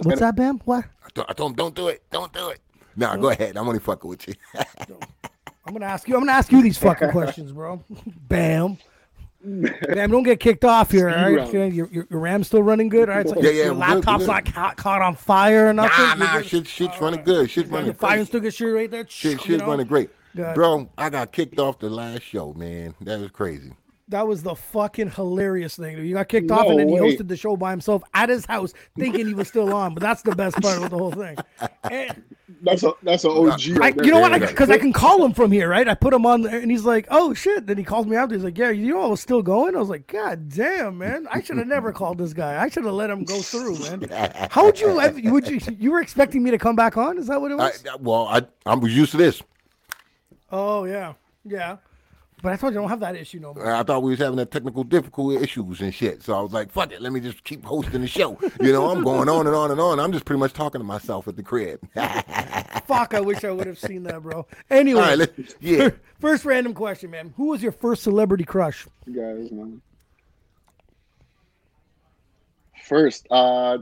what's 0.03 0.19
that, 0.19 0.35
Bam? 0.35 0.59
What? 0.65 0.85
I 1.05 1.09
told, 1.13 1.27
I 1.29 1.33
told 1.33 1.51
him, 1.51 1.55
don't 1.55 1.75
do 1.75 1.87
it, 1.87 2.03
don't 2.11 2.31
do 2.33 2.49
it. 2.49 2.59
Nah, 2.95 3.15
go 3.15 3.29
ahead. 3.29 3.57
I'm 3.57 3.67
only 3.67 3.79
fucking 3.79 4.07
with 4.09 4.27
you. 4.27 4.33
I'm 5.65 5.73
gonna 5.73 5.85
ask 5.85 6.07
you. 6.07 6.13
I'm 6.15 6.21
gonna 6.21 6.33
ask 6.33 6.51
you 6.51 6.61
these 6.61 6.77
fucking 6.77 7.09
questions, 7.11 7.51
bro. 7.51 7.83
Bam. 8.27 8.77
Bam, 9.43 10.09
don't 10.11 10.23
get 10.23 10.39
kicked 10.39 10.63
off 10.63 10.89
here, 10.91 11.09
all 11.09 11.15
right? 11.15 11.35
round. 11.35 11.49
Okay, 11.49 11.67
Your, 11.69 11.87
your, 11.91 12.07
your 12.09 12.19
RAM's 12.19 12.47
still 12.47 12.63
running 12.63 12.87
good, 12.89 13.09
all 13.09 13.15
right? 13.17 13.27
So 13.27 13.35
Yeah, 13.41 13.49
yeah, 13.49 13.63
Your 13.65 13.73
we're 13.73 13.79
good, 13.85 13.95
laptop's 13.95 14.25
good. 14.25 14.31
not 14.31 14.45
caught, 14.45 14.77
caught 14.77 15.01
on 15.01 15.15
fire 15.15 15.67
or 15.69 15.73
nothing. 15.73 16.05
nah, 16.05 16.15
nah, 16.15 16.37
good? 16.37 16.45
shit, 16.45 16.67
shit's 16.67 16.99
running 17.01 17.23
good. 17.23 17.49
Shit's 17.49 17.69
running 17.69 17.87
The 17.91 17.93
fire 17.93 18.17
great. 18.17 18.27
still 18.27 18.39
good 18.39 18.53
shit 18.53 18.73
right 18.73 18.89
there. 18.89 19.05
Shit, 19.07 19.31
you 19.33 19.37
shit's 19.39 19.61
know? 19.61 19.67
running 19.67 19.87
great. 19.87 20.09
Good. 20.35 20.55
Bro, 20.55 20.89
I 20.97 21.09
got 21.09 21.31
kicked 21.33 21.59
off 21.59 21.79
the 21.79 21.89
last 21.89 22.21
show, 22.23 22.53
man. 22.53 22.95
That 23.01 23.19
was 23.19 23.31
crazy. 23.31 23.73
That 24.09 24.27
was 24.27 24.43
the 24.43 24.55
fucking 24.55 25.11
hilarious 25.11 25.75
thing. 25.77 25.95
dude. 25.97 26.05
You 26.07 26.13
got 26.13 26.27
kicked 26.27 26.51
off, 26.51 26.65
and 26.67 26.71
No 26.71 26.77
then 26.77 26.87
he 26.89 26.99
way. 27.01 27.15
hosted 27.17 27.27
the 27.27 27.37
show 27.37 27.55
by 27.55 27.71
himself 27.71 28.03
at 28.13 28.29
his 28.29 28.45
house, 28.45 28.73
thinking 28.97 29.27
he 29.27 29.33
was 29.33 29.47
still 29.47 29.73
on. 29.73 29.93
But 29.93 30.01
that's 30.03 30.21
the 30.21 30.35
best 30.35 30.61
part 30.61 30.81
of 30.81 30.89
the 30.89 30.97
whole 30.97 31.11
thing. 31.11 31.37
And 31.91 32.23
That's 32.65 32.81
a 32.83 32.93
that's 33.03 33.25
an 33.25 33.31
OG. 33.31 33.81
I, 33.81 33.93
you 34.03 34.11
know 34.11 34.21
what? 34.21 34.31
Yeah, 34.31 34.47
Because 34.47 34.69
I, 34.69 34.77
can 34.77 34.93
call 34.93 35.23
him 35.25 35.33
from 35.33 35.51
here, 35.51 35.67
right? 35.67 35.85
I 35.85 35.95
put 35.95 36.13
him 36.13 36.25
on 36.25 36.43
there, 36.43 36.57
and 36.59 36.71
he's 36.71 36.85
like, 36.85 37.07
"Oh 37.11 37.33
shit!" 37.33 37.67
Then 37.67 37.77
he 37.77 37.83
calls 37.83 38.05
me 38.07 38.15
after. 38.15 38.35
He's 38.35 38.43
like, 38.45 38.57
"Yeah, 38.57 38.69
you 38.69 38.93
know 38.93 39.01
I 39.03 39.07
was 39.07 39.19
still 39.19 39.41
going." 39.41 39.75
I 39.75 39.79
was 39.79 39.89
like, 39.89 40.07
"God 40.07 40.47
damn, 40.47 40.97
man! 40.97 41.27
I 41.29 41.41
should 41.41 41.57
have 41.57 41.67
never 41.67 41.91
called 41.91 42.17
this 42.17 42.31
guy. 42.31 42.63
I 42.63 42.69
should 42.69 42.85
have 42.85 42.93
let 42.93 43.09
him 43.09 43.25
go 43.25 43.41
through, 43.41 43.79
man." 43.79 44.47
How 44.49 44.63
would 44.63 44.79
you? 44.79 44.97
ever- 44.99 45.19
Would 45.31 45.47
you? 45.49 45.59
You 45.77 45.91
were 45.91 45.99
expecting 46.01 46.41
me 46.41 46.51
to 46.51 46.57
come 46.57 46.77
back 46.77 46.95
on? 46.95 47.17
Is 47.17 47.27
that 47.27 47.41
what 47.41 47.51
it 47.51 47.55
was? 47.57 47.83
I- 47.85 47.97
well, 47.97 48.27
I 48.29 48.43
I 48.65 48.75
was 48.75 48.95
used 48.95 49.11
to 49.11 49.17
this. 49.17 49.41
oh 50.51 50.85
yeah, 50.85 51.13
yeah. 51.43 51.77
But 52.43 52.51
I 52.51 52.57
told 52.57 52.73
you 52.73 52.79
I 52.79 52.83
don't 52.83 52.89
have 52.89 52.99
that 52.99 53.15
issue 53.15 53.39
no 53.39 53.53
more. 53.53 53.73
I 53.73 53.83
thought 53.83 54.03
we 54.03 54.09
was 54.11 54.19
having 54.19 54.37
a 54.37 54.45
technical 54.45 54.83
difficulty 54.83 55.41
issues 55.41 55.79
and 55.79 55.93
shit. 55.95 56.21
So 56.23 56.37
I 56.37 56.41
was 56.41 56.51
like, 56.51 56.69
fuck 56.73 56.91
it, 56.91 57.01
let 57.01 57.13
me 57.13 57.21
just 57.21 57.41
keep 57.45 57.63
hosting 57.63 58.01
the 58.01 58.07
show. 58.07 58.37
You 58.59 58.73
know, 58.73 58.91
I'm 58.91 59.01
going 59.01 59.29
on 59.29 59.47
and 59.47 59.55
on 59.55 59.71
and 59.71 59.79
on. 59.79 59.97
I'm 59.97 60.11
just 60.11 60.25
pretty 60.25 60.41
much 60.41 60.51
talking 60.51 60.81
to 60.81 60.85
myself 60.85 61.29
at 61.29 61.37
the 61.37 61.41
crib. 61.41 61.79
Fuck! 62.85 63.13
I 63.13 63.21
wish 63.21 63.45
I 63.45 63.51
would 63.51 63.65
have 63.65 63.79
seen 63.79 64.03
that, 64.03 64.21
bro. 64.21 64.45
Anyway, 64.69 64.99
All 64.99 65.07
right, 65.07 65.17
let, 65.17 65.31
yeah. 65.61 65.89
first 66.19 66.43
random 66.43 66.73
question, 66.73 67.11
man. 67.11 67.33
Who 67.37 67.47
was 67.47 67.63
your 67.63 67.71
first 67.71 68.03
celebrity 68.03 68.43
crush? 68.43 68.85
guys, 69.05 69.49
man. 69.49 69.81
First, 72.85 73.25
uh, 73.31 73.77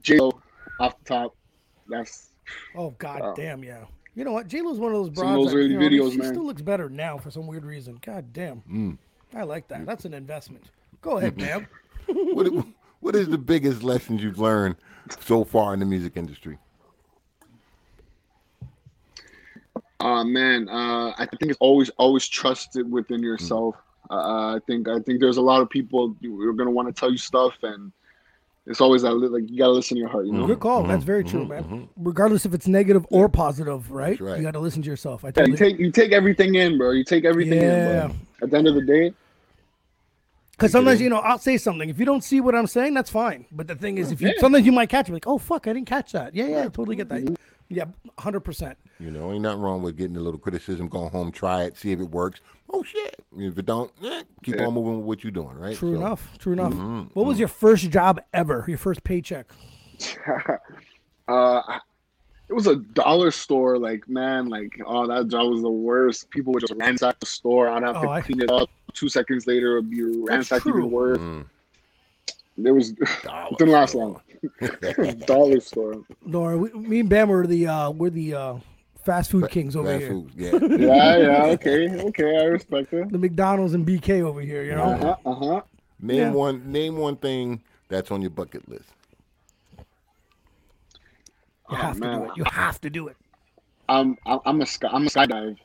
J 0.00 0.16
Lo 0.18 0.40
off 0.80 0.98
the 1.00 1.04
top. 1.04 1.36
That's 1.88 2.30
Oh 2.74 2.90
god 2.96 3.20
Wow. 3.20 3.34
damn, 3.34 3.62
yeah. 3.62 3.84
You 4.18 4.24
know 4.24 4.32
what? 4.32 4.48
J 4.48 4.62
Lo's 4.62 4.80
one 4.80 4.92
of 4.92 4.98
those 4.98 5.16
Some 5.16 5.26
broads. 5.26 5.30
of 5.30 5.44
those 5.44 5.52
that, 5.52 5.58
early 5.58 5.70
you 5.70 5.78
know, 5.78 6.06
videos, 6.08 6.10
she 6.10 6.18
man. 6.18 6.26
still 6.32 6.44
looks 6.44 6.60
better 6.60 6.88
now 6.88 7.18
for 7.18 7.30
some 7.30 7.46
weird 7.46 7.64
reason. 7.64 8.00
God 8.04 8.32
damn. 8.32 8.62
Mm. 8.68 8.98
I 9.32 9.44
like 9.44 9.68
that. 9.68 9.86
That's 9.86 10.06
an 10.06 10.12
investment. 10.12 10.64
Go 11.02 11.18
ahead, 11.18 11.36
man. 11.40 11.68
what, 12.08 12.48
what 12.98 13.14
is 13.14 13.28
the 13.28 13.38
biggest 13.38 13.84
lessons 13.84 14.20
you've 14.20 14.40
learned 14.40 14.74
so 15.20 15.44
far 15.44 15.72
in 15.72 15.78
the 15.78 15.86
music 15.86 16.16
industry? 16.16 16.58
Uh 20.00 20.24
man, 20.24 20.68
uh, 20.68 21.12
I 21.16 21.26
think 21.38 21.50
it's 21.52 21.58
always 21.60 21.88
always 21.90 22.26
trust 22.26 22.76
it 22.76 22.88
within 22.88 23.22
yourself. 23.22 23.76
Uh, 24.10 24.56
I 24.56 24.58
think 24.66 24.88
I 24.88 24.98
think 24.98 25.20
there's 25.20 25.36
a 25.36 25.42
lot 25.42 25.60
of 25.62 25.70
people 25.70 26.16
who 26.20 26.48
are 26.48 26.52
gonna 26.54 26.72
want 26.72 26.88
to 26.88 26.98
tell 26.98 27.10
you 27.12 27.18
stuff, 27.18 27.54
and 27.62 27.92
it's 28.68 28.82
always 28.82 29.02
that 29.02 29.14
like 29.14 29.48
you 29.48 29.58
gotta 29.58 29.72
listen 29.72 29.96
to 29.96 30.00
your 30.00 30.10
heart. 30.10 30.26
You 30.26 30.32
know, 30.32 30.46
Good 30.46 30.60
call. 30.60 30.82
That's 30.82 31.02
very 31.02 31.24
true, 31.24 31.40
mm-hmm. 31.40 31.48
man. 31.48 31.64
Mm-hmm. 31.64 31.84
Regardless 31.96 32.44
if 32.44 32.52
it's 32.52 32.68
negative 32.68 33.06
or 33.10 33.28
positive, 33.28 33.90
right? 33.90 34.20
Right. 34.20 34.36
You 34.36 34.42
got 34.42 34.52
to 34.52 34.58
listen 34.60 34.82
to 34.82 34.88
yourself. 34.90 35.24
I 35.24 35.28
yeah, 35.28 35.32
totally 35.32 35.52
you 35.52 35.56
take 35.56 35.78
you 35.78 35.90
take 35.90 36.12
everything 36.12 36.54
in, 36.54 36.76
bro. 36.76 36.90
You 36.90 37.02
take 37.04 37.24
everything 37.24 37.60
Yeah. 37.60 38.04
in. 38.04 38.08
But 38.38 38.44
at 38.44 38.50
the 38.50 38.58
end 38.58 38.68
of 38.68 38.74
the 38.74 38.82
day, 38.82 39.14
Because 40.52 40.72
sometimes, 40.72 41.00
you 41.00 41.08
know, 41.08 41.18
I'll 41.18 41.38
say 41.38 41.56
something. 41.56 41.88
If 41.88 41.98
you 41.98 42.04
don't 42.04 42.22
see 42.22 42.40
what 42.40 42.54
I'm 42.54 42.66
saying, 42.66 42.92
that's 42.92 43.10
fine. 43.10 43.46
But 43.50 43.68
the 43.68 43.74
thing 43.74 43.96
is, 43.96 44.12
if 44.12 44.20
you 44.20 44.28
Yeah. 44.28 44.34
sometimes 44.40 44.66
you 44.66 44.72
might 44.72 44.90
catch 44.90 45.08
it, 45.08 45.12
like, 45.12 45.26
oh 45.26 45.38
fuck, 45.38 45.66
I 45.66 45.72
didn't 45.72 45.88
catch 45.88 46.12
that. 46.12 46.34
Yeah, 46.34 46.48
yeah, 46.48 46.60
I 46.60 46.64
totally 46.64 46.96
get 46.96 47.08
that. 47.08 47.22
Mm-hmm. 47.22 47.34
Yeah, 47.70 47.84
hundred 48.18 48.40
percent. 48.40 48.78
You 48.98 49.10
know, 49.10 49.30
ain't 49.32 49.42
nothing 49.42 49.60
wrong 49.60 49.82
with 49.82 49.96
getting 49.96 50.16
a 50.16 50.20
little 50.20 50.40
criticism, 50.40 50.88
go 50.88 51.08
home, 51.08 51.30
try 51.30 51.64
it, 51.64 51.76
see 51.76 51.92
if 51.92 52.00
it 52.00 52.10
works. 52.10 52.40
Oh 52.70 52.82
shit! 52.82 53.16
If 53.36 53.58
it 53.58 53.66
don't, 53.66 53.90
eh, 54.02 54.22
keep 54.42 54.60
on 54.60 54.72
moving 54.74 54.98
with 54.98 55.06
what 55.06 55.22
you're 55.24 55.30
doing, 55.30 55.56
right? 55.58 55.76
True 55.76 55.92
So, 55.94 56.00
enough. 56.00 56.38
True 56.38 56.52
enough. 56.54 56.72
What 57.14 57.26
was 57.26 57.38
your 57.38 57.48
first 57.48 57.90
job 57.90 58.20
ever? 58.32 58.64
Your 58.68 58.78
first 58.78 59.04
paycheck? 59.04 59.46
uh, 61.28 61.62
it 62.48 62.52
was 62.54 62.66
a 62.66 62.76
dollar 62.76 63.30
store. 63.30 63.78
Like 63.78 64.08
man, 64.08 64.48
like 64.48 64.80
oh 64.86 65.06
that 65.06 65.28
job 65.28 65.50
was 65.50 65.62
the 65.62 65.70
worst. 65.70 66.30
People 66.30 66.52
would 66.54 66.60
just 66.60 66.72
ransack 66.76 67.20
the 67.20 67.26
store. 67.26 67.68
I'd 67.68 67.82
have 67.82 67.96
Oh, 67.96 68.02
to 68.02 68.08
I- 68.08 68.20
clean 68.22 68.40
it 68.40 68.50
up. 68.50 68.70
Two 68.94 69.08
seconds 69.08 69.46
later, 69.46 69.76
it'd 69.76 69.90
be 69.90 70.02
ransacked 70.02 70.66
even 70.66 70.90
worse. 70.90 71.18
Mm. 71.18 71.44
There 72.56 72.74
was 72.74 72.92
Dollar 73.22 73.50
didn't 73.58 73.72
last 73.74 73.94
long. 73.94 74.20
dollar 75.26 75.60
store. 75.60 76.02
Nor 76.24 76.56
we, 76.58 76.70
me 76.72 77.00
and 77.00 77.08
Bam 77.08 77.28
were 77.28 77.46
the 77.46 77.66
uh, 77.66 77.90
we're 77.90 78.10
the 78.10 78.34
uh, 78.34 78.54
fast 79.04 79.30
food 79.30 79.48
kings 79.50 79.76
over 79.76 79.88
Fast 79.88 80.00
here. 80.00 80.10
food, 80.10 80.32
yeah. 80.36 80.50
Yeah, 80.78 81.16
yeah, 81.16 81.44
okay, 81.54 81.88
okay, 82.04 82.36
I 82.38 82.44
respect 82.44 82.92
it. 82.92 83.10
The 83.10 83.18
McDonald's 83.18 83.74
and 83.74 83.86
BK 83.86 84.22
over 84.22 84.40
here. 84.40 84.62
You 84.64 84.74
know. 84.74 84.82
Uh 84.82 84.96
huh, 84.98 85.16
uh 85.26 85.34
huh. 85.34 85.62
Name 86.00 86.18
Yeah. 86.18 86.30
one. 86.32 86.70
Name 86.70 86.96
one 86.96 87.16
thing 87.16 87.62
that's 87.88 88.10
on 88.10 88.20
your 88.22 88.30
bucket 88.30 88.68
list. 88.68 88.88
You 91.70 91.76
have 91.76 92.00
to 92.00 92.00
do 92.12 92.24
it. 92.24 92.30
You 92.36 92.44
have 92.44 92.80
to 92.82 92.90
do 92.90 93.08
it. 93.08 93.16
I'm 93.88 94.16
I'm 94.26 94.40
I'm 94.44 94.60
a 94.60 94.66
sky, 94.66 94.88
I'm 94.92 95.06
a 95.06 95.10
skydive. 95.10 95.56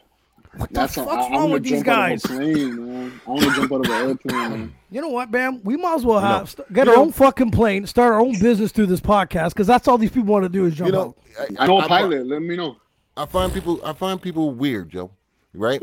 What 0.57 0.69
the 0.69 0.73
That's 0.75 0.95
fuck's 0.95 1.07
I, 1.09 1.11
I 1.13 1.15
wrong 1.17 1.31
wanna 1.31 1.53
with 1.53 1.63
these 1.63 1.71
jump 1.83 1.87
out 1.87 2.11
of 2.11 2.21
guys? 2.21 2.25
a 2.25 2.27
plane, 2.27 2.87
man. 2.93 3.21
I 3.25 3.29
want 3.29 3.41
to 3.43 3.55
jump 3.55 3.71
out 3.71 3.85
of 3.85 3.91
an 3.91 4.09
airplane. 4.09 4.49
Man. 4.51 4.75
You 4.91 5.01
know 5.01 5.09
what, 5.09 5.31
Bam? 5.31 5.63
We 5.63 5.77
might 5.77 5.95
as 5.95 6.05
well 6.05 6.19
have 6.19 6.41
No. 6.41 6.45
st- 6.45 6.73
get 6.73 6.85
You 6.85 6.91
our 6.91 6.97
know- 6.97 7.01
own 7.03 7.11
fucking 7.11 7.51
plane, 7.51 7.87
start 7.87 8.13
our 8.13 8.19
own 8.19 8.37
business 8.39 8.71
through 8.71 8.85
this 8.85 8.99
podcast, 9.01 9.49
because 9.49 9.65
that's 9.67 9.87
all 9.87 9.97
these 9.97 10.11
people 10.11 10.31
want 10.31 10.43
to 10.43 10.49
do 10.49 10.65
is 10.65 10.75
jump 10.75 10.87
You 10.87 10.91
know, 10.93 11.15
out. 11.39 11.47
I 11.59 11.65
know 11.67 11.79
a 11.79 11.83
I- 11.83 11.87
pilot. 11.87 12.27
Let 12.27 12.41
me 12.43 12.55
know. 12.55 12.77
I 13.17 13.25
find 13.25 13.51
people 13.53 13.79
I 13.85 13.93
find 13.93 14.21
people 14.21 14.51
weird, 14.51 14.89
Joe. 14.89 15.11
Right? 15.55 15.81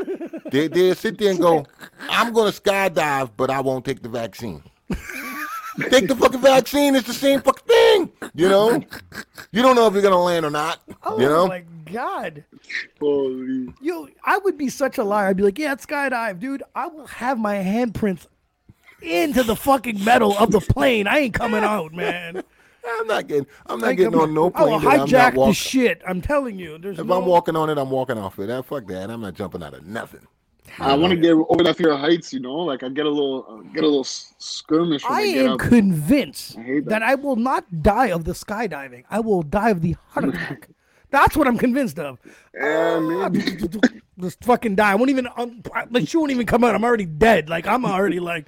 they 0.51 0.67
they 0.67 0.93
sit 0.93 1.17
there 1.17 1.31
and 1.31 1.39
go, 1.39 1.65
I'm 2.09 2.33
gonna 2.33 2.51
skydive, 2.51 3.31
but 3.37 3.49
I 3.49 3.61
won't 3.61 3.85
take 3.85 4.01
the 4.01 4.09
vaccine. 4.09 4.61
take 5.89 6.07
the 6.07 6.15
fucking 6.15 6.41
vaccine, 6.41 6.95
it's 6.95 7.07
the 7.07 7.13
same 7.13 7.41
fucking 7.41 7.65
thing. 7.67 7.70
You 8.35 8.49
know? 8.49 8.83
You 9.51 9.61
don't 9.61 9.75
know 9.75 9.87
if 9.87 9.93
you're 9.93 10.01
gonna 10.03 10.21
land 10.21 10.45
or 10.45 10.51
not. 10.51 10.79
Oh 11.03 11.19
you 11.19 11.27
know? 11.27 11.47
my 11.47 11.63
god, 11.91 12.43
Holy. 12.99 13.73
yo, 13.81 14.07
I 14.23 14.37
would 14.37 14.57
be 14.57 14.69
such 14.69 14.97
a 14.97 15.03
liar. 15.03 15.27
I'd 15.27 15.37
be 15.37 15.43
like, 15.43 15.57
yeah, 15.57 15.73
it's 15.73 15.85
skydive, 15.85 16.39
dude. 16.39 16.63
I 16.75 16.87
will 16.87 17.07
have 17.07 17.37
my 17.39 17.55
handprints 17.55 18.27
into 19.01 19.43
the 19.43 19.55
fucking 19.55 20.03
metal 20.03 20.37
of 20.37 20.51
the 20.51 20.61
plane. 20.61 21.07
I 21.07 21.19
ain't 21.19 21.33
coming 21.33 21.63
out, 21.63 21.93
man. 21.93 22.43
I'm 22.99 23.07
not 23.07 23.27
getting 23.27 23.45
I'm 23.67 23.79
not 23.79 23.89
Ain't 23.89 23.97
getting 23.97 24.11
coming- 24.13 24.29
on 24.29 24.33
no 24.33 24.49
plane. 24.51 24.73
I'm 24.75 24.83
not 24.83 25.07
hijack 25.07 25.33
the 25.47 25.53
shit. 25.53 26.01
I'm 26.07 26.21
telling 26.21 26.57
you. 26.59 26.77
There's 26.77 26.99
If 26.99 27.05
no, 27.05 27.17
I'm 27.19 27.25
walking 27.25 27.55
on 27.55 27.69
it, 27.69 27.77
I'm 27.77 27.89
walking 27.89 28.17
off 28.17 28.39
it. 28.39 28.49
Ah, 28.49 28.61
fuck 28.61 28.87
that. 28.87 29.09
I'm 29.09 29.21
not 29.21 29.33
jumping 29.33 29.61
out 29.63 29.73
of 29.73 29.85
nothing. 29.85 30.25
I 30.79 30.95
want 30.95 31.11
to 31.11 31.17
get 31.17 31.33
over 31.33 31.63
that 31.63 31.77
fear 31.77 31.91
of 31.91 31.99
heights. 31.99 32.33
You 32.33 32.39
know, 32.39 32.55
like 32.55 32.83
I 32.83 32.89
get 32.89 33.05
a 33.05 33.09
little, 33.09 33.45
uh, 33.47 33.61
get 33.73 33.83
a 33.83 33.87
little 33.87 34.03
skirmish 34.03 35.03
I 35.05 35.21
I, 35.21 35.21
am 35.21 35.51
up. 35.51 35.59
convinced 35.59 36.57
I 36.57 36.63
that. 36.63 36.85
that. 36.89 37.03
I 37.03 37.15
will 37.15 37.35
not 37.35 37.83
die 37.83 38.07
of 38.07 38.23
the 38.25 38.33
skydiving. 38.33 39.03
I 39.09 39.19
will 39.19 39.43
die 39.43 39.69
of 39.69 39.81
the 39.81 39.95
heart 40.09 40.25
attack. 40.29 40.69
That's 41.09 41.35
what 41.35 41.47
I'm 41.47 41.57
convinced 41.57 41.99
of. 41.99 42.19
Yeah, 42.53 42.99
maybe. 42.99 43.67
Just 44.19 44.43
fucking 44.45 44.75
die. 44.75 44.91
I 44.91 44.95
won't 44.95 45.09
even. 45.09 45.27
Um, 45.35 45.61
like 45.89 46.07
she 46.07 46.17
won't 46.17 46.31
even 46.31 46.45
come 46.45 46.63
out. 46.63 46.73
I'm 46.73 46.83
already 46.83 47.05
dead. 47.05 47.49
Like 47.49 47.67
I'm 47.67 47.85
already 47.85 48.19
like. 48.19 48.47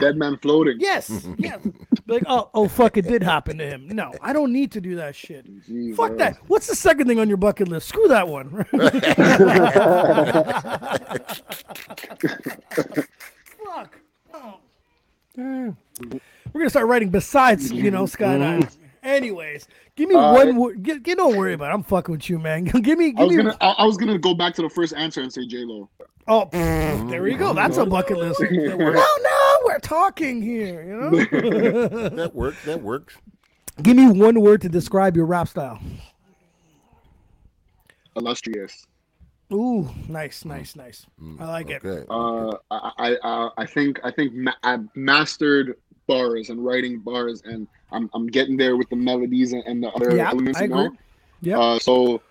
Dead 0.00 0.16
man 0.16 0.38
floating. 0.38 0.76
Yes, 0.80 1.26
yes. 1.38 1.60
Like 2.06 2.22
oh, 2.26 2.48
oh, 2.54 2.66
fuck! 2.68 2.96
It 2.96 3.06
did 3.06 3.22
happen 3.22 3.58
to 3.58 3.66
him. 3.66 3.88
No, 3.88 4.10
I 4.22 4.32
don't 4.32 4.52
need 4.52 4.72
to 4.72 4.80
do 4.80 4.96
that 4.96 5.14
shit. 5.14 5.46
Fuck 5.94 6.16
that. 6.16 6.38
What's 6.46 6.66
the 6.66 6.74
second 6.76 7.06
thing 7.08 7.18
on 7.20 7.28
your 7.28 7.36
bucket 7.36 7.68
list? 7.68 7.88
Screw 7.88 8.08
that 8.08 8.26
one. 8.26 8.64
Fuck. 13.64 13.98
Oh. 14.34 14.58
We're 15.36 15.74
gonna 16.54 16.70
start 16.70 16.86
writing 16.86 17.10
besides, 17.10 17.70
you 17.72 17.90
know, 17.90 18.04
skydive. 18.04 18.74
Anyways, 19.02 19.68
give 19.94 20.08
me 20.08 20.14
Uh, 20.16 20.32
one 20.34 20.56
word. 20.56 20.82
Get, 20.82 21.02
get, 21.02 21.18
don't 21.18 21.36
worry 21.36 21.54
about. 21.54 21.70
it. 21.70 21.74
I'm 21.74 21.82
fucking 21.82 22.12
with 22.12 22.28
you, 22.30 22.38
man. 22.38 22.64
give 22.82 22.98
me, 22.98 23.08
I 23.08 23.10
give 23.10 23.18
was 23.26 23.36
me. 23.36 23.42
gonna, 23.42 23.56
I, 23.60 23.70
I 23.78 23.84
was 23.84 23.96
gonna 23.96 24.18
go 24.18 24.34
back 24.34 24.54
to 24.54 24.62
the 24.62 24.70
first 24.70 24.94
answer 24.94 25.20
and 25.20 25.32
say 25.32 25.46
J 25.46 25.58
Lo. 25.64 25.88
Oh, 26.28 26.46
pff, 26.50 27.10
there 27.10 27.26
you 27.28 27.38
go. 27.38 27.52
That's 27.52 27.76
a 27.76 27.86
bucket 27.86 28.18
list. 28.18 28.40
no, 28.50 28.76
no, 28.76 29.58
we're 29.64 29.78
talking 29.78 30.42
here. 30.42 30.82
You 30.82 30.96
know. 30.96 31.10
That 32.16 32.34
works. 32.34 32.64
That 32.64 32.82
works. 32.82 33.16
give 33.82 33.96
me 33.96 34.08
one 34.10 34.40
word 34.40 34.60
to 34.62 34.68
describe 34.68 35.16
your 35.16 35.26
rap 35.26 35.48
style. 35.48 35.80
Illustrious. 38.16 38.86
Ooh, 39.52 39.88
nice, 40.08 40.44
nice, 40.44 40.74
nice. 40.74 41.06
I 41.38 41.44
like 41.48 41.70
it. 41.70 41.84
Uh, 42.10 42.50
I, 42.70 42.90
I, 42.98 43.16
I, 43.22 43.50
I 43.58 43.66
think, 43.66 44.00
I 44.02 44.10
think 44.10 44.32
ma- 44.34 44.54
I've 44.64 44.88
mastered 44.96 45.76
bars 46.08 46.50
and 46.50 46.64
writing 46.64 46.98
bars, 46.98 47.42
and 47.44 47.68
I'm, 47.92 48.10
I'm 48.14 48.26
getting 48.26 48.56
there 48.56 48.76
with 48.76 48.88
the 48.88 48.96
melodies 48.96 49.52
and, 49.52 49.62
and 49.66 49.82
the 49.82 49.88
other 49.90 50.16
Yeah, 50.16 50.30
elements. 50.30 50.58
I 50.58 50.64
agree. 50.64 50.88
Yeah. 51.42 51.60
Uh, 51.60 51.78
so, 51.78 52.22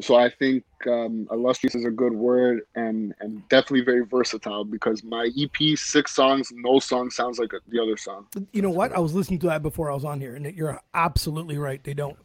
so 0.00 0.16
I 0.16 0.30
think 0.30 0.64
um, 0.86 1.28
illustrious 1.30 1.74
is 1.74 1.84
a 1.84 1.90
good 1.90 2.12
word, 2.14 2.62
and 2.74 3.14
and 3.20 3.46
definitely 3.48 3.82
very 3.82 4.04
versatile 4.04 4.64
because 4.64 5.04
my 5.04 5.30
EP 5.38 5.76
six 5.76 6.14
songs, 6.14 6.50
no 6.54 6.78
song 6.78 7.10
sounds 7.10 7.38
like 7.38 7.52
the 7.68 7.80
other 7.80 7.96
song. 7.96 8.26
You 8.52 8.62
know 8.62 8.70
what? 8.70 8.92
I 8.92 8.98
was 9.00 9.14
listening 9.14 9.38
to 9.40 9.46
that 9.48 9.62
before 9.62 9.90
I 9.90 9.94
was 9.94 10.04
on 10.04 10.20
here, 10.20 10.34
and 10.34 10.46
you're 10.56 10.80
absolutely 10.94 11.58
right. 11.58 11.82
They 11.84 11.94
don't. 11.94 12.16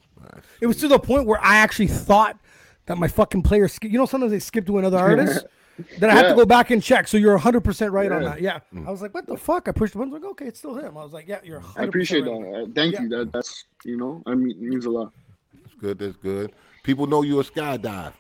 It 0.62 0.68
was 0.68 0.78
to 0.78 0.88
the 0.88 1.00
point 1.00 1.26
where 1.28 1.40
I 1.44 1.58
actually 1.58 1.88
thought 1.88 2.38
that 2.86 2.98
my 2.98 3.08
fucking 3.08 3.44
player. 3.44 3.68
sk- 3.68 3.84
you 3.84 3.98
know, 3.98 4.06
sometimes 4.06 4.32
they 4.32 4.40
skip 4.40 4.66
to 4.68 4.78
another 4.78 4.98
artist. 4.98 5.46
Then 6.00 6.10
I 6.10 6.16
have 6.16 6.30
to 6.30 6.34
go 6.34 6.44
back 6.44 6.72
and 6.72 6.82
check. 6.82 7.08
So 7.08 7.18
you're 7.18 7.38
100% 7.38 7.92
right 7.92 8.12
on 8.12 8.24
that. 8.24 8.42
Yeah. 8.42 8.62
I 8.88 8.90
was 8.90 9.00
like, 9.00 9.14
what 9.14 9.28
the 9.28 9.38
fuck? 9.38 9.68
I 9.68 9.72
pushed 9.72 9.94
the 9.94 10.00
button. 10.00 10.12
I 10.12 10.16
was 10.16 10.24
like, 10.24 10.32
okay, 10.32 10.46
it's 10.48 10.58
still 10.58 10.74
him. 10.74 10.98
I 10.98 11.04
was 11.04 11.14
like, 11.14 11.28
yeah, 11.28 11.40
you're 11.44 11.60
100% 11.60 11.80
I 11.80 11.84
appreciate 11.84 12.22
right. 12.22 12.42
that. 12.66 12.72
Thank 12.74 12.94
Yeah. 12.96 13.02
you. 13.04 13.10
That 13.10 13.32
that's 13.32 13.66
you 13.86 13.96
know, 13.96 14.24
I 14.26 14.34
mean, 14.34 14.50
it 14.50 14.60
means 14.60 14.86
a 14.86 14.90
lot. 14.90 15.14
That's 15.54 15.76
good. 15.76 16.00
That's 16.00 16.18
good. 16.18 16.52
People 16.88 17.06
know 17.06 17.22
you're 17.22 17.42
a 17.42 17.44
skydive. 17.44 18.14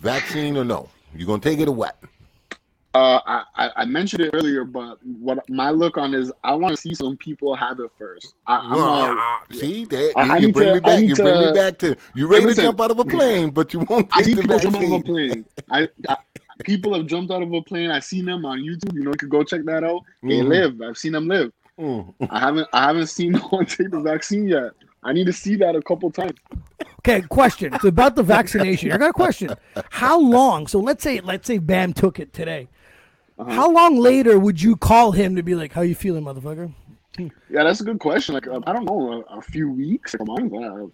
Vaccine 0.00 0.56
or 0.56 0.64
no? 0.64 0.88
You 1.14 1.26
gonna 1.26 1.40
take 1.40 1.60
it 1.60 1.68
or 1.68 1.72
what? 1.76 1.96
Uh, 2.92 3.20
I, 3.24 3.44
I 3.54 3.70
I 3.76 3.84
mentioned 3.84 4.22
it 4.22 4.30
earlier, 4.34 4.64
but 4.64 4.98
what 5.04 5.48
my 5.48 5.70
look 5.70 5.96
on 5.96 6.12
is 6.12 6.32
I 6.42 6.54
want 6.56 6.74
to 6.74 6.76
see 6.76 6.92
some 6.92 7.16
people 7.18 7.54
have 7.54 7.78
it 7.78 7.88
first. 7.96 8.34
I, 8.48 8.56
I'm 8.56 8.72
all- 8.72 9.16
Ah, 9.16 9.42
See 9.52 9.84
that? 9.84 10.12
I- 10.16 10.22
I 10.22 10.36
you 10.38 10.46
need 10.48 10.54
bring 10.54 10.66
to- 10.70 10.74
me 10.74 10.80
back. 10.80 11.00
You 11.04 11.14
bring 11.14 11.40
me 11.40 11.52
back 11.52 11.78
to 11.78 11.96
you 12.16 12.26
ready 12.26 12.46
to 12.46 12.54
jump 12.54 12.80
out 12.80 12.90
of 12.90 12.98
a 12.98 13.04
plane, 13.04 13.50
but 13.50 13.72
you 13.72 13.78
won't 13.88 14.08
I 14.12 14.16
take 14.22 14.24
see 14.24 14.34
the 14.34 14.42
people 14.42 14.58
jump 14.58 14.76
out 14.76 14.82
of 14.82 14.92
a 14.92 15.02
plane. 15.04 15.44
I, 15.70 15.88
I 16.08 16.16
people 16.64 16.92
have 16.94 17.06
jumped 17.06 17.30
out 17.30 17.42
of 17.42 17.52
a 17.52 17.62
plane. 17.62 17.92
I've 17.92 18.02
seen 18.02 18.24
them 18.24 18.44
on 18.44 18.58
YouTube. 18.58 18.92
You 18.92 19.04
know, 19.04 19.10
you 19.12 19.16
could 19.18 19.30
go 19.30 19.44
check 19.44 19.62
that 19.66 19.84
out. 19.84 20.00
They 20.24 20.40
Mhm. 20.40 20.48
live. 20.48 20.82
I've 20.82 20.98
seen 20.98 21.12
them 21.12 21.28
live. 21.28 21.52
Mm. 21.78 22.12
I 22.28 22.40
haven't 22.40 22.66
I 22.72 22.86
haven't 22.88 23.06
seen 23.06 23.30
no 23.38 23.38
one 23.50 23.66
take 23.66 23.90
the 23.92 24.00
vaccine 24.00 24.48
yet. 24.48 24.72
I 25.02 25.12
need 25.12 25.26
to 25.26 25.32
see 25.32 25.56
that 25.56 25.74
a 25.74 25.82
couple 25.82 26.10
times. 26.10 26.38
Okay, 26.98 27.22
question. 27.22 27.72
It's 27.72 27.84
about 27.84 28.14
the 28.14 28.22
vaccination. 28.22 28.92
I 28.92 28.98
got 28.98 29.10
a 29.10 29.14
question. 29.14 29.54
How 29.88 30.20
long? 30.20 30.66
So 30.66 30.78
let's 30.78 31.02
say 31.02 31.20
let's 31.20 31.46
say 31.46 31.58
Bam 31.58 31.92
took 31.94 32.18
it 32.20 32.32
today. 32.32 32.68
Uh-huh. 33.38 33.50
How 33.50 33.70
long 33.70 33.96
later 33.96 34.38
would 34.38 34.60
you 34.60 34.76
call 34.76 35.12
him 35.12 35.34
to 35.36 35.42
be 35.42 35.54
like, 35.54 35.72
"How 35.72 35.80
you 35.80 35.94
feeling, 35.94 36.24
motherfucker?" 36.24 36.74
Yeah, 37.18 37.64
that's 37.64 37.80
a 37.80 37.84
good 37.84 37.98
question. 37.98 38.34
Like 38.34 38.46
uh, 38.46 38.60
I 38.66 38.72
don't 38.74 38.84
know, 38.84 39.24
a, 39.30 39.38
a 39.38 39.42
few 39.42 39.70
weeks. 39.70 40.14
Come 40.14 40.28
on. 40.28 40.92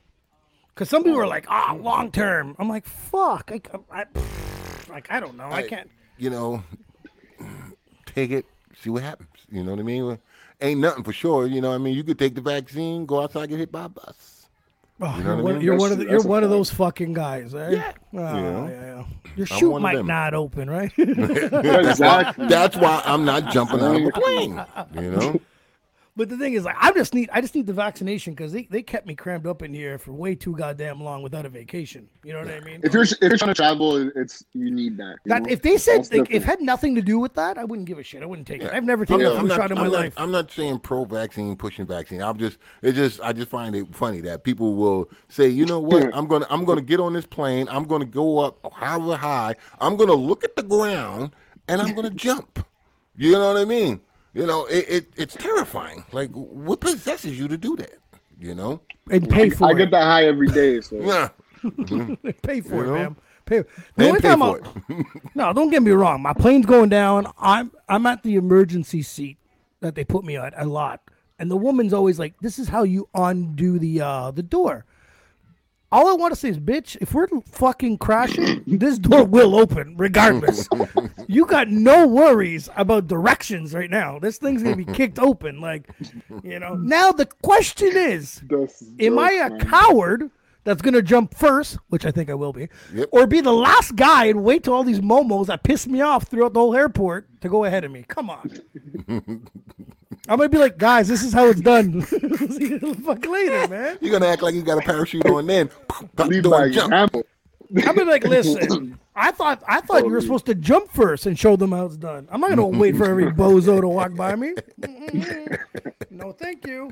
Because 0.72 0.88
some 0.88 1.02
people 1.02 1.18
are 1.18 1.26
like, 1.26 1.46
"Ah, 1.48 1.76
long 1.80 2.12
term." 2.12 2.54
I'm 2.60 2.68
like, 2.68 2.86
"Fuck." 2.86 3.50
I, 3.52 3.60
I, 3.90 4.04
like 4.88 5.08
I 5.10 5.18
don't 5.18 5.36
know. 5.36 5.44
I 5.44 5.58
I- 5.58 5.68
can't. 5.68 5.90
You 6.18 6.30
know, 6.30 6.62
take 8.06 8.30
it, 8.30 8.46
see 8.80 8.88
what 8.88 9.02
happens. 9.02 9.28
You 9.50 9.62
know 9.62 9.72
what 9.72 9.80
I 9.80 9.82
mean? 9.82 10.18
Ain't 10.60 10.80
nothing 10.80 11.04
for 11.04 11.12
sure. 11.12 11.46
You 11.46 11.60
know 11.60 11.68
what 11.70 11.74
I 11.74 11.78
mean? 11.78 11.94
You 11.94 12.02
could 12.04 12.18
take 12.18 12.34
the 12.34 12.40
vaccine, 12.40 13.04
go 13.06 13.22
outside, 13.22 13.48
get 13.50 13.58
hit 13.58 13.70
by 13.72 13.84
a 13.84 13.88
bus. 13.88 14.46
Oh, 15.00 15.14
You 15.18 15.24
know 15.24 15.28
you're 15.28 15.34
what 15.36 15.40
I 15.40 15.42
one, 15.42 15.54
mean? 15.54 15.62
you're 15.64 15.76
one 15.76 15.92
of 15.92 15.98
the, 15.98 16.04
you're 16.04 16.12
that's 16.12 16.24
a 16.24 16.28
one 16.28 16.44
of 16.44 16.48
those 16.50 16.70
fucking 16.70 17.12
guys, 17.12 17.52
right? 17.52 17.72
Yeah. 17.72 17.92
Oh, 18.14 18.16
You 18.36 18.42
know? 18.42 18.68
yeah, 18.68 18.80
yeah. 18.96 19.04
Your 19.36 19.46
I'm 19.50 19.58
chute 19.58 19.80
might 19.82 20.04
not 20.06 20.32
open, 20.32 20.70
right? 20.70 20.90
exactly. 20.98 22.46
That's 22.46 22.76
why 22.76 23.02
I'm 23.04 23.24
not 23.26 23.52
jumping 23.52 23.80
out 23.80 23.96
of 23.96 24.06
a 24.06 24.10
plane. 24.20 24.64
You 24.94 25.10
know? 25.10 25.40
But 26.16 26.30
the 26.30 26.38
thing 26.38 26.54
is, 26.54 26.64
like, 26.64 26.76
I 26.80 26.92
just 26.92 27.12
need, 27.12 27.28
I 27.30 27.42
just 27.42 27.54
need 27.54 27.66
the 27.66 27.74
vaccination 27.74 28.32
because 28.32 28.50
they, 28.50 28.62
they 28.70 28.82
kept 28.82 29.06
me 29.06 29.14
crammed 29.14 29.46
up 29.46 29.62
in 29.62 29.74
here 29.74 29.98
for 29.98 30.12
way 30.12 30.34
too 30.34 30.56
goddamn 30.56 31.02
long 31.02 31.22
without 31.22 31.44
a 31.44 31.50
vacation. 31.50 32.08
You 32.24 32.32
know 32.32 32.38
what 32.38 32.48
I 32.48 32.60
mean? 32.60 32.80
If 32.82 32.94
you're 32.94 33.02
if 33.02 33.20
you're 33.20 33.36
trying 33.36 33.50
to 33.50 33.54
travel, 33.54 33.96
it's 34.16 34.42
you 34.54 34.70
need 34.70 34.96
that. 34.96 35.16
you 35.26 35.28
That 35.28 35.50
if 35.50 35.60
they 35.60 35.76
said 35.76 36.10
like, 36.10 36.30
if 36.30 36.42
it 36.42 36.46
had 36.46 36.62
nothing 36.62 36.94
to 36.94 37.02
do 37.02 37.18
with 37.18 37.34
that, 37.34 37.58
I 37.58 37.64
wouldn't 37.64 37.86
give 37.86 37.98
a 37.98 38.02
shit. 38.02 38.22
I 38.22 38.26
wouldn't 38.26 38.48
take 38.48 38.62
it. 38.62 38.72
I've 38.72 38.82
never 38.84 39.02
I'm 39.02 39.06
taken 39.06 39.24
not, 39.24 39.32
a 39.32 39.38
I'm 39.38 39.46
flu 39.46 39.56
shot 39.56 39.70
in 39.72 39.76
my 39.76 39.84
I'm 39.84 39.92
not- 39.92 39.98
life. 40.00 40.14
I'm 40.16 40.30
not 40.30 40.50
saying 40.50 40.78
pro-vaccine, 40.78 41.54
pushing 41.54 41.84
vaccine. 41.86 42.22
I'm 42.22 42.38
just, 42.38 42.56
it 42.80 42.92
just, 42.92 43.20
I 43.20 43.34
just 43.34 43.50
find 43.50 43.76
it 43.76 43.94
funny 43.94 44.22
that 44.22 44.42
people 44.42 44.74
will 44.74 45.10
say, 45.28 45.48
you 45.48 45.66
know 45.66 45.80
what, 45.80 46.10
I'm 46.14 46.26
gonna, 46.26 46.46
I'm 46.48 46.64
gonna 46.64 46.80
get 46.80 46.98
on 46.98 47.12
this 47.12 47.26
plane. 47.26 47.68
I'm 47.70 47.84
gonna 47.84 48.06
go 48.06 48.38
up 48.38 48.72
however 48.74 49.16
high. 49.16 49.54
I'm 49.82 49.96
gonna 49.98 50.14
look 50.14 50.44
at 50.44 50.56
the 50.56 50.62
ground 50.62 51.32
and 51.68 51.82
I'm 51.82 51.94
gonna 51.94 52.08
jump. 52.10 52.64
You 53.18 53.32
know 53.32 53.48
what 53.52 53.56
I 53.58 53.64
mean? 53.66 54.00
You 54.36 54.44
know, 54.46 54.66
it, 54.66 54.84
it 54.96 55.06
it's 55.16 55.34
terrifying. 55.34 56.04
Like, 56.12 56.30
what 56.32 56.80
possesses 56.80 57.38
you 57.38 57.48
to 57.48 57.56
do 57.56 57.74
that? 57.76 57.94
You 58.38 58.54
know? 58.54 58.80
and 59.10 59.28
pay 59.30 59.48
for 59.50 59.68
I 59.68 59.70
it. 59.70 59.76
get 59.78 59.90
that 59.92 60.02
high 60.04 60.24
every 60.26 60.48
day. 60.48 60.80
So 60.82 60.96
Yeah. 61.00 61.28
pay 62.42 62.60
for 62.60 62.74
You 62.76 62.80
it, 62.82 62.86
know? 62.86 62.94
man. 62.94 63.16
Pay. 63.46 63.62
The 63.96 64.08
only 64.08 64.20
pay 64.20 64.28
time 64.28 64.40
for 64.40 64.60
I'll- 64.90 65.04
no, 65.34 65.52
don't 65.54 65.70
get 65.70 65.82
me 65.82 65.92
wrong. 65.92 66.20
My 66.20 66.32
plane's 66.34 66.66
going 66.66 66.90
down. 66.90 67.32
I'm 67.40 67.70
I'm 67.88 68.04
at 68.06 68.22
the 68.24 68.34
emergency 68.34 69.02
seat 69.02 69.38
that 69.80 69.94
they 69.94 70.04
put 70.04 70.22
me 70.24 70.36
at 70.36 70.52
a 70.56 70.66
lot. 70.66 71.00
and 71.38 71.50
the 71.50 71.56
woman's 71.56 71.92
always 71.94 72.18
like, 72.18 72.34
"This 72.40 72.58
is 72.58 72.68
how 72.68 72.82
you 72.82 73.08
undo 73.14 73.78
the 73.78 74.00
uh 74.00 74.30
the 74.32 74.42
door." 74.42 74.84
All 75.92 76.08
I 76.08 76.14
want 76.14 76.32
to 76.34 76.38
say 76.38 76.48
is, 76.48 76.58
bitch, 76.58 76.96
if 77.00 77.14
we're 77.14 77.28
fucking 77.52 77.98
crashing, 77.98 78.64
this 78.66 78.98
door 78.98 79.24
will 79.36 79.54
open 79.56 79.96
regardless. 79.96 80.68
you 81.28 81.46
got 81.46 81.68
no 81.68 82.06
worries 82.06 82.68
about 82.76 83.06
directions 83.06 83.72
right 83.72 83.88
now. 83.90 84.18
This 84.18 84.38
thing's 84.38 84.62
gonna 84.62 84.76
be 84.76 84.84
kicked 85.00 85.18
open, 85.18 85.60
like, 85.60 85.88
you 86.42 86.58
know. 86.58 86.74
Now 86.74 87.12
the 87.12 87.26
question 87.42 87.96
is, 87.96 88.42
That's 88.48 88.82
am 88.98 89.18
I 89.18 89.30
jokes, 89.30 89.46
a 89.46 89.50
man. 89.50 89.60
coward 89.70 90.30
that's 90.66 90.82
gonna 90.82 91.00
jump 91.00 91.34
first, 91.34 91.78
which 91.88 92.04
I 92.04 92.10
think 92.10 92.28
I 92.28 92.34
will 92.34 92.52
be, 92.52 92.68
Yep. 92.92 93.08
or 93.12 93.26
be 93.26 93.40
the 93.40 93.52
last 93.54 93.96
guy 93.96 94.26
and 94.26 94.44
wait 94.44 94.64
till 94.64 94.74
all 94.74 94.84
these 94.84 95.00
momos 95.00 95.46
that 95.46 95.62
piss 95.62 95.86
me 95.86 96.02
off 96.02 96.24
throughout 96.24 96.52
the 96.52 96.60
whole 96.60 96.76
airport 96.76 97.40
to 97.40 97.48
go 97.48 97.64
ahead 97.64 97.84
of 97.84 97.90
me? 97.92 98.04
Come 98.06 98.28
on. 98.28 98.50
I'm 100.28 100.38
gonna 100.38 100.48
be 100.48 100.58
like, 100.58 100.76
guys, 100.76 101.06
this 101.08 101.22
is 101.22 101.32
how 101.32 101.46
it's 101.46 101.60
done. 101.60 102.02
See 102.02 102.68
you 102.82 102.94
fuck 102.94 103.24
later, 103.24 103.68
man. 103.68 103.98
You're 104.00 104.12
gonna 104.12 104.26
act 104.30 104.42
like 104.42 104.54
you 104.54 104.62
got 104.62 104.78
a 104.78 104.82
parachute 104.82 105.24
on, 105.26 105.46
then 105.46 105.70
pop 105.88 106.08
the 106.16 106.24
by 106.42 106.68
jump. 106.68 106.92
example. 106.92 107.22
I'm 107.76 107.82
gonna 107.94 108.04
be 108.04 108.10
like, 108.10 108.24
listen. 108.24 108.98
I 109.18 109.30
thought 109.30 109.62
I 109.66 109.80
thought 109.80 110.04
you 110.04 110.10
were 110.10 110.20
supposed 110.20 110.44
to 110.46 110.54
jump 110.54 110.90
first 110.90 111.24
and 111.26 111.38
show 111.38 111.56
them 111.56 111.72
how 111.72 111.86
it's 111.86 111.96
done. 111.96 112.28
I'm 112.30 112.40
not 112.40 112.50
gonna 112.50 112.66
wait 112.66 112.96
for 112.96 113.04
every 113.06 113.26
bozo 113.32 113.80
to 113.80 113.88
walk 113.88 114.14
by 114.14 114.36
me. 114.36 114.52
Mm-mm. 114.80 115.58
No, 116.10 116.32
thank 116.32 116.66
you. 116.66 116.90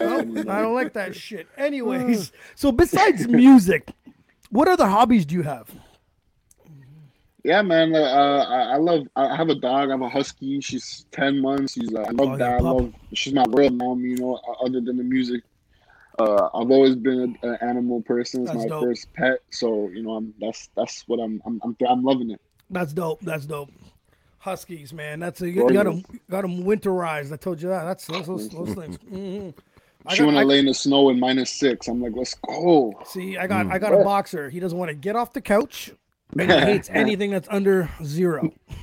Nope, 0.00 0.48
I 0.48 0.62
don't 0.62 0.74
like 0.74 0.92
that 0.94 1.14
shit. 1.14 1.46
Anyways, 1.56 2.32
so 2.54 2.72
besides 2.72 3.28
music, 3.28 3.88
what 4.50 4.68
other 4.68 4.86
hobbies 4.86 5.24
do 5.26 5.34
you 5.34 5.42
have? 5.42 5.70
Yeah, 7.44 7.62
man. 7.62 7.94
Uh, 7.94 7.98
I, 8.48 8.62
I 8.74 8.76
love. 8.76 9.06
I 9.16 9.34
have 9.36 9.48
a 9.48 9.54
dog. 9.56 9.88
I 9.88 9.92
have 9.92 10.00
a 10.00 10.08
husky. 10.08 10.60
She's 10.60 11.06
ten 11.10 11.40
months. 11.40 11.72
She's. 11.74 11.92
Uh, 11.92 12.00
I 12.02 12.10
love 12.10 12.20
Oh, 12.20 12.36
that. 12.36 12.50
yeah, 12.50 12.56
I 12.56 12.60
love. 12.60 12.92
She's 13.14 13.32
my 13.34 13.44
world 13.48 13.74
mom. 13.74 14.04
You 14.04 14.16
know, 14.16 14.36
uh, 14.36 14.64
other 14.64 14.80
than 14.80 14.96
the 14.96 15.04
music. 15.04 15.42
Uh, 16.18 16.44
I've 16.54 16.70
always 16.70 16.94
been 16.94 17.36
an 17.42 17.56
animal 17.62 18.02
person. 18.02 18.42
It's 18.42 18.52
That's 18.52 18.62
my 18.64 18.68
dope. 18.68 18.84
first 18.84 19.12
pet. 19.14 19.40
So 19.50 19.88
you 19.88 20.02
know, 20.02 20.12
I'm. 20.12 20.34
That's 20.40 20.68
that's 20.76 21.02
what 21.08 21.18
I'm. 21.18 21.42
I'm. 21.44 21.60
I'm, 21.64 21.76
I'm 21.88 22.04
loving 22.04 22.30
it. 22.30 22.40
That's 22.70 22.92
dope. 22.92 23.20
That's 23.22 23.44
dope. 23.46 23.70
Huskies, 24.38 24.92
man. 24.92 25.20
That's 25.20 25.40
a, 25.40 25.48
you 25.50 25.68
got 25.72 25.84
them 25.84 26.04
got 26.30 26.42
them 26.42 26.62
winterized. 26.64 27.32
I 27.32 27.36
told 27.36 27.60
you 27.60 27.70
that. 27.70 27.84
That's 27.84 28.06
those 28.06 28.26
those, 28.26 28.48
those 28.50 28.74
things. 28.74 28.96
hmm 29.08 29.50
I 30.06 30.14
She 30.14 30.20
got, 30.20 30.26
want 30.26 30.36
I, 30.38 30.40
to 30.42 30.46
lay 30.46 30.58
in 30.58 30.66
the 30.66 30.74
snow 30.74 31.10
in 31.10 31.20
minus 31.20 31.52
six. 31.52 31.88
I'm 31.88 32.02
like, 32.02 32.12
let's 32.14 32.34
go. 32.34 32.92
see, 33.04 33.36
I 33.38 33.46
got 33.46 33.66
I 33.66 33.78
got 33.78 33.92
a 33.94 34.02
boxer. 34.02 34.50
He 34.50 34.58
doesn't 34.60 34.76
want 34.78 34.88
to 34.90 34.94
get 34.94 35.14
off 35.16 35.32
the 35.32 35.40
couch. 35.40 35.92
And 36.38 36.50
he 36.50 36.58
hates 36.60 36.88
anything 36.92 37.30
that's 37.30 37.48
under 37.50 37.90
zero. 38.02 38.50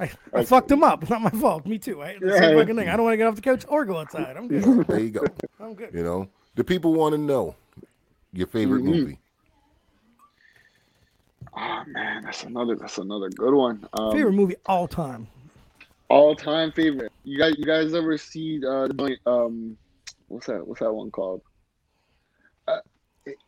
I, 0.00 0.10
I 0.34 0.44
fucked 0.44 0.70
him 0.70 0.82
up. 0.82 1.02
It's 1.02 1.10
not 1.10 1.20
my 1.22 1.30
fault. 1.30 1.64
Me 1.66 1.78
too. 1.78 2.02
I, 2.02 2.16
the 2.20 2.36
same 2.38 2.58
fucking 2.58 2.74
thing. 2.74 2.88
I 2.88 2.96
don't 2.96 3.04
want 3.04 3.12
to 3.12 3.16
get 3.18 3.26
off 3.28 3.36
the 3.36 3.40
couch 3.42 3.64
or 3.68 3.84
go 3.84 3.98
outside. 3.98 4.36
I'm 4.36 4.48
good. 4.48 4.86
There 4.86 4.98
you 4.98 5.10
go. 5.10 5.24
I'm 5.60 5.74
good. 5.74 5.90
You 5.94 6.02
know, 6.02 6.28
the 6.56 6.64
people 6.64 6.92
want 6.94 7.12
to 7.12 7.18
know 7.18 7.54
your 8.32 8.48
favorite 8.48 8.82
movie. 8.82 9.18
Oh 11.54 11.82
man, 11.86 12.22
that's 12.24 12.42
another. 12.44 12.74
That's 12.74 12.98
another 12.98 13.28
good 13.28 13.54
one. 13.54 13.86
Um, 13.92 14.12
Favorite 14.12 14.32
movie 14.32 14.56
all 14.66 14.88
time. 14.88 15.28
all 16.08 16.34
time 16.34 16.72
favorite. 16.72 17.11
You 17.24 17.38
guys, 17.38 17.54
you 17.58 17.64
guys 17.64 17.94
ever 17.94 18.18
see 18.18 18.60
uh, 18.66 18.88
the 18.88 18.94
joint, 18.94 19.18
um, 19.26 19.76
what's 20.28 20.46
that? 20.46 20.66
What's 20.66 20.80
that 20.80 20.92
one 20.92 21.10
called? 21.10 21.42
Uh, 22.66 22.78
it- 23.26 23.38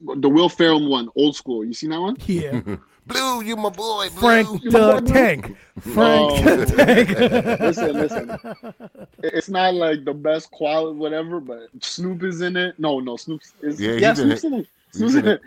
the 0.00 0.28
Will 0.28 0.48
Ferrell 0.48 0.88
one, 0.88 1.08
old 1.16 1.36
school. 1.36 1.64
You 1.64 1.74
seen 1.74 1.90
that 1.90 2.00
one? 2.00 2.16
Yeah. 2.26 2.60
Blue, 3.06 3.42
you 3.42 3.56
my 3.56 3.68
boy. 3.70 4.08
Blue. 4.10 4.20
Frank 4.20 4.62
the 4.62 5.02
Tank. 5.04 5.56
Frank 5.80 6.32
Oh. 6.46 6.54
the 6.56 6.66
Tank. 6.66 7.08
listen, 7.60 7.92
listen. 7.94 9.06
It's 9.24 9.48
not 9.48 9.74
like 9.74 10.04
the 10.04 10.14
best 10.14 10.52
quality, 10.52 10.96
whatever, 10.96 11.40
but 11.40 11.68
Snoop 11.80 12.22
is 12.22 12.42
in 12.42 12.56
it. 12.56 12.78
No, 12.78 13.00
no, 13.00 13.16
Snoop 13.16 13.40
is 13.62 13.80
Yeah, 13.80 13.92
yeah, 13.94 14.10
he's 14.10 14.18
in 14.20 14.36
Snoop's 14.36 14.44
it. 14.44 14.46
in 14.46 14.54
it. 14.60 14.68
Snoop's 14.92 15.14
in 15.14 15.20
in 15.24 15.28
it. 15.32 15.40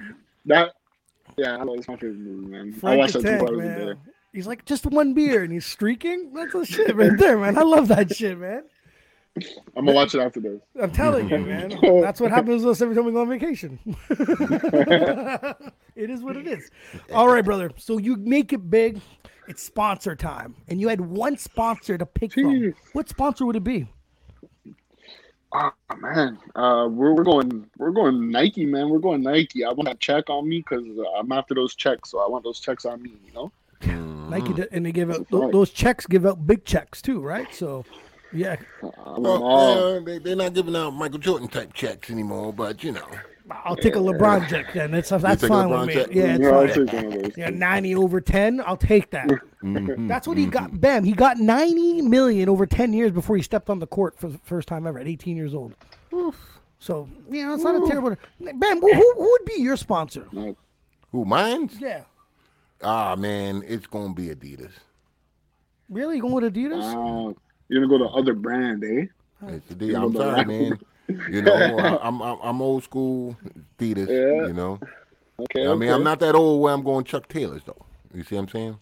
That, 0.48 0.74
yeah, 1.38 1.56
I 1.58 1.64
know 1.64 1.76
it's 1.76 1.88
my 1.88 1.96
favorite 1.96 2.18
movie, 2.20 2.48
man. 2.48 2.74
I 2.76 2.80
Frank 2.80 2.98
watched 3.00 3.14
the 3.14 3.20
that 3.20 3.40
two 3.40 3.46
Tank, 3.46 3.50
hours 3.50 3.60
a 3.60 3.80
day. 3.80 3.86
man. 3.86 3.98
He's 4.36 4.48
like 4.48 4.66
just 4.66 4.86
one 4.86 5.14
beer 5.14 5.44
and 5.44 5.54
he's 5.54 5.66
streaking. 5.66 6.34
That's 6.34 6.52
the 6.52 6.66
shit 6.66 6.94
right 6.94 7.18
there, 7.18 7.38
man. 7.38 7.58
I 7.58 7.62
love 7.62 7.88
that 7.88 8.14
shit, 8.14 8.38
man. 8.38 8.64
I'm 9.78 9.86
gonna 9.86 9.94
watch 9.94 10.14
it 10.14 10.20
after 10.20 10.42
this. 10.42 10.60
I'm 10.82 10.92
telling 10.92 11.30
you, 11.30 11.38
man. 11.38 11.80
That's 12.02 12.20
what 12.20 12.32
happens 12.32 12.64
to 12.64 12.70
us 12.70 12.82
every 12.82 12.96
time 12.96 13.06
we 13.06 13.14
go 13.14 13.22
on 13.22 13.30
vacation. 13.30 13.80
it 14.10 15.56
is 16.10 16.22
what 16.22 16.36
it 16.36 16.48
is. 16.48 16.70
All 17.14 17.30
right, 17.30 17.46
brother. 17.46 17.72
So 17.78 17.98
you 17.98 18.18
make 18.18 18.52
it 18.52 18.70
big. 18.70 19.00
It's 19.48 19.64
sponsor 19.64 20.18
time, 20.18 20.56
and 20.68 20.82
you 20.82 20.90
had 20.90 21.00
one 21.00 21.38
sponsor 21.38 21.98
to 21.98 22.06
pick 22.06 22.34
from. 22.34 22.74
What 22.92 23.08
sponsor 23.08 23.46
would 23.46 23.56
it 23.56 23.64
be? 23.64 23.88
Oh 25.54 25.72
man, 25.98 26.40
uh, 26.56 26.90
we're 26.92 27.14
we're 27.14 27.24
going 27.24 27.70
we're 27.78 27.92
going 27.92 28.32
Nike, 28.32 28.66
man. 28.66 28.90
We're 28.90 29.00
going 29.00 29.22
Nike. 29.22 29.64
I 29.64 29.70
want 29.70 29.86
that 29.86 30.02
check 30.02 30.30
on 30.30 30.50
me 30.50 30.58
because 30.58 30.86
I'm 31.18 31.32
after 31.32 31.56
those 31.56 31.74
checks, 31.74 32.12
so 32.12 32.20
I 32.20 32.28
want 32.28 32.44
those 32.44 32.60
checks 32.60 32.84
on 32.84 33.02
me. 33.02 33.14
You 33.26 33.32
know. 33.34 33.52
Nike, 34.30 34.54
did- 34.54 34.70
and 34.72 34.86
they 34.86 34.92
give 34.92 35.10
out 35.12 35.26
right. 35.32 35.52
those 35.52 35.70
checks. 35.72 36.06
Give 36.06 36.26
out 36.26 36.46
big 36.46 36.66
checks 36.66 37.02
too, 37.02 37.22
right? 37.22 37.54
So, 37.54 37.86
yeah, 38.34 38.58
Well, 38.82 39.44
all. 39.44 39.96
uh, 39.96 40.00
they, 40.02 40.18
they're 40.20 40.36
not 40.36 40.54
giving 40.54 40.76
out 40.76 40.92
Michael 40.92 41.20
Jordan 41.20 41.48
type 41.48 41.74
checks 41.74 42.10
anymore, 42.10 42.52
but 42.54 42.84
you 42.84 42.92
know. 42.92 43.08
I'll 43.64 43.76
take 43.76 43.96
a 43.96 44.00
LeBron 44.00 44.48
check 44.50 44.74
then. 44.74 44.90
That's 44.90 45.10
that's 45.10 45.46
fine 45.46 45.70
LeBron 45.70 45.80
with 45.82 45.88
me. 45.88 45.94
check? 45.94 46.08
Yeah, 46.12 46.24
it's 46.36 46.42
Yeah, 46.42 46.50
fine. 46.50 46.68
take 46.86 46.94
one 46.94 47.06
of 47.14 47.22
those. 47.22 47.38
Yeah, 47.38 47.50
90 47.52 47.96
over 47.96 48.20
10, 48.20 48.62
I'll 48.66 48.76
take 48.76 49.12
that. 49.12 49.28
Mm-hmm. 49.64 50.08
That's 50.08 50.28
what 50.28 50.38
he 50.38 50.48
got. 50.48 50.82
Bam, 50.82 51.04
he 51.04 51.12
got 51.14 51.38
90 51.38 52.02
million 52.02 52.50
over 52.50 52.66
10 52.66 52.92
years 52.94 53.12
before 53.12 53.36
he 53.36 53.44
stepped 53.44 53.70
on 53.70 53.78
the 53.78 53.86
court 53.86 54.18
for 54.20 54.30
the 54.30 54.40
first 54.40 54.68
time 54.68 54.88
ever 54.88 54.98
at 54.98 55.08
18 55.08 55.38
years 55.38 55.54
old. 55.54 55.76
So, 56.80 57.08
yeah, 57.30 57.54
it's 57.54 57.64
not 57.64 57.76
a 57.84 57.88
terrible. 57.88 58.16
Bam, 58.40 58.80
who, 58.82 58.94
who 58.94 59.14
who 59.16 59.30
would 59.32 59.46
be 59.46 59.62
your 59.62 59.78
sponsor? 59.78 60.28
Who 61.12 61.24
mine's? 61.26 61.80
Yeah. 61.80 62.02
Ah 62.82 63.16
man, 63.16 63.64
it's 63.68 63.88
gonna 63.88 64.14
be 64.14 64.28
Adidas. 64.30 64.72
Really? 65.90 66.18
You 66.18 66.22
going 66.22 66.34
with 66.36 66.54
Adidas? 66.54 66.84
uh, 66.84 67.34
you're 67.70 67.86
gonna 67.86 67.98
go 68.00 68.06
to 68.06 68.14
other 68.14 68.34
brand, 68.34 68.84
eh? 68.84 69.06
It's 69.48 69.68
Adidas. 69.74 70.02
I'm 70.04 70.14
sorry, 70.16 70.46
man. 70.46 70.80
You 71.30 71.42
know, 71.42 71.80
I, 71.80 71.98
I'm, 72.08 72.22
I'm 72.22 72.38
I'm 72.42 72.62
old 72.62 72.84
school 72.84 73.38
Adidas. 73.80 74.10
Yeah. 74.10 74.48
You 74.48 74.54
know, 74.54 74.80
Okay. 75.40 75.68
I 75.68 75.76
mean, 75.76 75.90
I'm 75.90 76.04
not 76.04 76.20
that 76.22 76.36
old 76.36 76.62
where 76.62 76.74
I'm 76.74 76.84
going 76.84 77.04
Chuck 77.04 77.28
Taylors 77.28 77.62
though. 77.66 77.86
You 78.14 78.24
see 78.24 78.36
what 78.36 78.44
I'm 78.44 78.50
saying? 78.50 78.80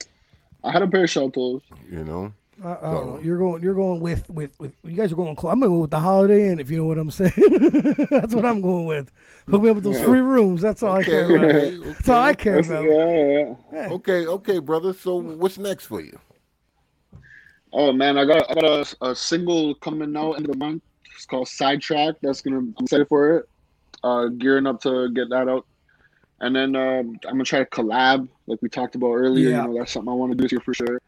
I 0.64 0.72
had 0.72 0.82
a 0.84 0.88
pair 0.88 1.04
of 1.04 1.10
shell 1.10 1.30
toes. 1.32 1.62
You 1.90 2.04
know. 2.04 2.34
I, 2.64 2.72
I 2.72 2.82
don't 2.82 3.08
know. 3.08 3.20
You're 3.24 3.38
going. 3.38 3.64
You're 3.64 3.74
going 3.74 4.00
with 4.00 4.30
with 4.30 4.60
with. 4.60 4.74
You 4.84 4.92
guys 4.96 5.12
are 5.12 5.16
going. 5.16 5.36
Close. 5.36 5.52
I'm 5.54 5.60
going 5.60 5.80
with 5.80 5.92
the 5.92 6.00
Holiday 6.00 6.50
Inn, 6.50 6.60
if 6.60 6.70
you 6.70 6.78
know 6.78 6.86
what 6.86 6.98
I'm 6.98 7.10
saying. 7.12 7.32
That's 8.12 8.34
what 8.36 8.46
I'm 8.46 8.62
going 8.62 8.86
with. 8.86 9.12
Hook 9.50 9.62
me 9.62 9.70
up 9.70 9.76
with 9.76 9.84
those 9.84 10.02
free 10.02 10.20
rooms. 10.22 10.62
That's 10.62 10.84
all 10.84 10.96
I 10.98 11.04
care 11.04 11.26
about. 11.36 11.46
okay, 11.56 11.78
That's 11.84 12.10
all 12.10 12.22
I 12.22 12.34
care 12.34 12.60
about. 12.60 12.84
yeah, 12.84 13.54
yeah. 13.74 13.90
okay, 13.92 14.28
okay, 14.28 14.60
brother. 14.60 14.94
So 14.94 15.16
what's 15.16 15.58
next 15.58 15.86
for 15.86 16.02
you? 16.02 16.18
Oh 17.72 17.92
man, 17.92 18.18
I 18.18 18.26
got 18.26 18.50
I 18.52 18.54
got 18.54 18.66
a, 18.66 19.06
a 19.10 19.16
single 19.16 19.74
coming 19.76 20.16
out 20.16 20.34
end 20.34 20.46
of 20.46 20.52
the 20.52 20.58
month. 20.58 20.84
It's 21.16 21.26
called 21.26 21.48
Sidetrack. 21.48 22.16
That's 22.22 22.42
gonna 22.42 22.58
I'm 22.60 22.76
excited 22.82 23.08
for 23.08 23.38
it. 23.38 23.50
Uh, 24.04 24.28
gearing 24.28 24.68
up 24.68 24.82
to 24.82 25.10
get 25.10 25.30
that 25.30 25.48
out, 25.48 25.66
and 26.42 26.56
then 26.56 26.76
um, 26.76 27.18
I'm 27.26 27.32
gonna 27.34 27.46
try 27.46 27.60
to 27.60 27.66
collab 27.66 28.28
like 28.48 28.62
we 28.62 28.70
talked 28.70 28.96
about 28.96 29.14
earlier. 29.14 29.50
Yeah. 29.50 29.62
You 29.64 29.70
know, 29.70 29.80
that's 29.80 29.92
something 29.94 30.12
I 30.12 30.16
want 30.16 30.32
to 30.34 30.38
do 30.38 30.44
this 30.44 30.52
year 30.52 30.62
for 30.62 30.74
sure. 30.74 31.02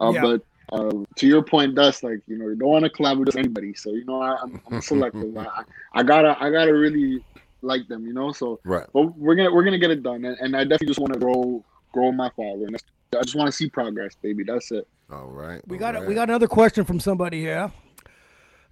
Uh, 0.00 0.12
Yeah. 0.14 0.20
But 0.22 0.42
uh, 0.70 0.92
to 1.16 1.26
your 1.26 1.42
point, 1.42 1.74
Dust, 1.74 2.02
like 2.02 2.20
you 2.26 2.38
know, 2.38 2.48
you 2.48 2.54
don't 2.56 2.68
want 2.68 2.84
to 2.84 2.90
collaborate 2.90 3.26
with 3.26 3.36
anybody. 3.36 3.74
So 3.74 3.90
you 3.90 4.04
know, 4.04 4.20
I, 4.20 4.36
I'm, 4.42 4.60
I'm 4.70 4.80
selective. 4.80 5.36
I, 5.36 5.62
I 5.94 6.02
gotta 6.02 6.36
I 6.40 6.50
gotta 6.50 6.72
really 6.72 7.22
like 7.62 7.88
them. 7.88 8.06
You 8.06 8.12
know, 8.12 8.32
so 8.32 8.60
Right. 8.64 8.86
but 8.92 9.16
we're 9.16 9.34
gonna 9.34 9.52
we're 9.52 9.64
gonna 9.64 9.78
get 9.78 9.90
it 9.90 10.02
done, 10.02 10.24
and, 10.24 10.36
and 10.38 10.56
I 10.56 10.64
definitely 10.64 10.88
just 10.88 11.00
want 11.00 11.12
to 11.14 11.18
grow 11.18 11.64
grow 11.92 12.12
my 12.12 12.30
following. 12.36 12.72
That's, 12.72 12.84
I 13.18 13.22
just 13.22 13.34
want 13.34 13.48
to 13.48 13.52
see 13.52 13.68
progress, 13.68 14.14
baby. 14.22 14.44
That's 14.44 14.70
it. 14.70 14.86
All 15.10 15.28
right. 15.28 15.60
We 15.66 15.76
all 15.76 15.80
got 15.80 15.94
right. 15.94 16.06
we 16.06 16.14
got 16.14 16.28
another 16.28 16.48
question 16.48 16.84
from 16.84 17.00
somebody 17.00 17.40
here. 17.40 17.70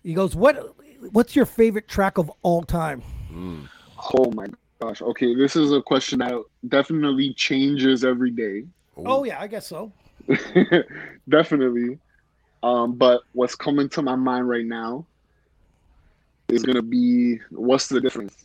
He 0.02 0.14
goes, 0.14 0.34
"What 0.34 0.74
what's 1.12 1.36
your 1.36 1.46
favorite 1.46 1.88
track 1.88 2.18
of 2.18 2.30
all 2.42 2.62
time?" 2.62 3.02
Oh 4.14 4.30
my 4.32 4.46
gosh. 4.80 5.02
Okay, 5.02 5.34
this 5.34 5.56
is 5.56 5.72
a 5.72 5.82
question 5.82 6.20
that 6.20 6.32
definitely 6.68 7.34
changes 7.34 8.04
every 8.04 8.30
day. 8.30 8.64
Oh 8.96 9.24
yeah, 9.24 9.40
I 9.40 9.46
guess 9.46 9.66
so. 9.66 9.92
definitely. 11.28 11.98
Um, 12.62 12.94
but 12.94 13.22
what's 13.32 13.54
coming 13.54 13.88
to 13.90 14.02
my 14.02 14.16
mind 14.16 14.48
right 14.48 14.64
now 14.64 15.06
is 16.48 16.62
gonna 16.62 16.82
be 16.82 17.38
what's 17.50 17.88
the 17.88 18.00
difference? 18.00 18.36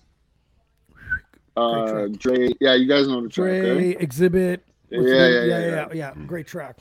Uh, 1.58 2.08
Dre. 2.18 2.50
Yeah, 2.60 2.76
you 2.76 2.88
guys 2.88 3.08
know 3.08 3.22
the 3.22 3.30
track. 3.30 3.62
Dre, 3.62 3.94
right? 3.96 4.00
Xzibit. 4.00 4.60
Yeah, 4.90 5.02
yeah, 5.02 5.28
yeah, 5.28 5.44
yeah. 5.44 5.58
yeah, 5.68 5.88
yeah. 5.94 6.14
Great 6.26 6.48
track. 6.48 6.78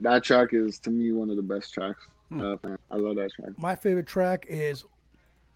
That 0.00 0.22
track 0.22 0.50
is 0.52 0.78
to 0.80 0.90
me 0.90 1.12
one 1.12 1.30
of 1.30 1.36
the 1.36 1.42
best 1.42 1.72
tracks. 1.72 2.06
Hmm. 2.28 2.40
Uh, 2.40 2.76
I 2.90 2.96
love 2.96 3.16
that 3.16 3.30
track. 3.32 3.58
My 3.58 3.74
favorite 3.74 4.06
track 4.06 4.46
is 4.48 4.84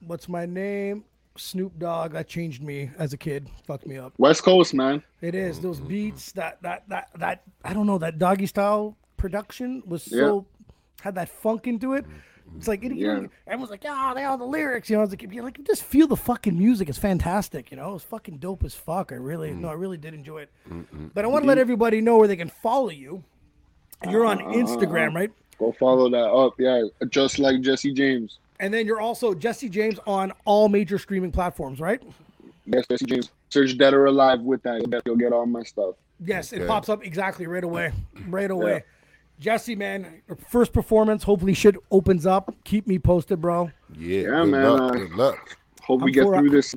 "What's 0.06 0.28
My 0.28 0.46
Name." 0.46 1.04
Snoop 1.36 1.78
Dogg. 1.78 2.12
That 2.12 2.28
changed 2.28 2.62
me 2.62 2.90
as 2.98 3.12
a 3.12 3.16
kid. 3.16 3.48
Fucked 3.66 3.86
me 3.86 3.96
up. 3.98 4.12
West 4.18 4.42
Coast, 4.42 4.74
man. 4.74 5.02
It 5.20 5.34
is 5.34 5.60
those 5.60 5.80
beats 5.80 6.32
that 6.32 6.60
that 6.62 6.88
that 6.88 7.08
that 7.16 7.42
I 7.64 7.72
don't 7.72 7.86
know 7.86 7.98
that 7.98 8.18
doggy 8.18 8.46
style 8.46 8.96
production 9.16 9.82
was 9.86 10.02
so 10.02 10.46
had 11.00 11.14
that 11.16 11.28
funk 11.28 11.66
into 11.66 11.94
it. 11.94 12.04
It's 12.56 12.68
like 12.68 12.84
it, 12.84 12.94
Yeah. 12.94 13.26
everyone's 13.46 13.70
like, 13.70 13.84
"Yeah, 13.84 14.12
they 14.14 14.24
all 14.24 14.36
the 14.36 14.44
lyrics." 14.44 14.90
You 14.90 14.96
know, 14.96 15.02
it's 15.02 15.12
like, 15.12 15.22
you're 15.32 15.44
like, 15.44 15.62
just 15.64 15.84
feel 15.84 16.06
the 16.06 16.16
fucking 16.16 16.56
music. 16.56 16.88
It's 16.88 16.98
fantastic. 16.98 17.70
You 17.70 17.76
know, 17.76 17.94
it's 17.94 18.04
fucking 18.04 18.38
dope 18.38 18.62
as 18.64 18.74
fuck. 18.74 19.10
I 19.10 19.14
really, 19.14 19.52
no, 19.52 19.68
I 19.68 19.72
really 19.72 19.96
did 19.96 20.12
enjoy 20.12 20.42
it. 20.42 20.50
But 21.14 21.24
I 21.24 21.28
want 21.28 21.44
to 21.44 21.48
let 21.48 21.58
everybody 21.58 22.00
know 22.00 22.18
where 22.18 22.28
they 22.28 22.36
can 22.36 22.50
follow 22.50 22.90
you. 22.90 23.24
You're 24.08 24.26
on 24.26 24.42
ah, 24.42 24.52
Instagram, 24.52 25.14
right? 25.14 25.30
Go 25.58 25.72
follow 25.78 26.10
that 26.10 26.28
up. 26.28 26.54
Yeah, 26.58 26.82
just 27.08 27.38
like 27.38 27.60
Jesse 27.60 27.92
James. 27.92 28.38
And 28.62 28.72
then 28.72 28.86
you're 28.86 29.00
also 29.00 29.34
Jesse 29.34 29.68
James 29.68 29.98
on 30.06 30.32
all 30.44 30.68
major 30.68 30.96
streaming 30.96 31.32
platforms, 31.32 31.80
right? 31.80 32.00
Yes, 32.64 32.86
Jesse 32.88 33.04
James. 33.06 33.30
Search 33.50 33.76
Dead 33.76 33.92
or 33.92 34.06
Alive 34.06 34.40
with 34.40 34.62
that. 34.62 35.02
You'll 35.04 35.16
get 35.16 35.32
all 35.32 35.44
my 35.46 35.64
stuff. 35.64 35.96
Yes, 36.24 36.52
it 36.52 36.58
Okay. 36.60 36.68
pops 36.68 36.88
up 36.88 37.04
exactly 37.04 37.48
right 37.48 37.64
away. 37.64 37.92
Right 38.28 38.52
away. 38.52 38.84
Jesse, 39.40 39.74
man, 39.74 40.22
first 40.48 40.72
performance. 40.72 41.24
Hopefully, 41.24 41.54
shit 41.54 41.74
opens 41.90 42.24
up. 42.24 42.54
Keep 42.62 42.86
me 42.86 43.00
posted, 43.00 43.40
bro. 43.40 43.72
Yeah, 43.98 44.20
Yeah, 44.20 44.22
good 44.44 44.46
man, 44.52 44.64
Luck, 44.70 44.80
uh, 44.80 44.90
good 44.96 45.12
luck. 45.14 45.56
Hope 45.82 46.02
we 46.02 46.10
I'm 46.10 46.12
get 46.12 46.22
for- 46.22 46.38
through 46.38 46.50
this. 46.50 46.74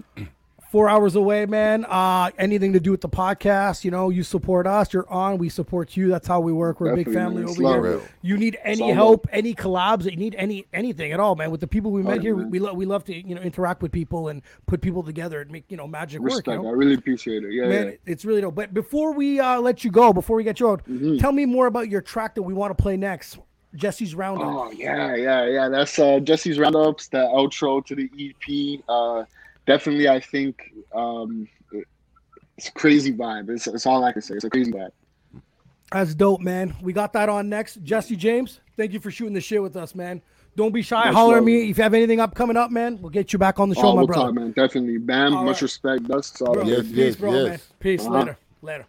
Four 0.76 0.90
hours 0.90 1.16
away, 1.16 1.46
man. 1.46 1.86
Uh, 1.86 2.32
anything 2.38 2.74
to 2.74 2.82
do 2.82 2.92
with 2.92 3.00
the 3.00 3.08
podcast? 3.08 3.86
You 3.86 3.92
know, 3.92 4.10
you 4.10 4.24
support 4.24 4.68
us. 4.68 4.92
You're 4.92 5.10
on. 5.10 5.38
We 5.38 5.48
support 5.48 5.96
you. 5.96 6.10
That's 6.10 6.28
how 6.28 6.42
we 6.42 6.52
work. 6.52 6.82
We're 6.82 6.92
a 6.92 6.96
big 6.98 7.14
family 7.14 7.46
over 7.46 7.62
love, 7.62 7.84
here. 7.86 8.02
You 8.22 8.36
need 8.38 8.58
any 8.62 8.92
help, 8.92 9.26
any 9.32 9.56
collabs, 9.56 10.04
you 10.04 10.18
need 10.18 10.36
any 10.36 10.66
anything 10.74 11.14
at 11.14 11.20
all, 11.22 11.38
man. 11.38 11.50
With 11.50 11.62
the 11.62 11.68
people 11.68 11.92
we 11.92 12.04
met 12.04 12.22
here, 12.22 12.36
we, 12.36 12.42
man. 12.42 12.52
we, 12.52 12.60
lo- 12.60 12.74
we 12.74 12.86
love 12.86 13.06
to 13.06 13.16
you 13.16 13.36
know 13.36 13.42
interact 13.42 13.82
with 13.82 13.94
people 13.94 14.28
and 14.28 14.42
put 14.66 14.82
people 14.82 15.02
together 15.02 15.40
and 15.40 15.50
make 15.50 15.64
you 15.70 15.78
know 15.78 15.88
magic 15.88 16.22
Respect. 16.22 16.48
work. 16.48 16.58
You 16.58 16.64
know? 16.64 16.70
I 16.70 16.74
really 16.74 16.96
appreciate 16.96 17.46
it. 17.46 17.54
Yeah, 17.54 17.68
Man, 17.70 17.86
yeah. 17.88 17.94
it's 18.06 18.26
really 18.26 18.42
dope. 18.42 18.56
But 18.56 18.74
before 18.74 19.14
we 19.14 19.40
uh, 19.40 19.62
let 19.62 19.86
you 19.86 19.92
go, 19.92 20.12
before 20.12 20.36
we 20.36 20.44
get 20.44 20.60
you 20.60 20.72
out, 20.72 20.84
Mm-hmm. 20.90 21.20
tell 21.20 21.32
me 21.32 21.46
more 21.46 21.68
about 21.68 21.88
your 21.88 22.02
track 22.02 22.36
that 22.36 22.42
we 22.44 22.54
want 22.54 22.78
to 22.78 22.84
play 22.84 22.98
next. 22.98 23.40
Jesse's 23.76 24.14
Roundup. 24.14 24.46
Oh 24.46 24.72
yeah, 24.72 25.16
yeah, 25.16 25.46
yeah. 25.46 25.70
That's 25.70 25.98
uh, 25.98 26.20
Jesse's 26.20 26.60
roundups, 26.60 27.08
the 27.08 27.20
outro 27.20 27.86
to 27.86 27.96
the 27.96 28.10
EP. 28.20 28.84
Uh, 28.90 29.24
definitely, 29.66 30.08
I 30.10 30.20
think 30.20 30.74
um, 30.94 31.48
it's 32.58 32.70
a 32.70 32.72
crazy 32.72 33.14
vibe. 33.14 33.50
It's, 33.50 33.68
it's 33.68 33.86
all 33.86 34.04
I 34.04 34.12
can 34.12 34.22
say. 34.22 34.36
It's 34.36 34.44
a 34.46 34.50
crazy 34.50 34.72
vibe. 34.72 34.92
That's 35.92 36.16
dope, 36.16 36.42
man. 36.42 36.76
We 36.82 36.94
got 36.94 37.14
that 37.14 37.30
on 37.30 37.48
next. 37.48 37.84
Jesse 37.84 38.16
James, 38.16 38.60
thank 38.76 38.92
you 38.92 39.00
for 39.00 39.12
shooting 39.12 39.34
the 39.34 39.42
shit 39.42 39.62
with 39.62 39.76
us, 39.76 39.94
man. 39.94 40.22
Don't 40.56 40.74
be 40.74 40.82
shy. 40.82 41.06
Much 41.06 41.14
Holler 41.14 41.38
at 41.38 41.44
me 41.44 41.70
if 41.70 41.78
you 41.78 41.84
have 41.84 41.94
anything 41.94 42.20
up 42.22 42.34
coming 42.34 42.56
up, 42.58 42.72
man. 42.72 42.98
We'll 43.02 43.10
get 43.10 43.34
you 43.34 43.40
back 43.40 43.60
on 43.60 43.68
the 43.70 43.76
show, 43.76 43.82
Oh, 43.88 43.92
my 43.94 43.98
we'll 44.00 44.08
brother. 44.08 44.22
talk, 44.28 44.34
man. 44.36 44.52
Definitely. 44.52 44.98
Bam. 44.98 45.36
All 45.36 45.44
much 45.44 45.56
right. 45.58 45.62
respect. 45.64 46.08
That's 46.08 46.42
all. 46.42 46.54
Bro, 46.54 46.64
Yes, 46.64 46.84
peace, 46.88 46.92
yes, 46.96 47.16
bro, 47.18 47.34
yes. 47.34 47.50
man. 47.50 47.60
Peace. 47.80 48.02
Uh-huh. 48.06 48.14
Later. 48.20 48.38
Later. 48.62 48.86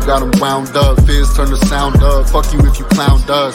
You 0.00 0.06
got 0.06 0.22
him 0.22 0.32
wound 0.40 0.74
up. 0.76 0.96
Fizz 1.06 1.36
turn 1.36 1.50
the 1.50 1.56
sound 1.66 2.02
up. 2.02 2.28
Fuck 2.28 2.52
you 2.52 2.60
if 2.60 2.78
you 2.78 2.84
clown 2.86 3.20
us. 3.28 3.54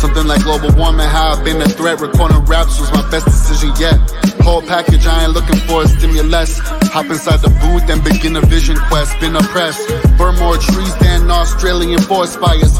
Something 0.00 0.26
like 0.26 0.42
global 0.42 0.72
warming, 0.76 1.06
how 1.06 1.36
I've 1.36 1.44
been 1.44 1.60
a 1.60 1.68
threat. 1.68 2.00
Recording 2.00 2.40
raps 2.46 2.80
was 2.80 2.90
my 2.92 3.08
best 3.10 3.26
decision 3.26 3.72
yet. 3.78 3.96
Whole 4.40 4.62
package, 4.62 5.06
I 5.06 5.24
ain't 5.24 5.32
looking 5.32 5.58
for 5.68 5.82
a 5.82 5.88
stimulus. 5.88 6.58
Hop 6.92 7.06
inside 7.06 7.40
the 7.40 7.50
booth 7.60 7.88
and 7.88 8.02
begin 8.02 8.36
a 8.36 8.40
vision 8.40 8.76
quest. 8.88 9.18
Been 9.20 9.36
oppressed. 9.36 9.86
Burn 10.18 10.36
more 10.38 10.56
trees 10.56 10.96
than 10.98 11.30
Australian 11.30 12.00
forest 12.00 12.40
fires. 12.40 12.76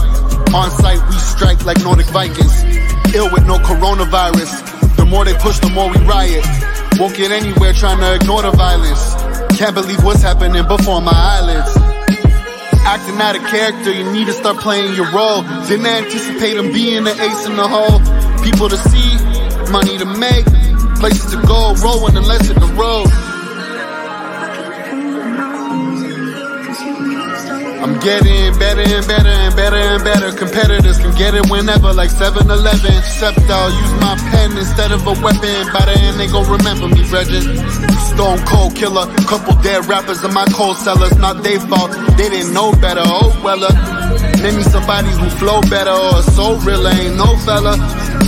On 0.53 0.71
site, 0.71 1.01
we 1.09 1.17
strike 1.17 1.65
like 1.65 1.81
Nordic 1.83 2.07
Vikings. 2.07 2.65
Ill 3.15 3.31
with 3.33 3.47
no 3.47 3.59
coronavirus. 3.59 4.97
The 4.97 5.05
more 5.05 5.25
they 5.25 5.35
push, 5.35 5.59
the 5.61 5.71
more 5.71 5.89
we 5.91 5.99
riot. 6.05 6.45
Won't 7.01 7.17
get 7.17 7.33
anywhere 7.33 7.73
trying 7.73 7.97
to 8.01 8.15
ignore 8.15 8.43
the 8.43 8.51
violence. 8.51 9.15
Can't 9.57 9.75
believe 9.75 10.05
what's 10.05 10.21
happening 10.21 10.67
before 10.69 11.01
my 11.01 11.17
eyelids. 11.17 11.75
Acting 12.85 13.19
out 13.19 13.37
of 13.37 13.43
character, 13.47 13.91
you 13.91 14.13
need 14.13 14.27
to 14.27 14.35
start 14.35 14.59
playing 14.59 14.95
your 14.95 15.11
role. 15.11 15.41
Didn't 15.67 15.87
anticipate 15.87 16.59
him 16.59 16.75
being 16.75 17.05
the 17.05 17.13
ace 17.13 17.47
in 17.47 17.57
the 17.57 17.67
hole. 17.67 18.05
People 18.45 18.69
to 18.69 18.77
see, 18.77 19.17
money 19.73 19.97
to 19.97 20.05
make, 20.05 20.45
places 21.01 21.31
to 21.33 21.41
go, 21.47 21.73
rolling 21.83 22.19
and 22.19 22.27
less 22.27 22.51
in 22.51 22.61
the 22.61 22.71
I'm 27.81 27.99
getting 28.01 28.53
better 28.61 28.85
and 28.85 29.07
better 29.09 29.33
and 29.33 29.57
better 29.57 29.77
and 29.77 30.05
better. 30.05 30.33
Competitors 30.37 30.99
can 30.99 31.17
get 31.17 31.35
it 31.35 31.49
whenever, 31.49 31.93
like 31.95 32.11
7 32.11 32.51
Eleven. 32.51 32.93
Except 32.93 33.41
I'll 33.49 33.73
use 33.73 33.95
my 34.05 34.17
pen 34.31 34.53
instead 34.53 34.93
of 34.93 35.01
a 35.07 35.17
weapon. 35.25 35.65
By 35.73 35.89
the 35.89 35.97
end, 35.97 36.21
they 36.21 36.29
gon' 36.29 36.45
remember 36.45 36.89
me, 36.93 37.09
Bridget. 37.09 37.41
Stone 38.13 38.45
cold 38.45 38.77
killer. 38.77 39.09
Couple 39.25 39.57
dead 39.63 39.87
rappers 39.89 40.23
in 40.23 40.33
my 40.35 40.45
cold 40.53 40.77
cellars. 40.77 41.17
Not 41.17 41.43
they 41.43 41.57
fault. 41.59 41.91
They 42.21 42.29
didn't 42.29 42.53
know 42.53 42.73
better. 42.85 43.01
Oh, 43.01 43.33
weller. 43.41 43.73
Name 44.45 44.55
uh, 44.55 44.59
me 44.59 44.63
somebody 44.63 45.09
who 45.17 45.29
flow 45.41 45.61
better 45.73 45.97
or 45.97 46.21
so 46.37 46.61
real. 46.61 46.87
Ain't 46.87 47.17
no 47.17 47.33
fella. 47.49 47.81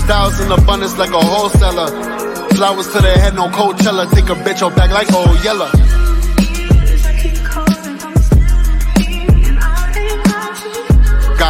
Styles 0.08 0.40
in 0.40 0.50
abundance 0.50 0.96
like 0.96 1.12
a 1.12 1.20
wholesaler. 1.20 1.92
Flowers 2.56 2.88
to 2.92 3.00
the 3.04 3.12
head, 3.20 3.34
no 3.34 3.48
Coachella. 3.48 4.10
Take 4.12 4.32
a 4.32 4.36
bitch 4.44 4.62
out 4.62 4.74
back 4.76 4.90
like 4.90 5.08
oh 5.12 5.28
yella. 5.44 5.68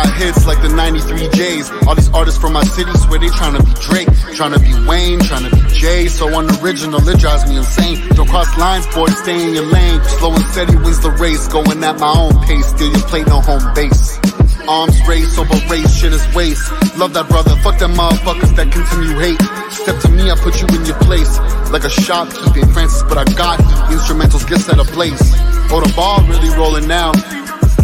Got 0.02 0.18
hits 0.18 0.46
like 0.46 0.60
the 0.62 0.68
93 0.68 1.28
J's. 1.30 1.70
All 1.86 1.94
these 1.94 2.10
artists 2.10 2.40
from 2.40 2.54
my 2.54 2.64
city 2.64 2.90
swear 3.06 3.20
they 3.20 3.28
tryna 3.28 3.62
be 3.62 3.70
Drake, 3.86 4.10
tryna 4.34 4.58
be 4.58 4.74
Wayne, 4.88 5.20
tryna 5.20 5.54
be 5.54 5.62
Jay. 5.78 6.08
So 6.08 6.26
unoriginal, 6.26 7.06
it 7.08 7.20
drives 7.20 7.46
me 7.48 7.56
insane. 7.56 8.02
Don't 8.18 8.28
cross 8.28 8.50
lines, 8.58 8.84
boy, 8.88 9.06
stay 9.22 9.46
in 9.46 9.54
your 9.54 9.66
lane. 9.66 10.02
Slow 10.18 10.34
and 10.34 10.42
steady 10.50 10.74
wins 10.74 10.98
the 10.98 11.10
race, 11.22 11.46
going 11.46 11.84
at 11.84 12.00
my 12.00 12.10
own 12.18 12.34
pace. 12.42 12.66
Steal 12.66 12.90
your 12.90 13.06
plate, 13.06 13.28
no 13.28 13.40
home 13.42 13.62
base. 13.74 14.18
Arms 14.66 14.98
raised 15.06 15.38
over 15.38 15.54
race, 15.70 15.94
shit 15.94 16.12
is 16.12 16.26
waste. 16.34 16.66
Love 16.98 17.14
that 17.14 17.28
brother, 17.28 17.54
fuck 17.62 17.78
them 17.78 17.94
motherfuckers 17.94 18.56
that 18.56 18.72
continue 18.74 19.14
hate. 19.22 19.38
Step 19.70 20.02
to 20.02 20.08
me, 20.10 20.32
I 20.32 20.34
put 20.34 20.58
you 20.58 20.66
in 20.74 20.84
your 20.84 20.98
place. 21.06 21.38
Like 21.70 21.84
a 21.84 21.90
shopkeeping 21.90 22.66
Francis, 22.74 23.04
but 23.04 23.18
I 23.18 23.24
got. 23.38 23.60
Instrumentals 23.86 24.48
get 24.48 24.58
set 24.58 24.80
ablaze. 24.80 25.30
Oh, 25.70 25.78
the 25.78 25.92
ball 25.94 26.26
really 26.26 26.50
rolling 26.58 26.88
now. 26.88 27.12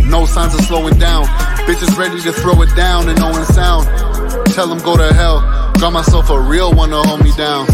No 0.09 0.25
signs 0.25 0.55
of 0.55 0.61
slowing 0.63 0.99
down. 0.99 1.27
Bitches 1.67 1.97
ready 1.99 2.19
to 2.23 2.33
throw 2.33 2.63
it 2.63 2.75
down 2.75 3.09
and 3.11 3.19
no 3.19 3.31
one 3.31 3.45
sound. 3.47 3.87
Tell 4.55 4.67
them 4.67 4.79
go 4.79 4.97
to 4.97 5.13
hell. 5.13 5.41
Got 5.79 5.93
myself 5.93 6.31
a 6.31 6.41
real 6.41 6.73
one 6.73 6.91
to 6.91 6.97
hold 6.97 7.23
me 7.23 7.31
down. 7.37 7.67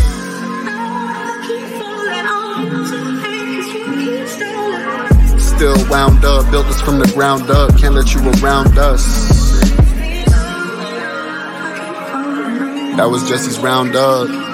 Still 5.38 5.88
wound 5.88 6.24
up, 6.24 6.50
built 6.50 6.66
this 6.66 6.80
from 6.82 6.98
the 6.98 7.10
ground 7.14 7.48
up. 7.50 7.78
Can't 7.78 7.94
let 7.94 8.12
you 8.12 8.20
around 8.42 8.76
us. 8.78 9.04
That 12.96 13.08
was 13.10 13.28
Jesse's 13.28 13.60
round 13.60 13.94
up. 13.94 14.53